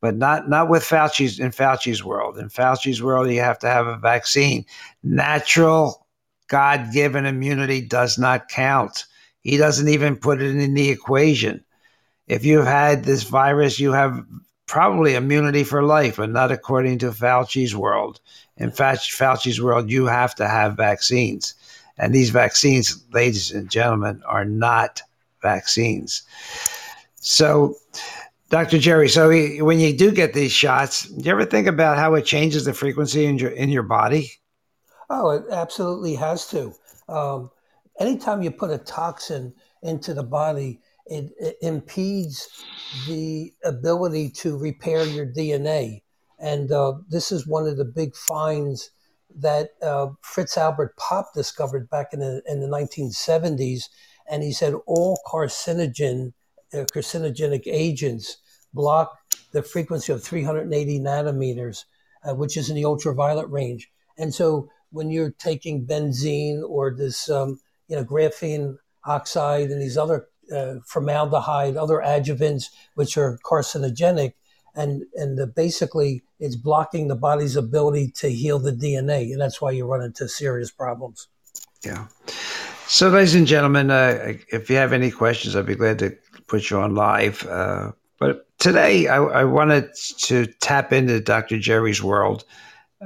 But 0.00 0.16
not 0.16 0.48
not 0.48 0.68
with 0.68 0.82
Fauci's 0.82 1.38
in 1.38 1.50
Fauci's 1.52 2.02
world. 2.02 2.36
In 2.36 2.48
Fauci's 2.48 3.02
world, 3.02 3.30
you 3.30 3.40
have 3.40 3.60
to 3.60 3.68
have 3.68 3.86
a 3.86 3.98
vaccine. 3.98 4.64
Natural, 5.04 6.06
God 6.48 6.92
given 6.92 7.24
immunity 7.24 7.80
does 7.80 8.18
not 8.18 8.48
count. 8.48 9.04
He 9.42 9.56
doesn't 9.56 9.88
even 9.88 10.16
put 10.16 10.42
it 10.42 10.56
in 10.56 10.74
the 10.74 10.90
equation. 10.90 11.64
If 12.26 12.44
you've 12.44 12.66
had 12.66 13.04
this 13.04 13.22
virus, 13.22 13.78
you 13.78 13.92
have 13.92 14.24
probably 14.72 15.14
immunity 15.14 15.64
for 15.64 15.82
life, 15.82 16.16
but 16.16 16.30
not 16.30 16.50
according 16.50 16.96
to 16.96 17.12
Fauci's 17.12 17.76
world. 17.76 18.18
In 18.56 18.70
fact, 18.70 19.00
Fauci's 19.02 19.60
world, 19.60 19.90
you 19.90 20.06
have 20.06 20.34
to 20.36 20.48
have 20.48 20.78
vaccines. 20.78 21.54
And 21.98 22.14
these 22.14 22.30
vaccines, 22.30 23.04
ladies 23.12 23.50
and 23.50 23.70
gentlemen, 23.70 24.22
are 24.26 24.46
not 24.46 25.02
vaccines. 25.42 26.22
So, 27.16 27.76
Dr. 28.48 28.78
Jerry, 28.78 29.10
so 29.10 29.28
when 29.62 29.78
you 29.78 29.94
do 29.94 30.10
get 30.10 30.32
these 30.32 30.52
shots, 30.52 31.02
do 31.02 31.22
you 31.22 31.32
ever 31.32 31.44
think 31.44 31.66
about 31.66 31.98
how 31.98 32.14
it 32.14 32.24
changes 32.24 32.64
the 32.64 32.72
frequency 32.72 33.26
in 33.26 33.36
your 33.36 33.50
in 33.50 33.68
your 33.68 33.82
body? 33.82 34.32
Oh, 35.10 35.28
it 35.32 35.44
absolutely 35.50 36.14
has 36.14 36.46
to. 36.46 36.72
Um, 37.10 37.50
anytime 38.00 38.40
you 38.40 38.50
put 38.50 38.70
a 38.70 38.78
toxin 38.78 39.52
into 39.82 40.14
the 40.14 40.22
body, 40.22 40.80
it, 41.06 41.32
it, 41.38 41.56
impedes 41.62 42.48
the 43.06 43.52
ability 43.64 44.30
to 44.30 44.56
repair 44.56 45.04
your 45.04 45.26
DNA. 45.26 46.02
And 46.38 46.70
uh, 46.72 46.94
this 47.08 47.32
is 47.32 47.46
one 47.46 47.66
of 47.66 47.76
the 47.76 47.84
big 47.84 48.14
finds 48.16 48.90
that 49.36 49.70
uh, 49.82 50.08
Fritz 50.20 50.56
Albert 50.58 50.96
Popp 50.96 51.32
discovered 51.34 51.88
back 51.90 52.08
in 52.12 52.20
the, 52.20 52.42
in 52.46 52.60
the 52.60 52.68
1970s. 52.68 53.84
And 54.30 54.42
he 54.42 54.52
said 54.52 54.74
all 54.86 55.18
carcinogen, 55.26 56.32
uh, 56.72 56.84
carcinogenic 56.94 57.66
agents 57.66 58.38
block 58.74 59.12
the 59.52 59.62
frequency 59.62 60.12
of 60.12 60.22
380 60.22 61.00
nanometers, 61.00 61.84
uh, 62.24 62.34
which 62.34 62.56
is 62.56 62.70
in 62.70 62.76
the 62.76 62.84
ultraviolet 62.84 63.48
range. 63.50 63.90
And 64.18 64.34
so 64.34 64.68
when 64.90 65.10
you're 65.10 65.32
taking 65.32 65.86
benzene 65.86 66.62
or 66.66 66.94
this 66.94 67.28
um, 67.30 67.58
you 67.88 67.96
know, 67.96 68.04
graphene 68.04 68.76
oxide 69.04 69.70
and 69.70 69.80
these 69.80 69.98
other 69.98 70.28
uh, 70.54 70.74
formaldehyde, 70.86 71.76
other 71.76 72.02
adjuvants 72.04 72.70
which 72.94 73.16
are 73.16 73.38
carcinogenic, 73.44 74.34
and 74.74 75.04
and 75.14 75.38
the, 75.38 75.46
basically 75.46 76.22
it's 76.40 76.56
blocking 76.56 77.08
the 77.08 77.16
body's 77.16 77.56
ability 77.56 78.10
to 78.16 78.28
heal 78.28 78.58
the 78.58 78.72
DNA, 78.72 79.32
and 79.32 79.40
that's 79.40 79.60
why 79.60 79.70
you 79.70 79.86
run 79.86 80.02
into 80.02 80.28
serious 80.28 80.70
problems. 80.70 81.28
Yeah. 81.84 82.06
So, 82.86 83.08
ladies 83.08 83.34
and 83.34 83.46
gentlemen, 83.46 83.90
uh, 83.90 84.34
if 84.48 84.68
you 84.68 84.76
have 84.76 84.92
any 84.92 85.10
questions, 85.10 85.56
I'd 85.56 85.66
be 85.66 85.74
glad 85.74 85.98
to 86.00 86.16
put 86.46 86.70
you 86.70 86.78
on 86.78 86.94
live. 86.94 87.46
Uh, 87.46 87.92
but 88.18 88.46
today, 88.58 89.08
I, 89.08 89.16
I, 89.16 89.44
wanted 89.44 89.90
to 90.18 90.46
tap 90.60 90.92
into 90.92 91.20
Dr. 91.20 91.58
Jerry's 91.58 92.02
world 92.02 92.44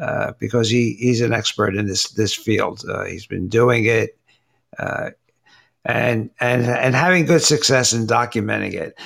uh, 0.00 0.32
because 0.38 0.68
he, 0.68 0.94
he's 0.94 1.20
an 1.20 1.32
expert 1.32 1.76
in 1.76 1.86
this 1.86 2.10
this 2.10 2.34
field. 2.34 2.84
Uh, 2.88 3.04
he's 3.04 3.26
been 3.26 3.48
doing 3.48 3.86
it 3.86 4.18
uh, 4.78 5.10
and 5.86 6.30
and 6.40 6.66
and 6.66 6.94
having 6.94 7.26
good 7.26 7.42
success 7.42 7.92
in 7.92 8.06
documenting 8.06 8.74
it. 8.74 8.98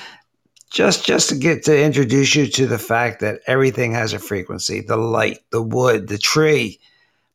Just 0.71 1.05
just 1.05 1.29
to 1.29 1.35
get 1.35 1.63
to 1.65 1.79
introduce 1.79 2.35
you 2.35 2.47
to 2.47 2.65
the 2.65 2.79
fact 2.79 3.19
that 3.19 3.41
everything 3.45 3.93
has 3.93 4.13
a 4.13 4.19
frequency: 4.19 4.81
the 4.81 4.97
light, 4.97 5.39
the 5.51 5.61
wood, 5.61 6.07
the 6.07 6.17
tree, 6.17 6.79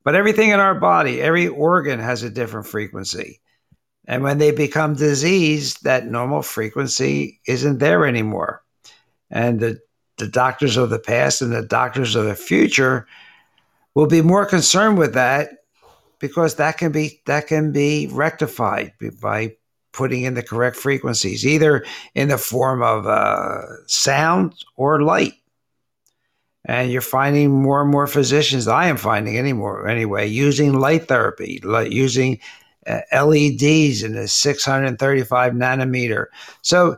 but 0.03 0.17
everything 0.17 0.51
in 0.51 0.59
our 0.59 0.75
body, 0.75 1.23
every 1.23 1.47
organ 1.47 2.01
has 2.01 2.23
a 2.23 2.31
different 2.31 2.67
frequency. 2.67 3.41
And 4.09 4.23
when 4.23 4.39
they 4.39 4.53
become 4.53 4.95
diseased, 4.95 5.85
that 5.85 6.07
normal 6.07 6.43
frequency 6.43 7.41
isn't 7.47 7.79
there 7.79 8.07
anymore. 8.07 8.63
And 9.31 9.59
the, 9.59 9.81
the 10.17 10.29
doctors 10.29 10.77
of 10.77 10.91
the 10.91 11.01
past 11.01 11.43
and 11.43 11.53
the 11.53 11.63
doctors 11.67 12.15
of 12.15 12.25
the 12.25 12.37
future 12.37 13.09
will 13.95 14.07
be 14.07 14.23
more 14.23 14.47
concerned 14.47 14.97
with 14.97 15.15
that 15.15 15.51
because 16.19 16.57
that 16.57 16.79
can 16.79 16.93
be 16.93 17.21
that 17.27 17.47
can 17.47 17.73
be 17.73 18.09
rectified 18.09 18.93
by 19.21 19.57
putting 19.93 20.23
in 20.23 20.35
the 20.35 20.43
correct 20.43 20.77
frequencies, 20.77 21.47
either 21.47 21.85
in 22.15 22.29
the 22.29 22.39
form 22.39 22.83
of 22.83 23.07
uh, 23.07 23.63
sound 23.87 24.55
or 24.77 25.03
light. 25.03 25.33
And 26.67 26.91
you're 26.91 27.01
finding 27.01 27.51
more 27.51 27.81
and 27.81 27.91
more 27.91 28.07
physicians. 28.07 28.69
I 28.69 28.89
am 28.89 28.97
finding 28.97 29.39
anymore 29.39 29.89
anyway 29.89 30.27
using 30.27 30.75
light 30.75 31.09
therapy, 31.09 31.61
like 31.63 31.93
using 31.93 32.41
uh, 32.87 33.01
LEDs 33.13 34.03
in 34.03 34.13
the 34.13 34.29
635 34.29 35.53
nanometer. 35.53 36.27
So, 36.63 36.97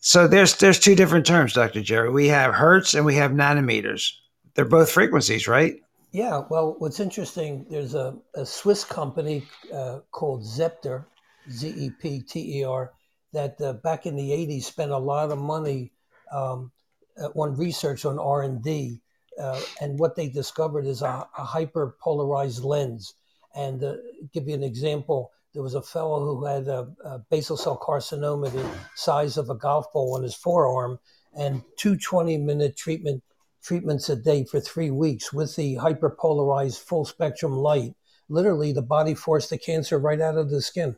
so 0.00 0.26
there's 0.26 0.56
there's 0.56 0.78
two 0.78 0.94
different 0.94 1.26
terms, 1.26 1.52
Dr. 1.52 1.82
Jerry. 1.82 2.10
We 2.10 2.28
have 2.28 2.54
hertz 2.54 2.94
and 2.94 3.04
we 3.04 3.14
have 3.16 3.32
nanometers. 3.32 4.12
They're 4.54 4.64
both 4.64 4.90
frequencies, 4.90 5.46
right? 5.46 5.80
Yeah, 6.12 6.42
well, 6.50 6.74
what's 6.78 6.98
interesting, 6.98 7.66
there's 7.70 7.94
a, 7.94 8.16
a 8.34 8.44
Swiss 8.44 8.84
company 8.84 9.46
uh, 9.72 10.00
called 10.10 10.42
Zepter, 10.42 11.04
Z 11.50 11.68
E 11.68 11.90
P 12.00 12.20
T 12.20 12.60
E 12.60 12.64
R, 12.64 12.92
that 13.32 13.60
uh, 13.60 13.74
back 13.74 14.06
in 14.06 14.16
the 14.16 14.30
80s 14.32 14.64
spent 14.64 14.90
a 14.90 14.98
lot 14.98 15.30
of 15.30 15.38
money 15.38 15.92
um, 16.32 16.72
uh, 17.20 17.28
on 17.28 17.56
research 17.56 18.04
on 18.04 18.18
R&D. 18.18 19.00
Uh, 19.40 19.60
and 19.80 19.98
what 20.00 20.16
they 20.16 20.28
discovered 20.28 20.84
is 20.84 21.00
a, 21.02 21.28
a 21.38 21.44
hyperpolarized 21.44 22.64
lens. 22.64 23.14
And 23.54 23.82
uh, 23.84 23.94
give 24.32 24.48
you 24.48 24.54
an 24.54 24.64
example, 24.64 25.30
there 25.54 25.62
was 25.62 25.74
a 25.74 25.82
fellow 25.82 26.24
who 26.24 26.44
had 26.44 26.66
a, 26.66 26.88
a 27.04 27.18
basal 27.30 27.56
cell 27.56 27.78
carcinoma 27.78 28.50
the 28.50 28.68
size 28.96 29.36
of 29.36 29.48
a 29.48 29.54
golf 29.54 29.92
ball 29.92 30.16
on 30.16 30.24
his 30.24 30.34
forearm, 30.34 30.98
and 31.36 31.62
two 31.76 31.96
20 31.96 32.36
minute 32.38 32.76
treatment 32.76 33.22
treatments 33.62 34.08
a 34.08 34.16
day 34.16 34.44
for 34.44 34.60
three 34.60 34.90
weeks 34.90 35.32
with 35.32 35.54
the 35.56 35.76
hyperpolarized 35.76 36.78
full 36.78 37.04
spectrum 37.04 37.56
light. 37.56 37.94
Literally, 38.28 38.72
the 38.72 38.82
body 38.82 39.14
forced 39.14 39.50
the 39.50 39.58
cancer 39.58 39.98
right 39.98 40.20
out 40.20 40.36
of 40.36 40.50
the 40.50 40.62
skin, 40.62 40.96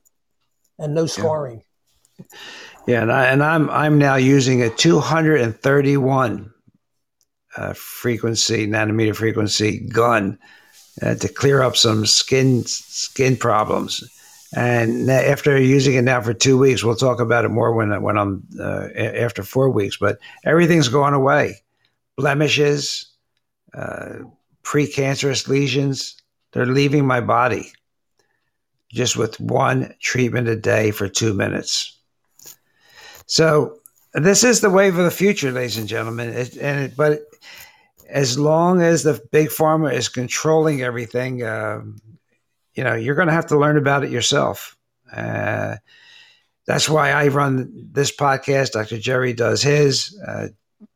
and 0.78 0.94
no 0.94 1.06
scarring. 1.06 1.62
Yeah, 2.18 2.24
yeah 2.86 3.02
and, 3.02 3.12
I, 3.12 3.24
and 3.26 3.42
I'm 3.42 3.70
I'm 3.70 3.98
now 3.98 4.16
using 4.16 4.62
a 4.62 4.70
231 4.70 6.52
uh, 7.56 7.72
frequency 7.74 8.66
nanometer 8.66 9.16
frequency 9.16 9.80
gun 9.80 10.38
uh, 11.00 11.14
to 11.14 11.28
clear 11.28 11.62
up 11.62 11.76
some 11.76 12.06
skin 12.06 12.64
skin 12.64 13.36
problems. 13.36 14.04
And 14.54 15.08
after 15.10 15.58
using 15.58 15.94
it 15.94 16.02
now 16.02 16.20
for 16.20 16.34
two 16.34 16.58
weeks, 16.58 16.84
we'll 16.84 16.94
talk 16.94 17.20
about 17.20 17.46
it 17.46 17.48
more 17.48 17.72
when 17.72 18.02
when 18.02 18.18
I'm 18.18 18.46
uh, 18.60 18.88
after 18.94 19.42
four 19.42 19.70
weeks. 19.70 19.96
But 19.96 20.18
everything's 20.44 20.88
gone 20.88 21.14
away 21.14 21.61
blemishes, 22.16 23.06
uh, 23.74 24.18
precancerous 24.62 25.48
lesions. 25.48 26.16
They're 26.52 26.66
leaving 26.66 27.06
my 27.06 27.20
body 27.20 27.72
just 28.92 29.16
with 29.16 29.40
one 29.40 29.94
treatment 30.00 30.48
a 30.48 30.56
day 30.56 30.90
for 30.90 31.08
two 31.08 31.32
minutes. 31.32 31.98
So 33.26 33.78
this 34.12 34.44
is 34.44 34.60
the 34.60 34.70
wave 34.70 34.98
of 34.98 35.04
the 35.04 35.10
future, 35.10 35.50
ladies 35.50 35.78
and 35.78 35.88
gentlemen. 35.88 36.28
It, 36.30 36.56
and 36.56 36.84
it, 36.84 36.96
but 36.96 37.22
as 38.08 38.38
long 38.38 38.82
as 38.82 39.02
the 39.02 39.20
big 39.32 39.48
pharma 39.48 39.92
is 39.92 40.08
controlling 40.08 40.82
everything, 40.82 41.42
uh, 41.42 41.80
you 42.74 42.84
know, 42.84 42.94
you're 42.94 43.14
going 43.14 43.28
to 43.28 43.34
have 43.34 43.46
to 43.46 43.58
learn 43.58 43.78
about 43.78 44.04
it 44.04 44.10
yourself. 44.10 44.76
Uh, 45.10 45.76
that's 46.66 46.88
why 46.88 47.10
I 47.10 47.28
run 47.28 47.88
this 47.92 48.14
podcast. 48.14 48.72
Dr. 48.72 48.98
Jerry 48.98 49.32
does 49.32 49.62
his. 49.62 50.18
Uh, 50.26 50.48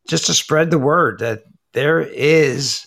just 0.09 0.27
to 0.27 0.35
spread 0.35 0.71
the 0.71 0.79
word 0.79 1.19
that 1.21 1.45
there 1.73 2.01
is 2.01 2.87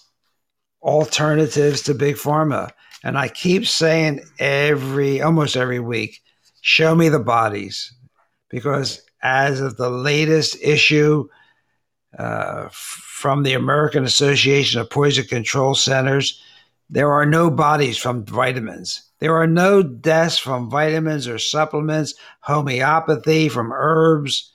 alternatives 0.82 1.82
to 1.84 1.94
big 1.94 2.16
pharma. 2.16 2.72
And 3.04 3.18
I 3.18 3.28
keep 3.30 3.66
saying 3.68 4.22
every 4.40 5.22
almost 5.22 5.56
every 5.56 5.80
week, 5.80 6.22
show 6.62 6.96
me 6.96 7.10
the 7.10 7.20
bodies. 7.20 7.94
Because 8.50 9.02
as 9.22 9.62
of 9.62 9.78
the 9.78 9.90
latest 9.90 10.58
issue 10.62 11.28
uh, 12.18 12.68
from 12.72 13.44
the 13.44 13.54
American 13.54 14.04
Association 14.04 14.82
of 14.82 14.90
Poison 14.90 15.26
Control 15.26 15.76
Centers, 15.76 16.42
there 16.90 17.12
are 17.12 17.26
no 17.26 17.52
bodies 17.52 17.98
from 17.98 18.26
vitamins. 18.26 19.04
There 19.20 19.36
are 19.36 19.48
no 19.48 19.84
deaths 19.84 20.40
from 20.40 20.70
vitamins 20.70 21.28
or 21.28 21.38
supplements, 21.38 22.16
homeopathy, 22.40 23.50
from 23.50 23.72
herbs, 23.72 24.54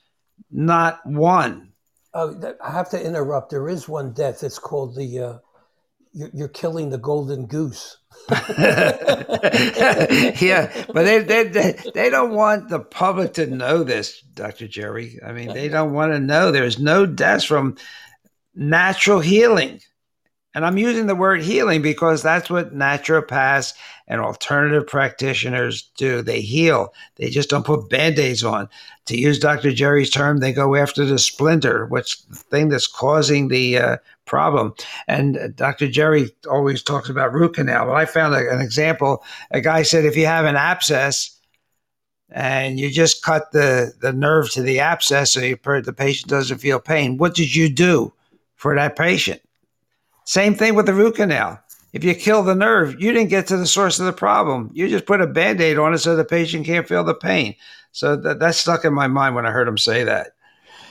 not 0.50 0.98
one. 1.04 1.73
Uh, 2.14 2.52
I 2.64 2.70
have 2.70 2.90
to 2.90 3.04
interrupt. 3.04 3.50
There 3.50 3.68
is 3.68 3.88
one 3.88 4.12
death. 4.12 4.42
It's 4.44 4.58
called 4.58 4.94
the 4.94 5.18
uh, 5.18 5.38
you're, 6.14 6.48
killing 6.48 6.90
the 6.90 6.98
golden 6.98 7.46
goose. 7.46 7.98
yeah, 8.30 8.46
but 10.92 11.02
they, 11.02 11.18
they, 11.18 11.44
they 11.48 11.78
they 11.92 12.10
don't 12.10 12.32
want 12.32 12.68
the 12.68 12.78
public 12.78 13.34
to 13.34 13.46
know 13.46 13.82
this, 13.82 14.20
Doctor 14.34 14.68
Jerry. 14.68 15.18
I 15.26 15.32
mean, 15.32 15.48
they 15.52 15.68
don't 15.68 15.92
want 15.92 16.12
to 16.12 16.20
know. 16.20 16.52
There's 16.52 16.78
no 16.78 17.04
deaths 17.04 17.44
from 17.44 17.76
natural 18.54 19.18
healing. 19.20 19.80
And 20.54 20.64
I'm 20.64 20.78
using 20.78 21.06
the 21.06 21.16
word 21.16 21.42
healing 21.42 21.82
because 21.82 22.22
that's 22.22 22.48
what 22.48 22.74
naturopaths 22.74 23.74
and 24.06 24.20
alternative 24.20 24.86
practitioners 24.86 25.90
do. 25.96 26.22
They 26.22 26.40
heal. 26.40 26.94
They 27.16 27.28
just 27.28 27.50
don't 27.50 27.66
put 27.66 27.90
band-aids 27.90 28.44
on. 28.44 28.68
To 29.06 29.18
use 29.18 29.38
Dr. 29.38 29.72
Jerry's 29.72 30.10
term, 30.10 30.38
they 30.38 30.52
go 30.52 30.76
after 30.76 31.04
the 31.04 31.18
splinter, 31.18 31.86
which 31.86 32.24
the 32.26 32.36
thing 32.36 32.68
that's 32.68 32.86
causing 32.86 33.48
the 33.48 33.78
uh, 33.78 33.96
problem. 34.26 34.74
And 35.08 35.54
Dr. 35.56 35.88
Jerry 35.88 36.30
always 36.48 36.82
talks 36.82 37.08
about 37.08 37.32
root 37.32 37.54
canal. 37.54 37.88
Well, 37.88 37.96
I 37.96 38.04
found 38.04 38.34
a, 38.34 38.48
an 38.50 38.60
example. 38.60 39.24
A 39.50 39.60
guy 39.60 39.82
said 39.82 40.04
if 40.04 40.16
you 40.16 40.26
have 40.26 40.44
an 40.44 40.56
abscess 40.56 41.36
and 42.30 42.78
you 42.78 42.90
just 42.90 43.22
cut 43.22 43.50
the, 43.52 43.92
the 44.00 44.12
nerve 44.12 44.50
to 44.52 44.62
the 44.62 44.80
abscess 44.80 45.32
so 45.32 45.40
you, 45.40 45.56
the 45.56 45.94
patient 45.96 46.30
doesn't 46.30 46.58
feel 46.58 46.78
pain, 46.78 47.18
what 47.18 47.34
did 47.34 47.54
you 47.54 47.68
do 47.68 48.12
for 48.54 48.74
that 48.76 48.96
patient? 48.96 49.42
Same 50.24 50.54
thing 50.54 50.74
with 50.74 50.86
the 50.86 50.94
root 50.94 51.16
canal. 51.16 51.60
If 51.92 52.02
you 52.02 52.14
kill 52.14 52.42
the 52.42 52.54
nerve, 52.54 53.00
you 53.00 53.12
didn't 53.12 53.30
get 53.30 53.46
to 53.48 53.56
the 53.56 53.66
source 53.66 54.00
of 54.00 54.06
the 54.06 54.12
problem. 54.12 54.70
You 54.74 54.88
just 54.88 55.06
put 55.06 55.20
a 55.20 55.26
band 55.26 55.60
aid 55.60 55.78
on 55.78 55.94
it 55.94 55.98
so 55.98 56.16
the 56.16 56.24
patient 56.24 56.66
can't 56.66 56.88
feel 56.88 57.04
the 57.04 57.14
pain. 57.14 57.54
So 57.92 58.16
that, 58.16 58.40
that 58.40 58.56
stuck 58.56 58.84
in 58.84 58.92
my 58.92 59.06
mind 59.06 59.36
when 59.36 59.46
I 59.46 59.52
heard 59.52 59.68
him 59.68 59.78
say 59.78 60.02
that. 60.02 60.32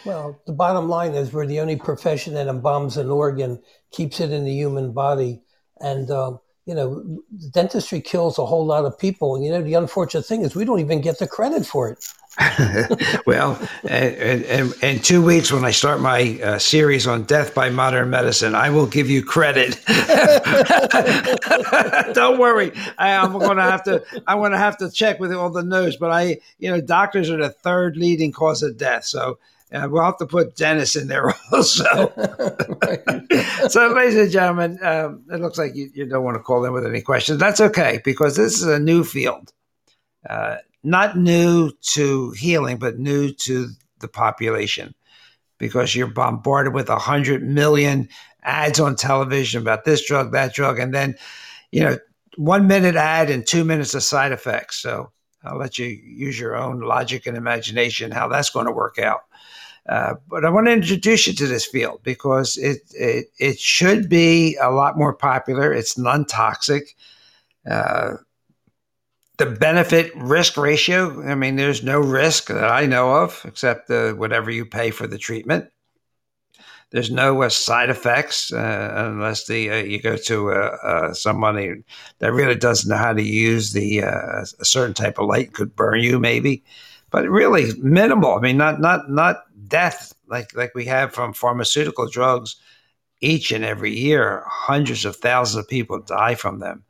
Well, 0.05 0.39
the 0.45 0.53
bottom 0.53 0.87
line 0.87 1.13
is 1.13 1.33
we're 1.33 1.45
the 1.45 1.59
only 1.59 1.75
profession 1.75 2.33
that 2.35 2.47
embalms 2.47 2.97
an 2.97 3.09
organ, 3.09 3.61
keeps 3.91 4.19
it 4.21 4.31
in 4.31 4.45
the 4.45 4.53
human 4.53 4.93
body. 4.93 5.41
And, 5.81 6.09
um, 6.09 6.39
you 6.65 6.73
know, 6.73 7.21
dentistry 7.51 7.99
kills 7.99 8.39
a 8.39 8.45
whole 8.45 8.65
lot 8.65 8.85
of 8.85 8.97
people. 8.97 9.35
And, 9.35 9.43
you 9.43 9.51
know, 9.51 9.61
the 9.61 9.73
unfortunate 9.73 10.25
thing 10.25 10.41
is 10.43 10.55
we 10.55 10.65
don't 10.65 10.79
even 10.79 11.01
get 11.01 11.19
the 11.19 11.27
credit 11.27 11.65
for 11.65 11.89
it. 11.89 12.05
well, 13.27 13.59
in, 13.83 14.73
in, 14.81 14.99
two 14.99 15.23
weeks, 15.23 15.51
when 15.51 15.63
I 15.63 15.69
start 15.69 16.01
my 16.01 16.39
uh, 16.41 16.57
series 16.57 17.05
on 17.05 17.23
death 17.23 17.53
by 17.53 17.69
modern 17.69 18.09
medicine, 18.09 18.55
I 18.55 18.71
will 18.71 18.87
give 18.87 19.07
you 19.07 19.23
credit. 19.23 19.79
Don't 22.15 22.39
worry, 22.39 22.71
I, 22.97 23.09
am 23.09 23.33
going 23.33 23.57
to 23.57 23.63
have 23.63 23.83
to. 23.83 24.03
I'm 24.25 24.39
going 24.39 24.51
to 24.51 24.57
have 24.57 24.77
to 24.77 24.89
check 24.89 25.19
with 25.19 25.31
all 25.31 25.51
the 25.51 25.61
news, 25.61 25.95
But 25.97 26.09
I, 26.09 26.39
you 26.57 26.71
know, 26.71 26.81
doctors 26.81 27.29
are 27.29 27.37
the 27.37 27.51
third 27.51 27.97
leading 27.97 28.31
cause 28.31 28.63
of 28.63 28.77
death. 28.77 29.05
So 29.05 29.37
uh, 29.73 29.87
we'll 29.89 30.03
have 30.03 30.17
to 30.17 30.25
put 30.25 30.55
Dennis 30.55 30.95
in 30.95 31.07
there 31.07 31.33
also. 31.51 31.83
so, 33.67 33.87
ladies 33.87 34.17
and 34.17 34.31
gentlemen, 34.31 34.77
um, 34.83 35.23
it 35.31 35.39
looks 35.39 35.57
like 35.57 35.75
you, 35.75 35.89
you, 35.93 36.05
don't 36.05 36.23
want 36.23 36.35
to 36.35 36.43
call 36.43 36.63
in 36.65 36.73
with 36.73 36.85
any 36.85 37.01
questions. 37.01 37.39
That's 37.39 37.59
okay 37.59 37.99
because 38.05 38.35
this 38.35 38.61
is 38.61 38.67
a 38.67 38.79
new 38.79 39.03
field. 39.03 39.51
Uh, 40.29 40.57
not 40.83 41.17
new 41.17 41.71
to 41.81 42.31
healing, 42.31 42.77
but 42.77 42.99
new 42.99 43.31
to 43.31 43.69
the 43.99 44.07
population 44.07 44.93
because 45.57 45.95
you're 45.95 46.07
bombarded 46.07 46.73
with 46.73 46.89
a 46.89 46.99
hundred 46.99 47.41
million 47.41 48.09
ads 48.43 48.79
on 48.79 48.95
television 48.95 49.61
about 49.61 49.85
this 49.85 50.05
drug, 50.05 50.33
that 50.33 50.53
drug, 50.53 50.77
and 50.77 50.93
then, 50.93 51.15
you 51.71 51.81
know, 51.81 51.97
one 52.35 52.67
minute 52.67 52.95
ad 52.95 53.29
and 53.29 53.47
two 53.47 53.63
minutes 53.63 53.93
of 53.93 54.03
side 54.03 54.31
effects. 54.31 54.77
So 54.77 55.11
I'll 55.43 55.57
let 55.57 55.79
you 55.79 55.85
use 55.85 56.39
your 56.39 56.55
own 56.55 56.81
logic 56.81 57.25
and 57.27 57.37
imagination 57.37 58.11
how 58.11 58.27
that's 58.27 58.49
going 58.49 58.65
to 58.65 58.71
work 58.71 58.99
out. 58.99 59.21
Uh, 59.87 60.15
but 60.29 60.45
I 60.45 60.49
want 60.49 60.67
to 60.67 60.73
introduce 60.73 61.27
you 61.27 61.33
to 61.33 61.47
this 61.47 61.65
field 61.65 61.99
because 62.03 62.57
it, 62.57 62.79
it, 62.93 63.27
it 63.37 63.59
should 63.59 64.07
be 64.07 64.55
a 64.61 64.71
lot 64.71 64.97
more 64.97 65.13
popular. 65.13 65.73
It's 65.73 65.97
non 65.97 66.25
toxic. 66.25 66.95
Uh, 67.69 68.13
the 69.37 69.45
benefit 69.47 70.11
risk 70.15 70.55
ratio, 70.57 71.21
I 71.23 71.35
mean, 71.35 71.57
there's 71.57 71.83
no 71.83 71.99
risk 71.99 72.47
that 72.47 72.71
I 72.71 72.85
know 72.85 73.23
of 73.23 73.41
except 73.45 73.87
the, 73.87 74.13
whatever 74.15 74.51
you 74.51 74.65
pay 74.65 74.91
for 74.91 75.07
the 75.07 75.17
treatment. 75.17 75.69
There's 76.91 77.09
no 77.09 77.41
uh, 77.41 77.49
side 77.49 77.89
effects 77.89 78.53
uh, 78.53 78.93
unless 78.95 79.47
the 79.47 79.71
uh, 79.71 79.75
you 79.77 79.99
go 79.99 80.15
to 80.15 81.13
somebody 81.13 81.83
that 82.19 82.31
really 82.31 82.53
doesn't 82.55 82.87
know 82.87 82.97
how 82.97 83.13
to 83.13 83.23
use 83.23 83.73
the 83.73 83.99
a 83.99 84.45
certain 84.61 84.93
type 84.93 85.17
of 85.17 85.27
light 85.27 85.53
could 85.53 85.75
burn 85.75 86.01
you 86.01 86.19
maybe, 86.19 86.63
but 87.09 87.27
really 87.27 87.71
minimal. 87.79 88.35
I 88.35 88.41
mean, 88.41 88.57
not 88.57 88.79
not 88.79 89.09
not 89.09 89.42
death 89.67 90.13
like 90.27 90.55
like 90.55 90.73
we 90.75 90.85
have 90.85 91.13
from 91.13 91.33
pharmaceutical 91.33 92.07
drugs. 92.09 92.55
Each 93.21 93.51
and 93.51 93.63
every 93.63 93.97
year, 93.97 94.43
hundreds 94.47 95.05
of 95.05 95.15
thousands 95.15 95.63
of 95.63 95.69
people 95.69 96.01
die 96.01 96.35
from 96.35 96.59
them. 96.59 96.83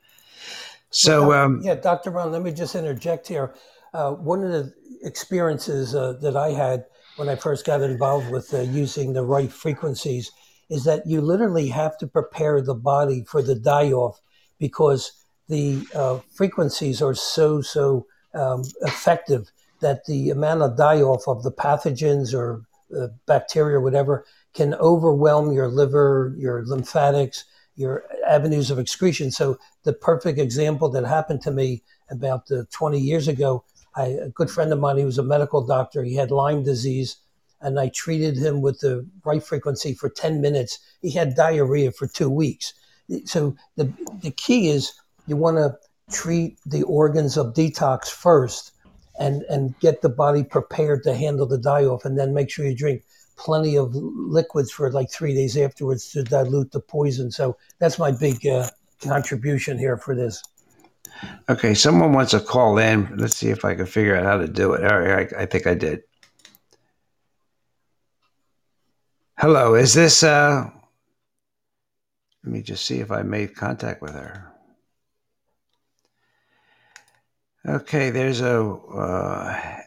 So, 0.89 1.27
well, 1.27 1.45
um, 1.45 1.61
yeah, 1.63 1.75
Dr. 1.75 2.09
Ron, 2.09 2.31
let 2.31 2.41
me 2.41 2.51
just 2.51 2.75
interject 2.75 3.27
here. 3.27 3.53
Uh, 3.93 4.11
one 4.13 4.43
of 4.43 4.51
the 4.51 4.73
experiences 5.03 5.93
uh, 5.93 6.13
that 6.21 6.35
I 6.35 6.49
had 6.49 6.85
when 7.17 7.29
I 7.29 7.35
first 7.35 7.65
got 7.65 7.81
involved 7.81 8.31
with 8.31 8.53
uh, 8.53 8.61
using 8.61 9.13
the 9.13 9.23
Rife 9.23 9.53
frequencies 9.53 10.31
is 10.69 10.83
that 10.85 11.05
you 11.05 11.21
literally 11.21 11.67
have 11.67 11.97
to 11.99 12.07
prepare 12.07 12.61
the 12.61 12.73
body 12.75 13.23
for 13.27 13.41
the 13.41 13.55
die 13.55 13.91
off 13.91 14.19
because 14.59 15.11
the 15.49 15.85
uh, 15.93 16.19
frequencies 16.33 17.01
are 17.01 17.13
so, 17.13 17.61
so 17.61 18.07
um, 18.33 18.63
effective 18.81 19.51
that 19.83 20.05
the 20.05 20.31
amount 20.31 20.61
of 20.63 20.75
die 20.75 21.01
off 21.01 21.27
of 21.27 21.43
the 21.43 21.51
pathogens 21.51 22.33
or 22.33 22.63
bacteria 23.25 23.77
or 23.77 23.81
whatever 23.81 24.25
can 24.53 24.73
overwhelm 24.75 25.51
your 25.51 25.67
liver, 25.67 26.33
your 26.37 26.65
lymphatics, 26.65 27.45
your 27.75 28.05
avenues 28.27 28.69
of 28.69 28.79
excretion. 28.79 29.31
So 29.31 29.57
the 29.83 29.93
perfect 29.93 30.39
example 30.39 30.89
that 30.89 31.05
happened 31.05 31.41
to 31.43 31.51
me 31.51 31.83
about 32.09 32.51
uh, 32.51 32.63
20 32.71 32.99
years 32.99 33.27
ago, 33.27 33.63
I, 33.95 34.05
a 34.05 34.29
good 34.29 34.49
friend 34.49 34.71
of 34.71 34.79
mine, 34.79 34.97
he 34.97 35.05
was 35.05 35.17
a 35.17 35.23
medical 35.23 35.65
doctor. 35.65 36.03
He 36.03 36.15
had 36.15 36.31
Lyme 36.31 36.63
disease, 36.63 37.17
and 37.61 37.79
I 37.79 37.89
treated 37.89 38.37
him 38.37 38.61
with 38.61 38.79
the 38.79 39.07
Rife 39.25 39.45
frequency 39.45 39.93
for 39.93 40.09
10 40.09 40.41
minutes. 40.41 40.79
He 41.01 41.11
had 41.11 41.35
diarrhea 41.35 41.91
for 41.91 42.07
two 42.07 42.29
weeks. 42.29 42.73
So 43.25 43.55
the 43.75 43.91
the 44.21 44.31
key 44.31 44.69
is 44.69 44.93
you 45.27 45.35
want 45.35 45.57
to 45.57 45.77
treat 46.11 46.57
the 46.65 46.83
organs 46.83 47.37
of 47.37 47.53
detox 47.53 48.07
first, 48.07 48.71
and 49.19 49.43
and 49.43 49.77
get 49.79 50.01
the 50.01 50.09
body 50.09 50.43
prepared 50.43 51.03
to 51.03 51.13
handle 51.13 51.45
the 51.45 51.57
die 51.57 51.85
off, 51.85 52.05
and 52.05 52.17
then 52.17 52.33
make 52.33 52.49
sure 52.49 52.65
you 52.65 52.75
drink 52.75 53.03
plenty 53.35 53.77
of 53.77 53.95
liquids 53.95 54.71
for 54.71 54.91
like 54.91 55.11
three 55.11 55.33
days 55.33 55.57
afterwards 55.57 56.11
to 56.11 56.23
dilute 56.23 56.71
the 56.71 56.79
poison. 56.79 57.31
So 57.31 57.57
that's 57.79 57.99
my 57.99 58.11
big 58.11 58.45
uh, 58.45 58.69
contribution 59.01 59.77
here 59.77 59.97
for 59.97 60.15
this. 60.15 60.41
Okay, 61.49 61.73
someone 61.73 62.13
wants 62.13 62.31
to 62.31 62.39
call 62.39 62.77
in. 62.77 63.17
Let's 63.17 63.35
see 63.35 63.49
if 63.49 63.65
I 63.65 63.75
can 63.75 63.85
figure 63.85 64.15
out 64.15 64.25
how 64.25 64.37
to 64.37 64.47
do 64.47 64.73
it. 64.73 64.83
All 64.83 64.99
right, 64.99 65.31
I, 65.33 65.43
I 65.43 65.45
think 65.45 65.67
I 65.67 65.73
did. 65.73 66.03
Hello, 69.37 69.75
is 69.75 69.93
this? 69.93 70.23
Uh, 70.23 70.69
let 72.43 72.53
me 72.53 72.61
just 72.61 72.85
see 72.85 72.99
if 72.99 73.11
I 73.11 73.23
made 73.23 73.55
contact 73.55 74.01
with 74.01 74.13
her. 74.13 74.52
Okay, 77.67 78.09
there's 78.09 78.41
a, 78.41 78.61
uh, 78.61 79.77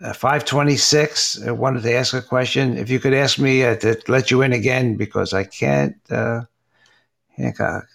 a 0.00 0.14
526. 0.14 1.42
I 1.46 1.50
wanted 1.50 1.82
to 1.82 1.92
ask 1.92 2.14
a 2.14 2.22
question. 2.22 2.78
If 2.78 2.88
you 2.88 2.98
could 3.00 3.12
ask 3.12 3.38
me 3.38 3.64
uh, 3.64 3.76
to 3.76 4.00
let 4.08 4.30
you 4.30 4.40
in 4.40 4.52
again 4.54 4.96
because 4.96 5.34
I 5.34 5.44
can't. 5.44 5.96
Uh, 6.10 6.42
Hancock 7.36 7.86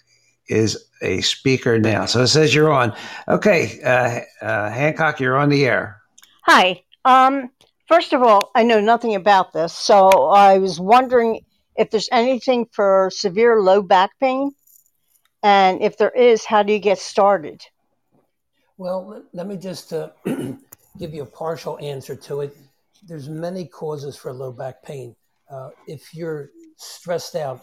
is 0.46 0.88
a 1.00 1.20
speaker 1.20 1.78
now. 1.80 2.06
So 2.06 2.22
it 2.22 2.28
says 2.28 2.54
you're 2.54 2.72
on. 2.72 2.94
Okay, 3.26 3.80
uh, 3.82 4.20
uh, 4.44 4.70
Hancock, 4.70 5.18
you're 5.18 5.36
on 5.36 5.48
the 5.48 5.66
air. 5.66 6.00
Hi. 6.42 6.82
Um, 7.04 7.50
first 7.88 8.12
of 8.12 8.22
all, 8.22 8.52
I 8.54 8.62
know 8.62 8.80
nothing 8.80 9.16
about 9.16 9.52
this, 9.52 9.72
so 9.72 10.28
I 10.28 10.58
was 10.58 10.78
wondering 10.78 11.40
if 11.76 11.90
there's 11.90 12.08
anything 12.12 12.66
for 12.70 13.10
severe 13.12 13.60
low 13.60 13.82
back 13.82 14.10
pain, 14.20 14.52
and 15.42 15.82
if 15.82 15.96
there 15.96 16.10
is, 16.10 16.44
how 16.44 16.62
do 16.62 16.72
you 16.72 16.78
get 16.78 16.98
started? 16.98 17.64
Well, 18.82 19.22
let 19.32 19.46
me 19.46 19.56
just 19.58 19.92
uh, 19.92 20.08
give 20.98 21.14
you 21.14 21.22
a 21.22 21.26
partial 21.42 21.78
answer 21.78 22.16
to 22.16 22.40
it. 22.40 22.56
There's 23.06 23.28
many 23.28 23.64
causes 23.64 24.16
for 24.16 24.32
low 24.32 24.50
back 24.50 24.82
pain. 24.82 25.14
Uh, 25.48 25.70
if 25.86 26.12
you're 26.12 26.50
stressed 26.78 27.36
out 27.36 27.60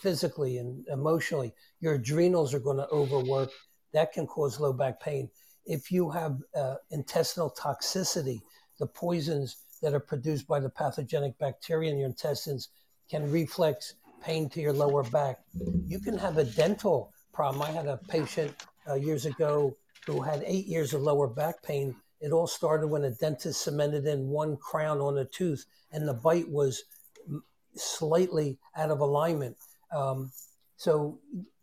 physically 0.00 0.56
and 0.56 0.82
emotionally, 0.88 1.52
your 1.80 1.96
adrenals 1.96 2.54
are 2.54 2.60
going 2.60 2.78
to 2.78 2.88
overwork. 2.88 3.50
That 3.92 4.14
can 4.14 4.26
cause 4.26 4.58
low 4.58 4.72
back 4.72 5.02
pain. 5.02 5.28
If 5.66 5.92
you 5.92 6.08
have 6.12 6.38
uh, 6.56 6.76
intestinal 6.90 7.50
toxicity, 7.50 8.40
the 8.78 8.86
poisons 8.86 9.58
that 9.82 9.92
are 9.92 10.00
produced 10.00 10.46
by 10.46 10.60
the 10.60 10.70
pathogenic 10.70 11.38
bacteria 11.38 11.90
in 11.90 11.98
your 11.98 12.08
intestines 12.08 12.70
can 13.10 13.30
reflex 13.30 13.96
pain 14.22 14.48
to 14.48 14.62
your 14.62 14.72
lower 14.72 15.02
back. 15.02 15.40
You 15.86 16.00
can 16.00 16.16
have 16.16 16.38
a 16.38 16.44
dental 16.44 17.12
problem. 17.34 17.60
I 17.60 17.70
had 17.70 17.86
a 17.86 17.98
patient 18.08 18.54
uh, 18.88 18.94
years 18.94 19.26
ago 19.26 19.76
who 20.06 20.22
had 20.22 20.42
eight 20.46 20.66
years 20.66 20.94
of 20.94 21.02
lower 21.02 21.28
back 21.28 21.62
pain. 21.62 21.96
It 22.20 22.32
all 22.32 22.46
started 22.46 22.88
when 22.88 23.04
a 23.04 23.10
dentist 23.10 23.62
cemented 23.62 24.06
in 24.06 24.28
one 24.28 24.56
crown 24.56 25.00
on 25.00 25.18
a 25.18 25.24
tooth, 25.24 25.66
and 25.92 26.08
the 26.08 26.14
bite 26.14 26.48
was 26.48 26.84
slightly 27.74 28.58
out 28.76 28.90
of 28.90 29.00
alignment. 29.00 29.56
Um, 29.94 30.32
so, 30.76 31.20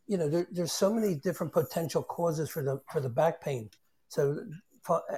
you 0.08 0.18
know, 0.18 0.30
there, 0.30 0.48
there's 0.52 0.72
so 0.72 0.94
many 0.94 1.16
different 1.16 1.54
potential 1.54 2.04
causes 2.04 2.50
for 2.50 2.64
the 2.64 2.82
for 2.92 3.00
the 3.00 3.10
back 3.10 3.42
pain. 3.42 3.70
So 4.08 4.40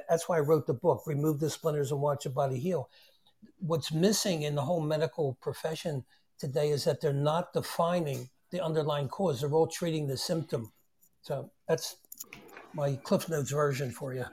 that's 0.09 0.29
why 0.29 0.37
I 0.37 0.41
wrote 0.41 0.67
the 0.67 0.73
book, 0.73 1.03
"Remove 1.05 1.39
the 1.39 1.49
Splinters 1.49 1.91
and 1.91 2.01
Watch 2.01 2.25
Your 2.25 2.33
Body 2.33 2.59
Heal." 2.59 2.89
What's 3.59 3.91
missing 3.91 4.43
in 4.43 4.55
the 4.55 4.61
whole 4.61 4.81
medical 4.81 5.37
profession 5.41 6.05
today 6.37 6.69
is 6.69 6.83
that 6.85 7.01
they're 7.01 7.13
not 7.13 7.53
defining 7.53 8.29
the 8.51 8.63
underlying 8.63 9.07
cause. 9.07 9.41
They're 9.41 9.51
all 9.51 9.67
treating 9.67 10.07
the 10.07 10.17
symptom. 10.17 10.71
So 11.21 11.51
that's 11.67 11.95
my 12.73 12.95
Cliff 13.03 13.29
Notes 13.29 13.51
version 13.51 13.91
for 13.91 14.13
you. 14.13 14.25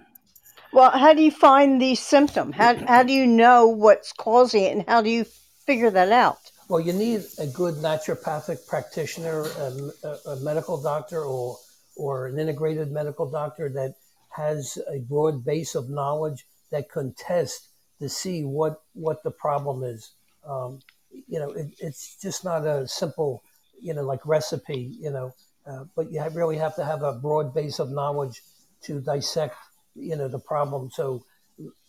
Well, 0.72 0.90
how 0.90 1.12
do 1.14 1.22
you 1.22 1.30
find 1.30 1.80
the 1.80 1.94
symptom? 1.94 2.52
How, 2.52 2.74
how 2.86 3.02
do 3.02 3.12
you 3.12 3.26
know 3.26 3.66
what's 3.66 4.12
causing 4.12 4.64
it 4.64 4.76
and 4.76 4.88
how 4.88 5.02
do 5.02 5.10
you 5.10 5.24
figure 5.66 5.90
that 5.90 6.12
out? 6.12 6.38
Well, 6.68 6.80
you 6.80 6.92
need 6.92 7.24
a 7.38 7.48
good 7.48 7.74
naturopathic 7.76 8.68
practitioner, 8.68 9.42
a, 9.42 10.30
a, 10.30 10.36
medical 10.36 10.80
doctor, 10.80 11.24
or, 11.24 11.58
or 11.96 12.28
an 12.28 12.38
integrated 12.38 12.92
medical 12.92 13.28
doctor 13.28 13.68
that 13.70 13.96
has 14.28 14.78
a 14.88 15.00
broad 15.00 15.44
base 15.44 15.74
of 15.74 15.90
knowledge 15.90 16.46
that 16.70 16.88
can 16.88 17.12
test 17.14 17.68
to 17.98 18.08
see 18.08 18.44
what, 18.44 18.82
what 18.94 19.24
the 19.24 19.32
problem 19.32 19.82
is. 19.82 20.12
Um, 20.46 20.78
you 21.10 21.40
know, 21.40 21.50
it, 21.50 21.74
it's 21.80 22.16
just 22.22 22.44
not 22.44 22.64
a 22.64 22.86
simple, 22.86 23.42
you 23.80 23.92
know, 23.92 24.02
like 24.02 24.24
recipe, 24.24 24.96
you 25.00 25.10
know, 25.10 25.34
uh, 25.66 25.84
but 25.94 26.10
you 26.12 26.22
really 26.32 26.56
have 26.56 26.74
to 26.76 26.84
have 26.84 27.02
a 27.02 27.12
broad 27.12 27.54
base 27.54 27.78
of 27.78 27.90
knowledge 27.90 28.42
to 28.82 29.00
dissect, 29.00 29.56
you 29.94 30.16
know, 30.16 30.28
the 30.28 30.38
problem. 30.38 30.90
So 30.90 31.24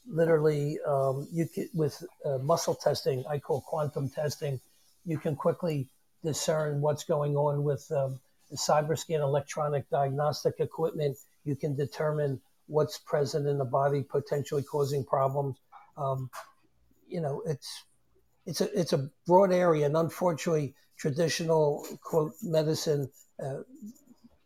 literally, 0.07 0.77
um, 0.85 1.27
you 1.31 1.47
can, 1.47 1.69
with 1.73 2.03
uh, 2.25 2.37
muscle 2.39 2.75
testing, 2.75 3.23
I 3.29 3.39
call 3.39 3.61
quantum 3.61 4.09
testing, 4.09 4.59
you 5.05 5.17
can 5.17 5.35
quickly 5.35 5.87
discern 6.23 6.81
what's 6.81 7.03
going 7.03 7.35
on 7.35 7.63
with 7.63 7.89
um, 7.91 8.19
CyberScan 8.53 9.21
electronic 9.21 9.89
diagnostic 9.89 10.55
equipment. 10.59 11.17
You 11.45 11.55
can 11.55 11.75
determine 11.75 12.41
what's 12.67 12.97
present 12.97 13.47
in 13.47 13.57
the 13.57 13.65
body, 13.65 14.03
potentially 14.03 14.63
causing 14.63 15.03
problems. 15.03 15.57
Um, 15.97 16.29
you 17.07 17.21
know, 17.21 17.41
it's 17.45 17.83
it's 18.45 18.61
a 18.61 18.79
it's 18.79 18.93
a 18.93 19.09
broad 19.27 19.51
area, 19.51 19.85
and 19.85 19.97
unfortunately, 19.97 20.75
traditional 20.97 21.85
quote 22.03 22.33
medicine 22.41 23.09
uh, 23.41 23.61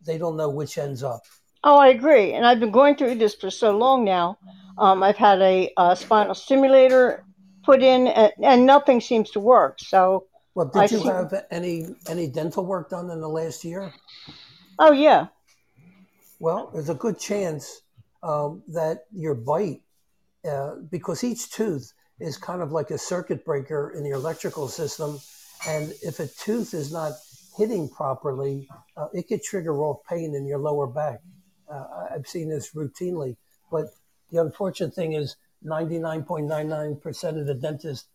they 0.05 0.17
don't 0.17 0.37
know 0.37 0.49
which 0.49 0.77
ends 0.77 1.03
up. 1.03 1.21
Oh, 1.63 1.77
I 1.77 1.87
agree, 1.87 2.33
and 2.33 2.45
I've 2.45 2.59
been 2.59 2.71
going 2.71 2.95
through 2.95 3.15
this 3.15 3.33
for 3.33 3.49
so 3.49 3.75
long 3.75 4.05
now. 4.05 4.37
Um, 4.77 5.01
I've 5.01 5.17
had 5.17 5.41
a, 5.41 5.71
a, 5.77 5.95
spinal 5.95 6.35
stimulator 6.35 7.23
put 7.63 7.81
in, 7.81 8.07
and, 8.07 8.31
and, 8.43 8.65
nothing 8.65 9.01
seems 9.01 9.31
to 9.31 9.39
work. 9.39 9.79
So, 9.79 10.27
well, 10.53 10.67
did 10.67 10.79
I 10.79 10.83
you 10.83 10.99
see... 10.99 11.07
have 11.07 11.33
any 11.49 11.87
any 12.07 12.27
dental 12.27 12.65
work 12.65 12.89
done 12.89 13.09
in 13.09 13.21
the 13.21 13.29
last 13.29 13.63
year? 13.63 13.91
Oh 14.77 14.91
yeah. 14.91 15.27
Well, 16.39 16.69
there's 16.73 16.89
a 16.89 16.93
good 16.95 17.17
chance 17.17 17.81
um, 18.21 18.61
that 18.67 19.05
your 19.11 19.33
bite, 19.33 19.81
uh, 20.47 20.75
because 20.91 21.23
each 21.23 21.51
tooth 21.51 21.93
is 22.19 22.37
kind 22.37 22.61
of 22.61 22.71
like 22.71 22.91
a 22.91 22.97
circuit 22.97 23.45
breaker 23.45 23.93
in 23.97 24.05
your 24.05 24.15
electrical 24.15 24.67
system. 24.67 25.19
And 25.67 25.93
if 26.03 26.19
a 26.19 26.27
tooth 26.27 26.73
is 26.73 26.91
not 26.91 27.13
hitting 27.57 27.89
properly, 27.89 28.67
uh, 28.97 29.07
it 29.13 29.27
could 29.27 29.43
trigger 29.43 29.83
off 29.83 29.99
pain 30.09 30.35
in 30.35 30.45
your 30.45 30.59
lower 30.59 30.87
back. 30.87 31.21
Uh, 31.71 31.85
I've 32.13 32.27
seen 32.27 32.49
this 32.49 32.73
routinely. 32.73 33.37
But 33.71 33.87
the 34.31 34.41
unfortunate 34.41 34.93
thing 34.93 35.13
is 35.13 35.35
99.99% 35.65 37.39
of 37.39 37.47
the 37.47 37.55
dentists 37.55 38.07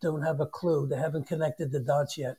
don't 0.00 0.22
have 0.22 0.40
a 0.40 0.46
clue. 0.46 0.86
They 0.86 0.96
haven't 0.96 1.26
connected 1.26 1.70
the 1.70 1.80
dots 1.80 2.18
yet. 2.18 2.36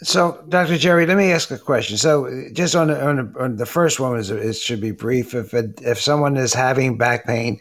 So, 0.00 0.44
Dr. 0.48 0.78
Jerry, 0.78 1.06
let 1.06 1.16
me 1.16 1.32
ask 1.32 1.50
a 1.50 1.58
question. 1.58 1.96
So, 1.96 2.48
just 2.52 2.76
on 2.76 2.88
on 2.88 3.34
on 3.36 3.56
the 3.56 3.66
first 3.66 3.98
one, 3.98 4.16
is 4.16 4.30
it 4.30 4.54
should 4.54 4.80
be 4.80 4.92
brief. 4.92 5.34
If 5.34 5.54
it, 5.54 5.80
if 5.82 6.00
someone 6.00 6.36
is 6.36 6.54
having 6.54 6.96
back 6.98 7.26
pain 7.26 7.58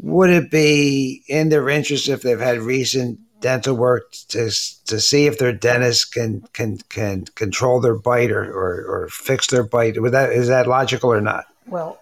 would 0.00 0.30
it 0.30 0.50
be 0.50 1.24
in 1.28 1.48
their 1.48 1.68
interest 1.68 2.08
if 2.08 2.22
they've 2.22 2.40
had 2.40 2.58
recent 2.58 3.18
dental 3.40 3.74
work 3.74 4.12
to 4.28 4.50
to 4.86 5.00
see 5.00 5.26
if 5.26 5.38
their 5.38 5.52
dentist 5.52 6.12
can 6.12 6.42
can 6.52 6.78
can 6.88 7.24
control 7.34 7.80
their 7.80 7.94
bite 7.96 8.30
or, 8.30 8.44
or, 8.44 9.02
or 9.04 9.08
fix 9.08 9.48
their 9.48 9.62
bite? 9.62 10.00
Would 10.00 10.12
that 10.12 10.30
is 10.30 10.48
that 10.48 10.66
logical 10.66 11.12
or 11.12 11.20
not? 11.20 11.46
Well, 11.66 11.98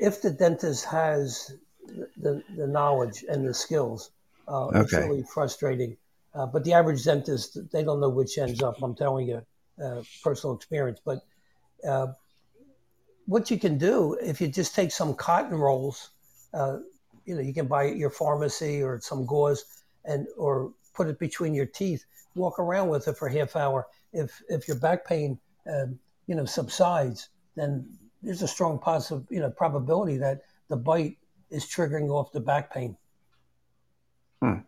if 0.00 0.22
the 0.22 0.30
dentist 0.30 0.84
has 0.86 1.54
the, 2.16 2.42
the 2.56 2.66
knowledge 2.66 3.24
and 3.28 3.46
the 3.46 3.54
skills, 3.54 4.10
uh, 4.48 4.66
okay. 4.66 4.80
it's 4.80 4.92
really 4.92 5.22
frustrating. 5.22 5.96
Uh, 6.34 6.46
but 6.46 6.64
the 6.64 6.74
average 6.74 7.02
dentist, 7.04 7.58
they 7.72 7.82
don't 7.82 7.98
know 7.98 8.10
which 8.10 8.36
ends 8.36 8.62
up. 8.62 8.82
I'm 8.82 8.94
telling 8.94 9.26
you, 9.28 9.42
uh, 9.82 10.02
personal 10.22 10.54
experience. 10.54 11.00
But 11.02 11.20
uh, 11.86 12.08
what 13.24 13.50
you 13.50 13.58
can 13.58 13.78
do 13.78 14.18
if 14.22 14.40
you 14.40 14.48
just 14.48 14.74
take 14.74 14.92
some 14.92 15.14
cotton 15.14 15.56
rolls, 15.56 16.10
uh, 16.52 16.78
you 17.24 17.34
know 17.34 17.40
you 17.40 17.54
can 17.54 17.66
buy 17.66 17.88
at 17.88 17.96
your 17.96 18.10
pharmacy 18.10 18.82
or 18.82 19.00
some 19.00 19.24
gauze 19.26 19.64
and 20.06 20.26
or 20.36 20.72
put 20.94 21.08
it 21.08 21.18
between 21.18 21.54
your 21.54 21.66
teeth 21.66 22.04
walk 22.34 22.58
around 22.58 22.88
with 22.88 23.08
it 23.08 23.16
for 23.16 23.28
half 23.28 23.56
hour 23.56 23.86
if 24.12 24.42
if 24.48 24.66
your 24.68 24.78
back 24.78 25.06
pain 25.06 25.38
uh, 25.70 25.86
you 26.26 26.34
know 26.34 26.44
subsides 26.44 27.30
then 27.54 27.86
there's 28.22 28.42
a 28.42 28.48
strong 28.48 28.78
positive 28.78 29.26
you 29.30 29.40
know 29.40 29.50
probability 29.50 30.16
that 30.16 30.42
the 30.68 30.76
bite 30.76 31.16
is 31.50 31.64
triggering 31.64 32.10
off 32.10 32.32
the 32.32 32.40
back 32.40 32.72
pain 32.72 32.96
Hmm. 34.42 34.58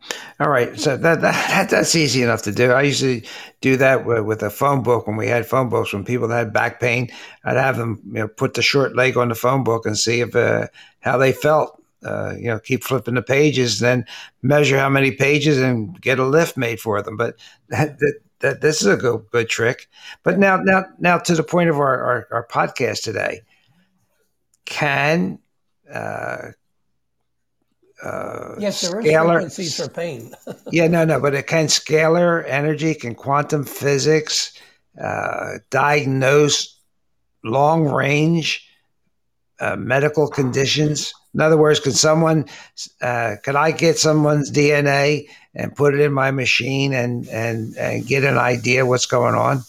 All 0.41 0.49
right, 0.49 0.79
so 0.81 0.97
that, 0.97 1.21
that 1.21 1.69
that's 1.69 1.95
easy 1.95 2.23
enough 2.23 2.43
to 2.43 2.53
do. 2.53 2.73
I 2.73 2.91
to 2.91 3.21
do 3.61 3.77
that 3.77 4.07
with, 4.07 4.25
with 4.25 4.43
a 4.43 4.49
phone 4.49 4.83
book 4.83 5.07
when 5.07 5.17
we 5.17 5.27
had 5.27 5.45
phone 5.45 5.69
books. 5.69 5.93
When 5.93 6.05
people 6.05 6.29
had 6.29 6.55
back 6.55 6.81
pain, 6.81 7.11
I'd 7.45 7.57
have 7.57 7.77
them 7.77 8.01
you 8.07 8.21
know 8.21 8.29
put 8.29 8.55
the 8.55 8.63
short 8.63 8.97
leg 8.97 9.19
on 9.19 9.29
the 9.29 9.35
phone 9.35 9.65
book 9.65 9.85
and 9.85 9.99
see 9.99 10.21
if 10.21 10.35
uh, 10.35 10.69
how 11.01 11.19
they 11.19 11.33
felt. 11.33 11.78
Uh, 12.05 12.35
you 12.39 12.47
know, 12.47 12.61
keep 12.61 12.85
flipping 12.85 13.15
the 13.15 13.23
pages, 13.23 13.81
then 13.81 14.05
measure 14.43 14.79
how 14.79 14.89
many 14.89 15.11
pages 15.11 15.59
and 15.59 16.01
get 16.01 16.21
a 16.21 16.25
lift 16.25 16.57
made 16.57 16.79
for 16.79 17.03
them. 17.03 17.17
But 17.17 17.37
that, 17.71 17.99
that, 17.99 18.21
that 18.41 18.61
this 18.61 18.81
is 18.81 18.87
a 18.87 18.97
good 18.97 19.25
good 19.33 19.49
trick. 19.49 19.89
But 20.23 20.39
now 20.39 20.59
now 20.59 20.85
now 20.99 21.19
to 21.19 21.35
the 21.35 21.43
point 21.43 21.71
of 21.71 21.77
our 21.79 22.03
our, 22.03 22.29
our 22.31 22.47
podcast 22.47 23.03
today. 23.03 23.43
Can 24.65 25.39
uh, 25.93 26.51
uh, 28.03 28.55
yes, 28.59 28.83
there 28.83 29.01
is 29.01 29.07
frequencies 29.07 29.77
for 29.77 29.89
pain. 29.89 30.33
yeah, 30.71 30.87
no, 30.87 31.05
no, 31.05 31.21
but 31.21 31.35
it 31.35 31.47
can 31.47 31.67
scalar 31.67 32.45
energy, 32.47 32.95
can 32.95 33.15
quantum 33.15 33.65
physics 33.65 34.53
uh, 35.01 35.59
diagnose 35.71 36.79
long 37.45 37.89
range 37.89 38.69
uh, 39.61 39.77
medical 39.77 40.29
conditions. 40.29 41.13
In 41.35 41.41
other 41.41 41.57
words, 41.57 41.81
could 41.81 41.95
someone, 41.95 42.47
uh, 43.01 43.37
could 43.43 43.57
I 43.57 43.71
get 43.71 43.99
someone's 43.99 44.51
DNA 44.51 45.29
and 45.55 45.75
put 45.75 45.95
it 45.95 46.01
in 46.01 46.13
my 46.13 46.31
machine 46.31 46.93
and 46.93 47.29
and 47.29 47.77
and 47.77 48.07
get 48.07 48.25
an 48.25 48.39
idea 48.39 48.87
what's 48.87 49.07
going 49.07 49.35
on? 49.35 49.63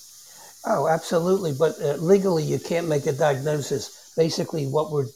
Oh, 0.66 0.88
absolutely. 0.88 1.53
But 1.53 1.82
uh, 1.82 1.95
legally, 1.95 2.43
you 2.43 2.60
can't 2.60 2.88
make 2.88 3.05
a 3.05 3.14
diagnosis. 3.14 4.14
Basically, 4.16 4.66
what 4.68 4.91
we're 4.91 5.07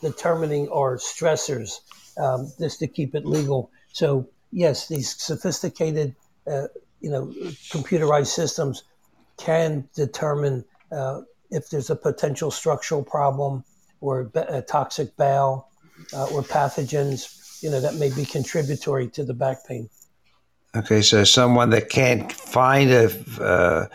determining 0.00 0.68
are 0.68 0.96
stressors 0.96 1.80
um, 2.18 2.50
just 2.58 2.78
to 2.80 2.86
keep 2.86 3.14
it 3.14 3.26
legal. 3.26 3.70
So 3.92 4.28
yes, 4.50 4.88
these 4.88 5.16
sophisticated, 5.20 6.14
uh, 6.46 6.68
you 7.00 7.10
know, 7.10 7.26
computerized 7.70 8.28
systems 8.28 8.84
can 9.38 9.88
determine 9.94 10.64
uh, 10.90 11.22
if 11.50 11.70
there's 11.70 11.90
a 11.90 11.96
potential 11.96 12.50
structural 12.50 13.02
problem 13.02 13.64
or 14.00 14.30
a 14.34 14.62
toxic 14.62 15.16
bowel 15.16 15.68
uh, 16.12 16.26
or 16.26 16.42
pathogens, 16.42 17.62
you 17.62 17.70
know, 17.70 17.80
that 17.80 17.94
may 17.94 18.10
be 18.14 18.24
contributory 18.24 19.08
to 19.08 19.24
the 19.24 19.34
back 19.34 19.66
pain. 19.66 19.88
Okay, 20.74 21.02
so 21.02 21.24
someone 21.24 21.70
that 21.70 21.90
can't 21.90 22.32
find 22.32 22.90
a 22.90 23.10
uh, 23.42 23.86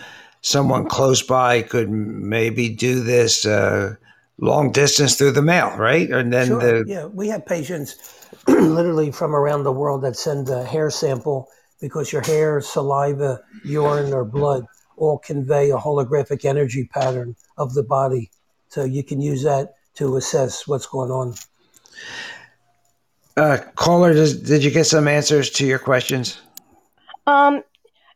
someone 0.41 0.87
close 0.87 1.23
by 1.23 1.61
could 1.63 1.89
maybe 1.89 2.69
do 2.69 3.03
this 3.03 3.45
uh, 3.45 3.95
long 4.37 4.71
distance 4.71 5.15
through 5.15 5.31
the 5.31 5.41
mail, 5.41 5.75
right? 5.77 6.09
And 6.09 6.31
then 6.31 6.47
sure. 6.47 6.59
the 6.59 6.85
yeah, 6.87 7.05
we 7.05 7.29
have 7.29 7.45
patients 7.45 7.95
literally 8.47 9.11
from 9.11 9.35
around 9.35 9.63
the 9.63 9.71
world 9.71 10.03
that 10.03 10.15
send 10.15 10.49
a 10.49 10.63
hair 10.63 10.89
sample 10.89 11.49
because 11.81 12.11
your 12.11 12.21
hair, 12.21 12.61
saliva, 12.61 13.41
urine, 13.63 14.13
or 14.13 14.25
blood 14.25 14.65
all 14.97 15.19
convey 15.19 15.69
a 15.69 15.77
holographic 15.77 16.43
energy 16.43 16.85
pattern 16.91 17.35
of 17.57 17.73
the 17.73 17.83
body. 17.83 18.31
So 18.69 18.83
you 18.83 19.03
can 19.03 19.21
use 19.21 19.43
that 19.43 19.75
to 19.95 20.17
assess 20.17 20.67
what's 20.67 20.87
going 20.87 21.11
on. 21.11 21.35
Uh, 23.37 23.59
caller, 23.75 24.13
does, 24.13 24.41
did 24.41 24.63
you 24.63 24.71
get 24.71 24.85
some 24.85 25.07
answers 25.07 25.51
to 25.51 25.65
your 25.65 25.77
questions? 25.77 26.41
Um, 27.27 27.63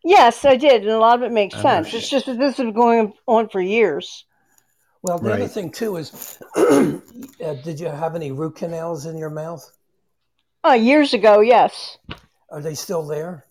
yes, 0.03 0.43
I 0.45 0.55
did, 0.55 0.82
and 0.82 0.91
a 0.91 0.97
lot 0.97 1.19
of 1.19 1.24
it 1.24 1.32
makes 1.32 1.55
sense. 1.61 1.93
It's 1.93 2.09
just 2.09 2.26
that 2.26 2.39
this 2.39 2.57
has 2.57 2.65
been 2.65 2.74
going 2.74 3.13
on 3.28 3.47
for 3.49 3.61
years. 3.61 4.26
Well, 5.03 5.19
the 5.19 5.30
right. 5.30 5.41
other 5.41 5.47
thing 5.47 5.72
too 5.72 5.97
is, 5.97 6.41
uh, 6.55 7.53
did 7.63 7.80
you 7.80 7.88
have 7.88 8.15
any 8.15 8.32
root 8.32 8.55
canals 8.55 9.05
in 9.05 9.15
your 9.15 9.30
mouth? 9.30 9.63
Uh, 10.67 10.74
years 10.74 11.13
ago, 11.13 11.41
yes. 11.41 11.99
Are 12.49 12.61
they 12.61 12.74
still 12.74 13.05
there? 13.05 13.45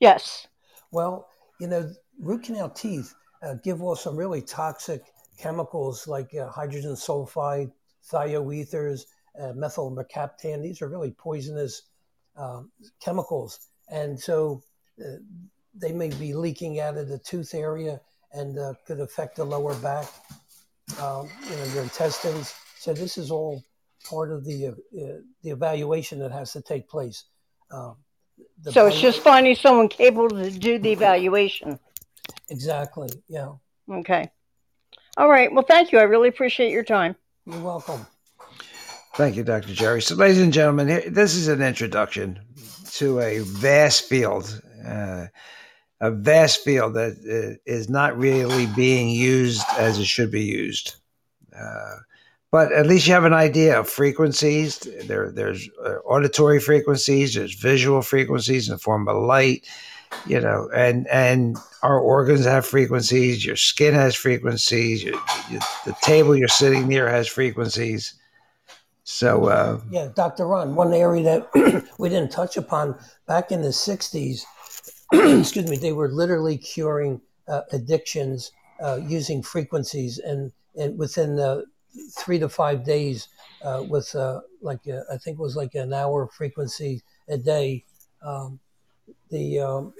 Yes. 0.00 0.48
Well, 0.90 1.28
you 1.60 1.68
know, 1.68 1.92
root 2.18 2.44
canal 2.44 2.68
teeth 2.68 3.14
uh, 3.42 3.54
give 3.62 3.80
off 3.80 4.00
some 4.00 4.16
really 4.16 4.42
toxic 4.42 5.02
chemicals 5.38 6.08
like 6.08 6.34
uh, 6.34 6.48
hydrogen 6.48 6.94
sulfide, 6.94 7.70
thioethers, 8.12 9.02
uh, 9.38 9.52
methyl 9.54 9.90
mercaptan. 9.90 10.62
These 10.62 10.82
are 10.82 10.88
really 10.88 11.10
poisonous 11.10 11.82
um, 12.36 12.70
chemicals. 13.02 13.68
And 13.90 14.18
so 14.18 14.62
uh, 15.00 15.16
they 15.74 15.92
may 15.92 16.10
be 16.10 16.32
leaking 16.32 16.80
out 16.80 16.96
of 16.96 17.08
the 17.08 17.18
tooth 17.18 17.54
area 17.54 18.00
and 18.32 18.58
uh, 18.58 18.74
could 18.86 19.00
affect 19.00 19.36
the 19.36 19.44
lower 19.44 19.74
back 19.76 20.06
um, 21.00 21.28
you 21.48 21.56
know, 21.56 21.64
your 21.74 21.82
intestines. 21.82 22.54
So 22.78 22.92
this 22.92 23.18
is 23.18 23.30
all 23.30 23.62
part 24.08 24.30
of 24.32 24.44
the 24.44 24.68
uh, 24.68 24.72
the 25.42 25.50
evaluation 25.50 26.18
that 26.20 26.32
has 26.32 26.52
to 26.52 26.62
take 26.62 26.88
place. 26.88 27.24
Um, 27.70 27.96
so 28.70 28.86
it's 28.86 29.00
just 29.00 29.20
finding 29.20 29.54
someone 29.54 29.88
capable 29.88 30.30
to 30.30 30.50
do 30.50 30.78
the 30.78 30.92
evaluation. 30.92 31.78
Exactly. 32.48 33.08
Yeah. 33.28 33.52
Okay. 33.90 34.30
All 35.16 35.28
right. 35.28 35.52
Well, 35.52 35.64
thank 35.64 35.92
you. 35.92 35.98
I 35.98 36.02
really 36.02 36.28
appreciate 36.28 36.72
your 36.72 36.84
time. 36.84 37.16
You're 37.46 37.60
welcome. 37.60 38.06
Thank 39.20 39.36
you, 39.36 39.44
Dr. 39.44 39.74
Jerry. 39.74 40.00
So, 40.00 40.14
ladies 40.14 40.40
and 40.40 40.50
gentlemen, 40.50 41.12
this 41.12 41.34
is 41.34 41.48
an 41.48 41.60
introduction 41.60 42.40
to 42.92 43.20
a 43.20 43.40
vast 43.40 44.06
field. 44.06 44.62
Uh, 44.82 45.26
a 46.00 46.10
vast 46.10 46.64
field 46.64 46.94
that 46.94 47.18
uh, 47.28 47.60
is 47.70 47.90
not 47.90 48.16
really 48.16 48.64
being 48.64 49.10
used 49.10 49.62
as 49.76 49.98
it 49.98 50.06
should 50.06 50.30
be 50.30 50.44
used. 50.44 50.94
Uh, 51.54 51.96
but 52.50 52.72
at 52.72 52.86
least 52.86 53.06
you 53.06 53.12
have 53.12 53.26
an 53.26 53.34
idea 53.34 53.78
of 53.78 53.90
frequencies. 53.90 54.78
There, 55.04 55.30
there's 55.30 55.68
uh, 55.84 55.96
auditory 56.06 56.58
frequencies, 56.58 57.34
there's 57.34 57.52
visual 57.52 58.00
frequencies 58.00 58.70
in 58.70 58.72
the 58.72 58.78
form 58.78 59.06
of 59.06 59.22
light, 59.22 59.68
you 60.26 60.40
know, 60.40 60.70
and 60.74 61.06
and 61.08 61.58
our 61.82 62.00
organs 62.00 62.46
have 62.46 62.64
frequencies. 62.64 63.44
Your 63.44 63.56
skin 63.56 63.92
has 63.92 64.14
frequencies. 64.14 65.04
Your, 65.04 65.20
your, 65.50 65.60
the 65.84 65.94
table 66.00 66.34
you're 66.34 66.48
sitting 66.48 66.88
near 66.88 67.06
has 67.06 67.28
frequencies. 67.28 68.14
So 69.04 69.46
uh, 69.46 69.80
yeah, 69.90 70.08
Dr. 70.14 70.46
Ron, 70.46 70.74
one 70.74 70.92
area 70.92 71.24
that 71.24 71.88
we 71.98 72.08
didn't 72.08 72.30
touch 72.30 72.56
upon 72.56 72.98
back 73.26 73.50
in 73.50 73.62
the 73.62 73.68
'60s 73.68 74.44
excuse 75.40 75.68
me, 75.68 75.76
they 75.76 75.92
were 75.92 76.08
literally 76.08 76.56
curing 76.56 77.20
uh, 77.48 77.62
addictions 77.72 78.52
uh, 78.80 79.00
using 79.04 79.42
frequencies, 79.42 80.18
and 80.18 80.52
and 80.78 80.96
within 80.96 81.34
the 81.34 81.64
three 82.16 82.38
to 82.38 82.48
five 82.48 82.84
days, 82.84 83.26
uh, 83.62 83.84
with 83.88 84.14
uh, 84.14 84.40
like 84.62 84.86
a, 84.86 85.02
I 85.12 85.16
think 85.16 85.38
it 85.38 85.42
was 85.42 85.56
like 85.56 85.74
an 85.74 85.92
hour 85.92 86.28
frequency 86.28 87.02
a 87.28 87.36
day, 87.36 87.84
um, 88.22 88.60
the 89.30 89.58
um, 89.58 89.94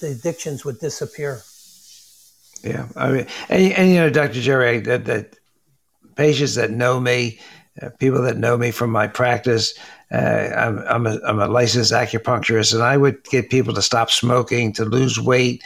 the 0.00 0.08
addictions 0.08 0.64
would 0.64 0.80
disappear. 0.80 1.42
Yeah, 2.64 2.88
I 2.96 3.12
mean, 3.12 3.26
and, 3.48 3.72
and 3.72 3.90
you 3.90 3.96
know, 3.98 4.10
Dr. 4.10 4.40
Jerry, 4.40 4.80
that 4.80 5.04
that 5.04 5.36
patients 6.16 6.56
that 6.56 6.72
know 6.72 6.98
me, 6.98 7.38
uh, 7.82 7.90
people 7.98 8.22
that 8.22 8.36
know 8.36 8.56
me 8.56 8.70
from 8.70 8.90
my 8.90 9.06
practice 9.06 9.74
uh, 10.12 10.16
I'm, 10.56 10.78
I'm, 10.78 11.06
a, 11.06 11.18
I'm 11.26 11.40
a 11.40 11.48
licensed 11.48 11.92
acupuncturist, 11.92 12.72
and 12.72 12.82
I 12.82 12.96
would 12.96 13.24
get 13.24 13.50
people 13.50 13.74
to 13.74 13.82
stop 13.82 14.10
smoking, 14.10 14.72
to 14.74 14.84
lose 14.84 15.18
weight 15.18 15.64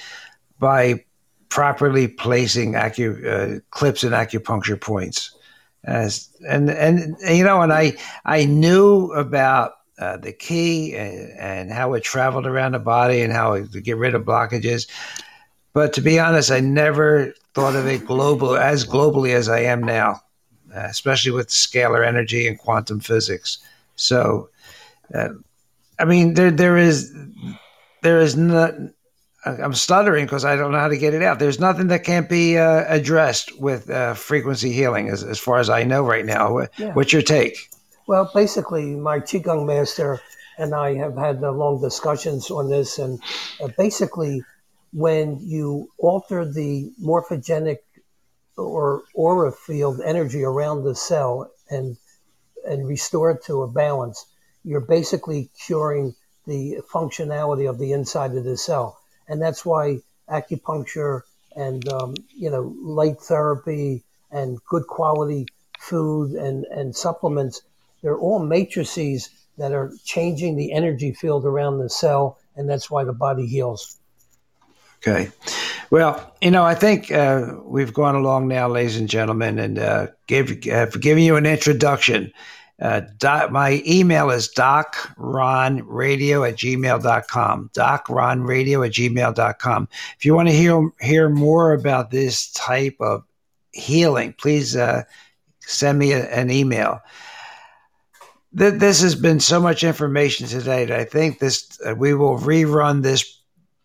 by 0.58 1.04
properly 1.50 2.08
placing 2.08 2.72
acu, 2.72 3.26
uh, 3.26 3.60
clips 3.70 4.02
and 4.02 4.14
acupuncture 4.14 4.80
points. 4.80 5.36
As, 5.84 6.28
and, 6.48 6.70
and, 6.70 7.16
and, 7.22 7.36
you 7.36 7.44
know, 7.44 7.60
and 7.60 7.72
I, 7.72 7.96
I 8.24 8.44
knew 8.44 9.12
about 9.12 9.72
uh, 9.98 10.16
the 10.16 10.32
key 10.32 10.94
and, 10.94 11.30
and, 11.38 11.72
how 11.72 11.92
it 11.92 12.02
traveled 12.02 12.46
around 12.46 12.72
the 12.72 12.78
body 12.78 13.20
and 13.20 13.32
how 13.32 13.62
to 13.62 13.80
get 13.80 13.98
rid 13.98 14.14
of 14.14 14.22
blockages. 14.22 14.88
But 15.74 15.92
to 15.94 16.00
be 16.00 16.18
honest, 16.18 16.50
I 16.50 16.60
never 16.60 17.34
thought 17.54 17.76
of 17.76 17.86
it 17.86 18.06
global 18.06 18.56
as 18.56 18.86
globally 18.86 19.34
as 19.34 19.48
I 19.48 19.60
am 19.60 19.82
now, 19.82 20.20
especially 20.74 21.32
with 21.32 21.48
scalar 21.48 22.06
energy 22.06 22.46
and 22.46 22.58
quantum 22.58 23.00
physics. 23.00 23.58
So, 23.96 24.48
uh, 25.14 25.30
I 25.98 26.04
mean, 26.04 26.34
there 26.34 26.50
there 26.50 26.76
is 26.76 27.14
there 28.02 28.20
is 28.20 28.36
not. 28.36 28.74
I'm 29.44 29.72
stuttering 29.72 30.26
because 30.26 30.44
I 30.44 30.54
don't 30.54 30.70
know 30.70 30.78
how 30.78 30.88
to 30.88 30.98
get 30.98 31.14
it 31.14 31.22
out. 31.22 31.38
There's 31.38 31.58
nothing 31.58 31.86
that 31.86 32.04
can't 32.04 32.28
be 32.28 32.58
uh, 32.58 32.84
addressed 32.88 33.58
with 33.58 33.88
uh, 33.88 34.12
frequency 34.12 34.70
healing, 34.70 35.08
as, 35.08 35.24
as 35.24 35.38
far 35.38 35.58
as 35.58 35.70
I 35.70 35.82
know 35.82 36.02
right 36.04 36.26
now. 36.26 36.66
Yeah. 36.76 36.92
What's 36.92 37.14
your 37.14 37.22
take? 37.22 37.70
Well, 38.06 38.30
basically, 38.34 38.96
my 38.96 39.20
qigong 39.20 39.66
master 39.66 40.20
and 40.58 40.74
I 40.74 40.94
have 40.96 41.16
had 41.16 41.42
uh, 41.42 41.52
long 41.52 41.80
discussions 41.80 42.50
on 42.50 42.68
this, 42.68 42.98
and 42.98 43.18
uh, 43.62 43.68
basically, 43.78 44.44
when 44.92 45.38
you 45.40 45.88
alter 45.98 46.44
the 46.44 46.92
morphogenic 47.02 47.78
or 48.56 49.02
aura 49.14 49.52
field 49.52 50.00
energy 50.04 50.42
around 50.42 50.84
the 50.84 50.94
cell 50.94 51.50
and 51.70 51.96
and 52.66 52.86
restore 52.86 53.30
it 53.30 53.42
to 53.44 53.62
a 53.62 53.68
balance, 53.68 54.26
you're 54.64 54.80
basically 54.80 55.50
curing 55.64 56.14
the 56.46 56.78
functionality 56.92 57.68
of 57.68 57.78
the 57.78 57.92
inside 57.92 58.34
of 58.34 58.44
the 58.44 58.56
cell. 58.56 58.98
And 59.28 59.40
that's 59.40 59.64
why 59.64 60.00
acupuncture 60.28 61.22
and, 61.56 61.86
um, 61.88 62.14
you 62.36 62.50
know, 62.50 62.74
light 62.82 63.20
therapy 63.20 64.04
and 64.30 64.58
good 64.68 64.86
quality 64.86 65.46
food 65.78 66.32
and, 66.32 66.64
and 66.66 66.94
supplements, 66.94 67.62
they're 68.02 68.18
all 68.18 68.38
matrices 68.38 69.30
that 69.58 69.72
are 69.72 69.92
changing 70.04 70.56
the 70.56 70.72
energy 70.72 71.12
field 71.12 71.44
around 71.44 71.78
the 71.78 71.90
cell, 71.90 72.38
and 72.56 72.68
that's 72.68 72.90
why 72.90 73.04
the 73.04 73.12
body 73.12 73.46
heals. 73.46 73.99
Okay. 75.02 75.30
Well, 75.90 76.34
you 76.42 76.50
know, 76.50 76.64
I 76.64 76.74
think 76.74 77.10
uh, 77.10 77.54
we've 77.64 77.94
gone 77.94 78.14
along 78.14 78.48
now, 78.48 78.68
ladies 78.68 78.98
and 78.98 79.08
gentlemen, 79.08 79.58
and 79.58 79.78
uh, 79.78 80.08
give, 80.26 80.52
uh, 80.70 80.86
giving 80.86 81.24
you 81.24 81.36
an 81.36 81.46
introduction. 81.46 82.32
Uh, 82.80 83.02
doc, 83.18 83.50
my 83.50 83.82
email 83.86 84.30
is 84.30 84.52
docronradio 84.54 86.48
at 86.48 86.56
gmail.com. 86.56 87.70
Docronradio 87.74 88.86
at 88.86 88.92
gmail.com. 88.92 89.88
If 90.18 90.24
you 90.24 90.34
want 90.34 90.48
to 90.48 90.54
hear, 90.54 90.90
hear 91.00 91.28
more 91.30 91.72
about 91.72 92.10
this 92.10 92.50
type 92.52 92.96
of 93.00 93.24
healing, 93.72 94.34
please 94.34 94.76
uh, 94.76 95.04
send 95.60 95.98
me 95.98 96.12
a, 96.12 96.24
an 96.28 96.50
email. 96.50 97.00
Th- 98.56 98.74
this 98.74 99.00
has 99.00 99.14
been 99.14 99.40
so 99.40 99.60
much 99.60 99.82
information 99.82 100.46
today 100.46 100.84
that 100.84 101.00
I 101.00 101.04
think 101.04 101.38
this 101.38 101.78
uh, 101.86 101.94
we 101.94 102.14
will 102.14 102.38
rerun 102.38 103.02
this 103.02 103.39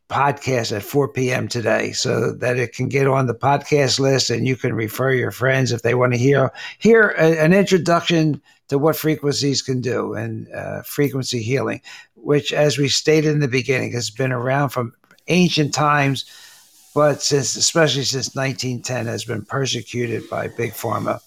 podcast 0.10 0.76
at 0.76 0.84
4 0.84 1.10
p.m. 1.10 1.48
today 1.48 1.92
so 1.92 2.32
that 2.32 2.58
it 2.58 2.74
can 2.74 2.88
get 2.88 3.08
on 3.08 3.26
the 3.26 3.34
podcast 3.34 4.00
list 4.00 4.30
and 4.30 4.48
you 4.48 4.56
can 4.56 4.74
refer 4.74 5.12
your 5.12 5.32
friends 5.32 5.72
if 5.72 5.82
they 5.82 5.96
want 5.96 6.14
to 6.14 6.20
hear 6.20 6.52
hear 6.80 7.10
a, 7.18 7.40
an 7.44 7.54
introduction 7.54 8.42
to 8.68 8.78
what 8.78 8.96
frequencies 8.96 9.62
can 9.62 9.82
do 9.82 10.14
and 10.14 10.52
uh, 10.54 10.82
frequency 10.82 11.42
healing, 11.42 11.82
which, 12.16 12.52
as 12.52 12.78
we 12.78 12.88
stated 12.88 13.32
in 13.32 13.40
the 13.40 13.48
beginning, 13.48 13.92
has 13.92 14.10
been 14.10 14.32
around 14.32 14.70
from 14.70 14.94
ancient 15.28 15.74
times, 15.74 16.26
but 16.94 17.22
since 17.22 17.56
especially 17.56 18.04
since 18.04 18.36
1910 18.36 19.06
has 19.06 19.24
been 19.26 19.46
persecuted 19.46 20.28
by 20.30 20.48
big 20.48 20.72
pharma. 20.72 21.20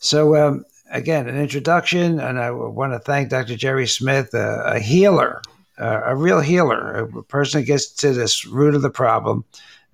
So 0.00 0.36
um, 0.36 0.64
again, 0.90 1.28
an 1.28 1.38
introduction, 1.38 2.20
and 2.20 2.38
I 2.38 2.50
want 2.50 2.92
to 2.92 2.98
thank 2.98 3.28
Dr. 3.28 3.56
Jerry 3.56 3.86
Smith, 3.86 4.32
a, 4.34 4.62
a 4.64 4.78
healer, 4.78 5.42
uh, 5.78 6.02
a 6.04 6.16
real 6.16 6.40
healer, 6.40 7.08
a 7.16 7.22
person 7.24 7.60
that 7.60 7.66
gets 7.66 7.88
to 7.88 8.12
this 8.12 8.46
root 8.46 8.74
of 8.74 8.82
the 8.82 8.90
problem 8.90 9.44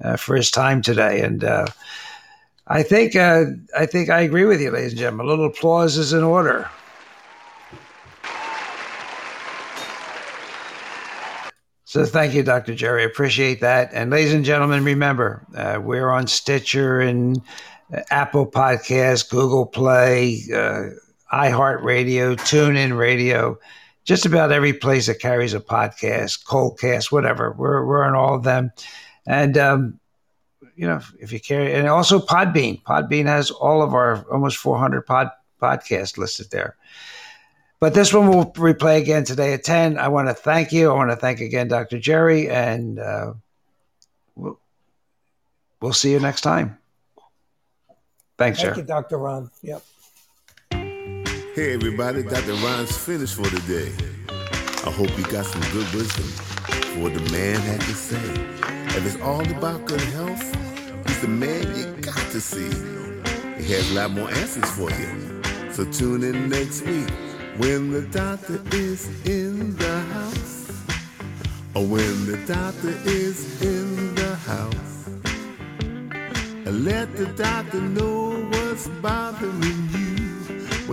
uh, 0.02 0.16
for 0.16 0.36
his 0.36 0.50
time 0.50 0.82
today, 0.82 1.20
and. 1.20 1.44
Uh, 1.44 1.66
I 2.66 2.82
think 2.82 3.14
uh, 3.14 3.44
I 3.76 3.84
think 3.84 4.08
I 4.08 4.20
agree 4.20 4.46
with 4.46 4.58
you, 4.58 4.70
ladies 4.70 4.92
and 4.92 4.98
gentlemen. 4.98 5.26
A 5.26 5.28
little 5.28 5.44
applause 5.44 5.98
is 5.98 6.14
in 6.14 6.22
order. 6.22 6.70
So 11.94 12.04
thank 12.04 12.34
you, 12.34 12.42
Dr. 12.42 12.74
Jerry. 12.74 13.04
Appreciate 13.04 13.60
that. 13.60 13.90
And 13.92 14.10
ladies 14.10 14.34
and 14.34 14.44
gentlemen, 14.44 14.82
remember 14.82 15.46
uh, 15.54 15.78
we're 15.80 16.10
on 16.10 16.26
Stitcher 16.26 16.98
and 17.00 17.40
uh, 17.94 18.00
Apple 18.10 18.50
Podcasts, 18.50 19.30
Google 19.30 19.64
Play, 19.64 20.42
uh, 20.52 20.86
iHeartRadio, 21.32 22.34
TuneIn 22.34 22.98
Radio, 22.98 23.60
just 24.04 24.26
about 24.26 24.52
every 24.52 24.72
place 24.72 25.06
that 25.06 25.20
carries 25.20 25.54
a 25.54 25.60
podcast, 25.60 26.44
Coldcast, 26.44 27.10
whatever. 27.10 27.52
We're 27.52 27.84
we're 27.84 28.04
on 28.04 28.14
all 28.14 28.34
of 28.34 28.44
them, 28.44 28.72
and 29.26 29.56
um, 29.58 30.00
you 30.76 30.86
know, 30.86 31.00
if 31.20 31.32
you 31.32 31.40
care, 31.40 31.62
and 31.62 31.88
also 31.88 32.18
Podbean. 32.18 32.82
Podbean 32.82 33.26
has 33.26 33.50
all 33.50 33.82
of 33.82 33.94
our 33.94 34.24
almost 34.30 34.58
400 34.58 35.02
pod 35.02 35.30
podcasts 35.60 36.18
listed 36.18 36.50
there. 36.50 36.76
But 37.80 37.94
this 37.94 38.12
one 38.14 38.28
will 38.28 38.52
replay 38.52 39.00
again 39.00 39.24
today 39.24 39.52
at 39.52 39.64
10. 39.64 39.98
I 39.98 40.08
want 40.08 40.28
to 40.28 40.34
thank 40.34 40.72
you. 40.72 40.90
I 40.90 40.94
want 40.94 41.10
to 41.10 41.16
thank 41.16 41.40
again 41.40 41.68
Dr. 41.68 41.98
Jerry, 41.98 42.48
and 42.48 42.98
uh, 42.98 43.34
we'll, 44.36 44.58
we'll 45.80 45.92
see 45.92 46.12
you 46.12 46.20
next 46.20 46.40
time. 46.40 46.78
Thanks, 48.36 48.60
Thank 48.60 48.74
sir. 48.74 48.80
you, 48.80 48.86
Dr. 48.86 49.18
Ron. 49.18 49.50
Yep. 49.62 49.82
Hey 51.54 51.72
everybody, 51.74 52.24
Dr. 52.24 52.54
Ron's 52.54 52.98
finished 52.98 53.36
for 53.36 53.44
today. 53.44 53.92
I 54.28 54.90
hope 54.90 55.16
you 55.16 55.22
got 55.22 55.46
some 55.46 55.60
good 55.70 55.88
wisdom 55.94 56.24
for 56.24 57.02
what 57.04 57.14
the 57.14 57.30
man 57.30 57.60
had 57.60 57.80
to 57.82 57.94
say. 57.94 58.16
If 58.98 59.06
it's 59.06 59.22
all 59.22 59.48
about 59.48 59.86
good 59.86 60.00
health, 60.00 60.42
he's 61.06 61.20
the 61.20 61.28
man 61.28 61.62
you 61.76 62.02
got 62.02 62.16
to 62.32 62.40
see. 62.40 62.70
He 63.62 63.72
has 63.72 63.88
a 63.92 63.94
lot 63.94 64.10
more 64.10 64.28
answers 64.32 64.68
for 64.72 64.90
you. 64.90 65.42
So 65.70 65.84
tune 65.92 66.24
in 66.24 66.48
next 66.48 66.82
week 66.82 67.08
when 67.58 67.92
the 67.92 68.02
doctor 68.02 68.60
is 68.72 69.06
in 69.24 69.76
the 69.76 70.00
house. 70.00 70.72
Or 71.76 71.86
when 71.86 72.26
the 72.26 72.38
doctor 72.52 72.94
is 73.06 73.62
in 73.62 74.16
the 74.16 74.34
house. 74.34 75.06
And 76.66 76.84
let 76.84 77.14
the 77.16 77.26
doctor 77.26 77.80
know 77.80 78.42
what's 78.50 78.88
bothering 78.88 79.88
you 79.92 80.03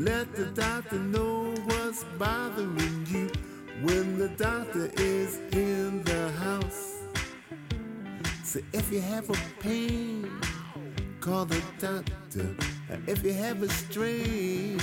Let 0.00 0.34
the 0.34 0.46
doctor 0.46 0.98
know 0.98 1.54
what's 1.66 2.04
bothering 2.18 3.06
you 3.10 3.30
when 3.82 4.18
the 4.18 4.30
doctor 4.30 4.90
is 4.96 5.36
in 5.52 6.02
the 6.04 6.32
house. 6.38 7.02
So 8.42 8.60
if 8.72 8.90
you 8.90 9.02
have 9.02 9.28
a 9.28 9.36
pain, 9.60 10.26
call 11.20 11.44
the 11.44 11.62
doctor. 11.78 12.56
If 13.06 13.22
you 13.22 13.34
have 13.34 13.62
a 13.62 13.68
strain, 13.68 14.80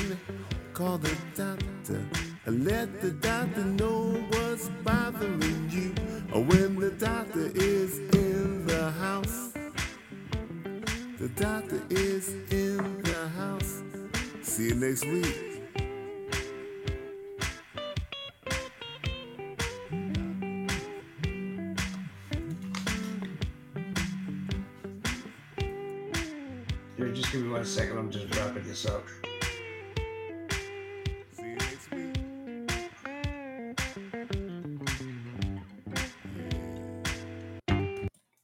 call 0.75 0.99
the 0.99 1.15
doctor. 1.33 1.99
Let 2.45 3.01
the 3.01 3.09
doctor 3.09 3.65
know 3.65 4.23
what's 4.29 4.69
bothering 4.83 5.67
you 5.71 5.95
when 6.43 6.75
the 6.75 6.91
doctor 6.91 7.49
is 7.55 7.97
in 8.13 8.67
the 8.67 8.91
house. 8.91 9.51
The 11.17 11.29
doctor 11.29 11.81
is 11.89 12.35
in 12.51 13.01
the 13.01 13.29
house. 13.29 13.81
See 14.57 14.69
you 14.69 14.73
next 14.73 15.05
week. 15.05 15.61
Here, 26.97 27.09
just 27.13 27.31
give 27.31 27.41
me 27.41 27.49
one 27.49 27.65
second. 27.65 27.99
I'm 27.99 28.09
just 28.09 28.35
wrapping 28.35 28.63
this 28.63 28.87
up. 28.87 29.05
See 31.33 31.43
you 31.43 31.55
next 31.55 31.91
week. 31.91 32.17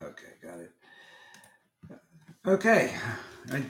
Okay, 0.03 0.33
got 0.43 0.59
it. 0.59 0.71
Okay, 2.45 2.95
I, 3.51 3.63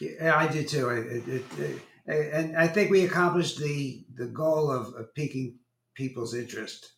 yeah, 0.00 0.36
I 0.36 0.48
did 0.48 0.68
too. 0.68 0.88
It, 0.90 1.28
it, 1.28 1.44
it, 1.58 1.82
and 2.06 2.56
I 2.56 2.68
think 2.68 2.90
we 2.90 3.04
accomplished 3.04 3.58
the 3.58 4.04
the 4.16 4.26
goal 4.26 4.70
of, 4.70 4.94
of 4.94 5.14
piquing 5.14 5.58
people's 5.94 6.34
interest. 6.34 6.92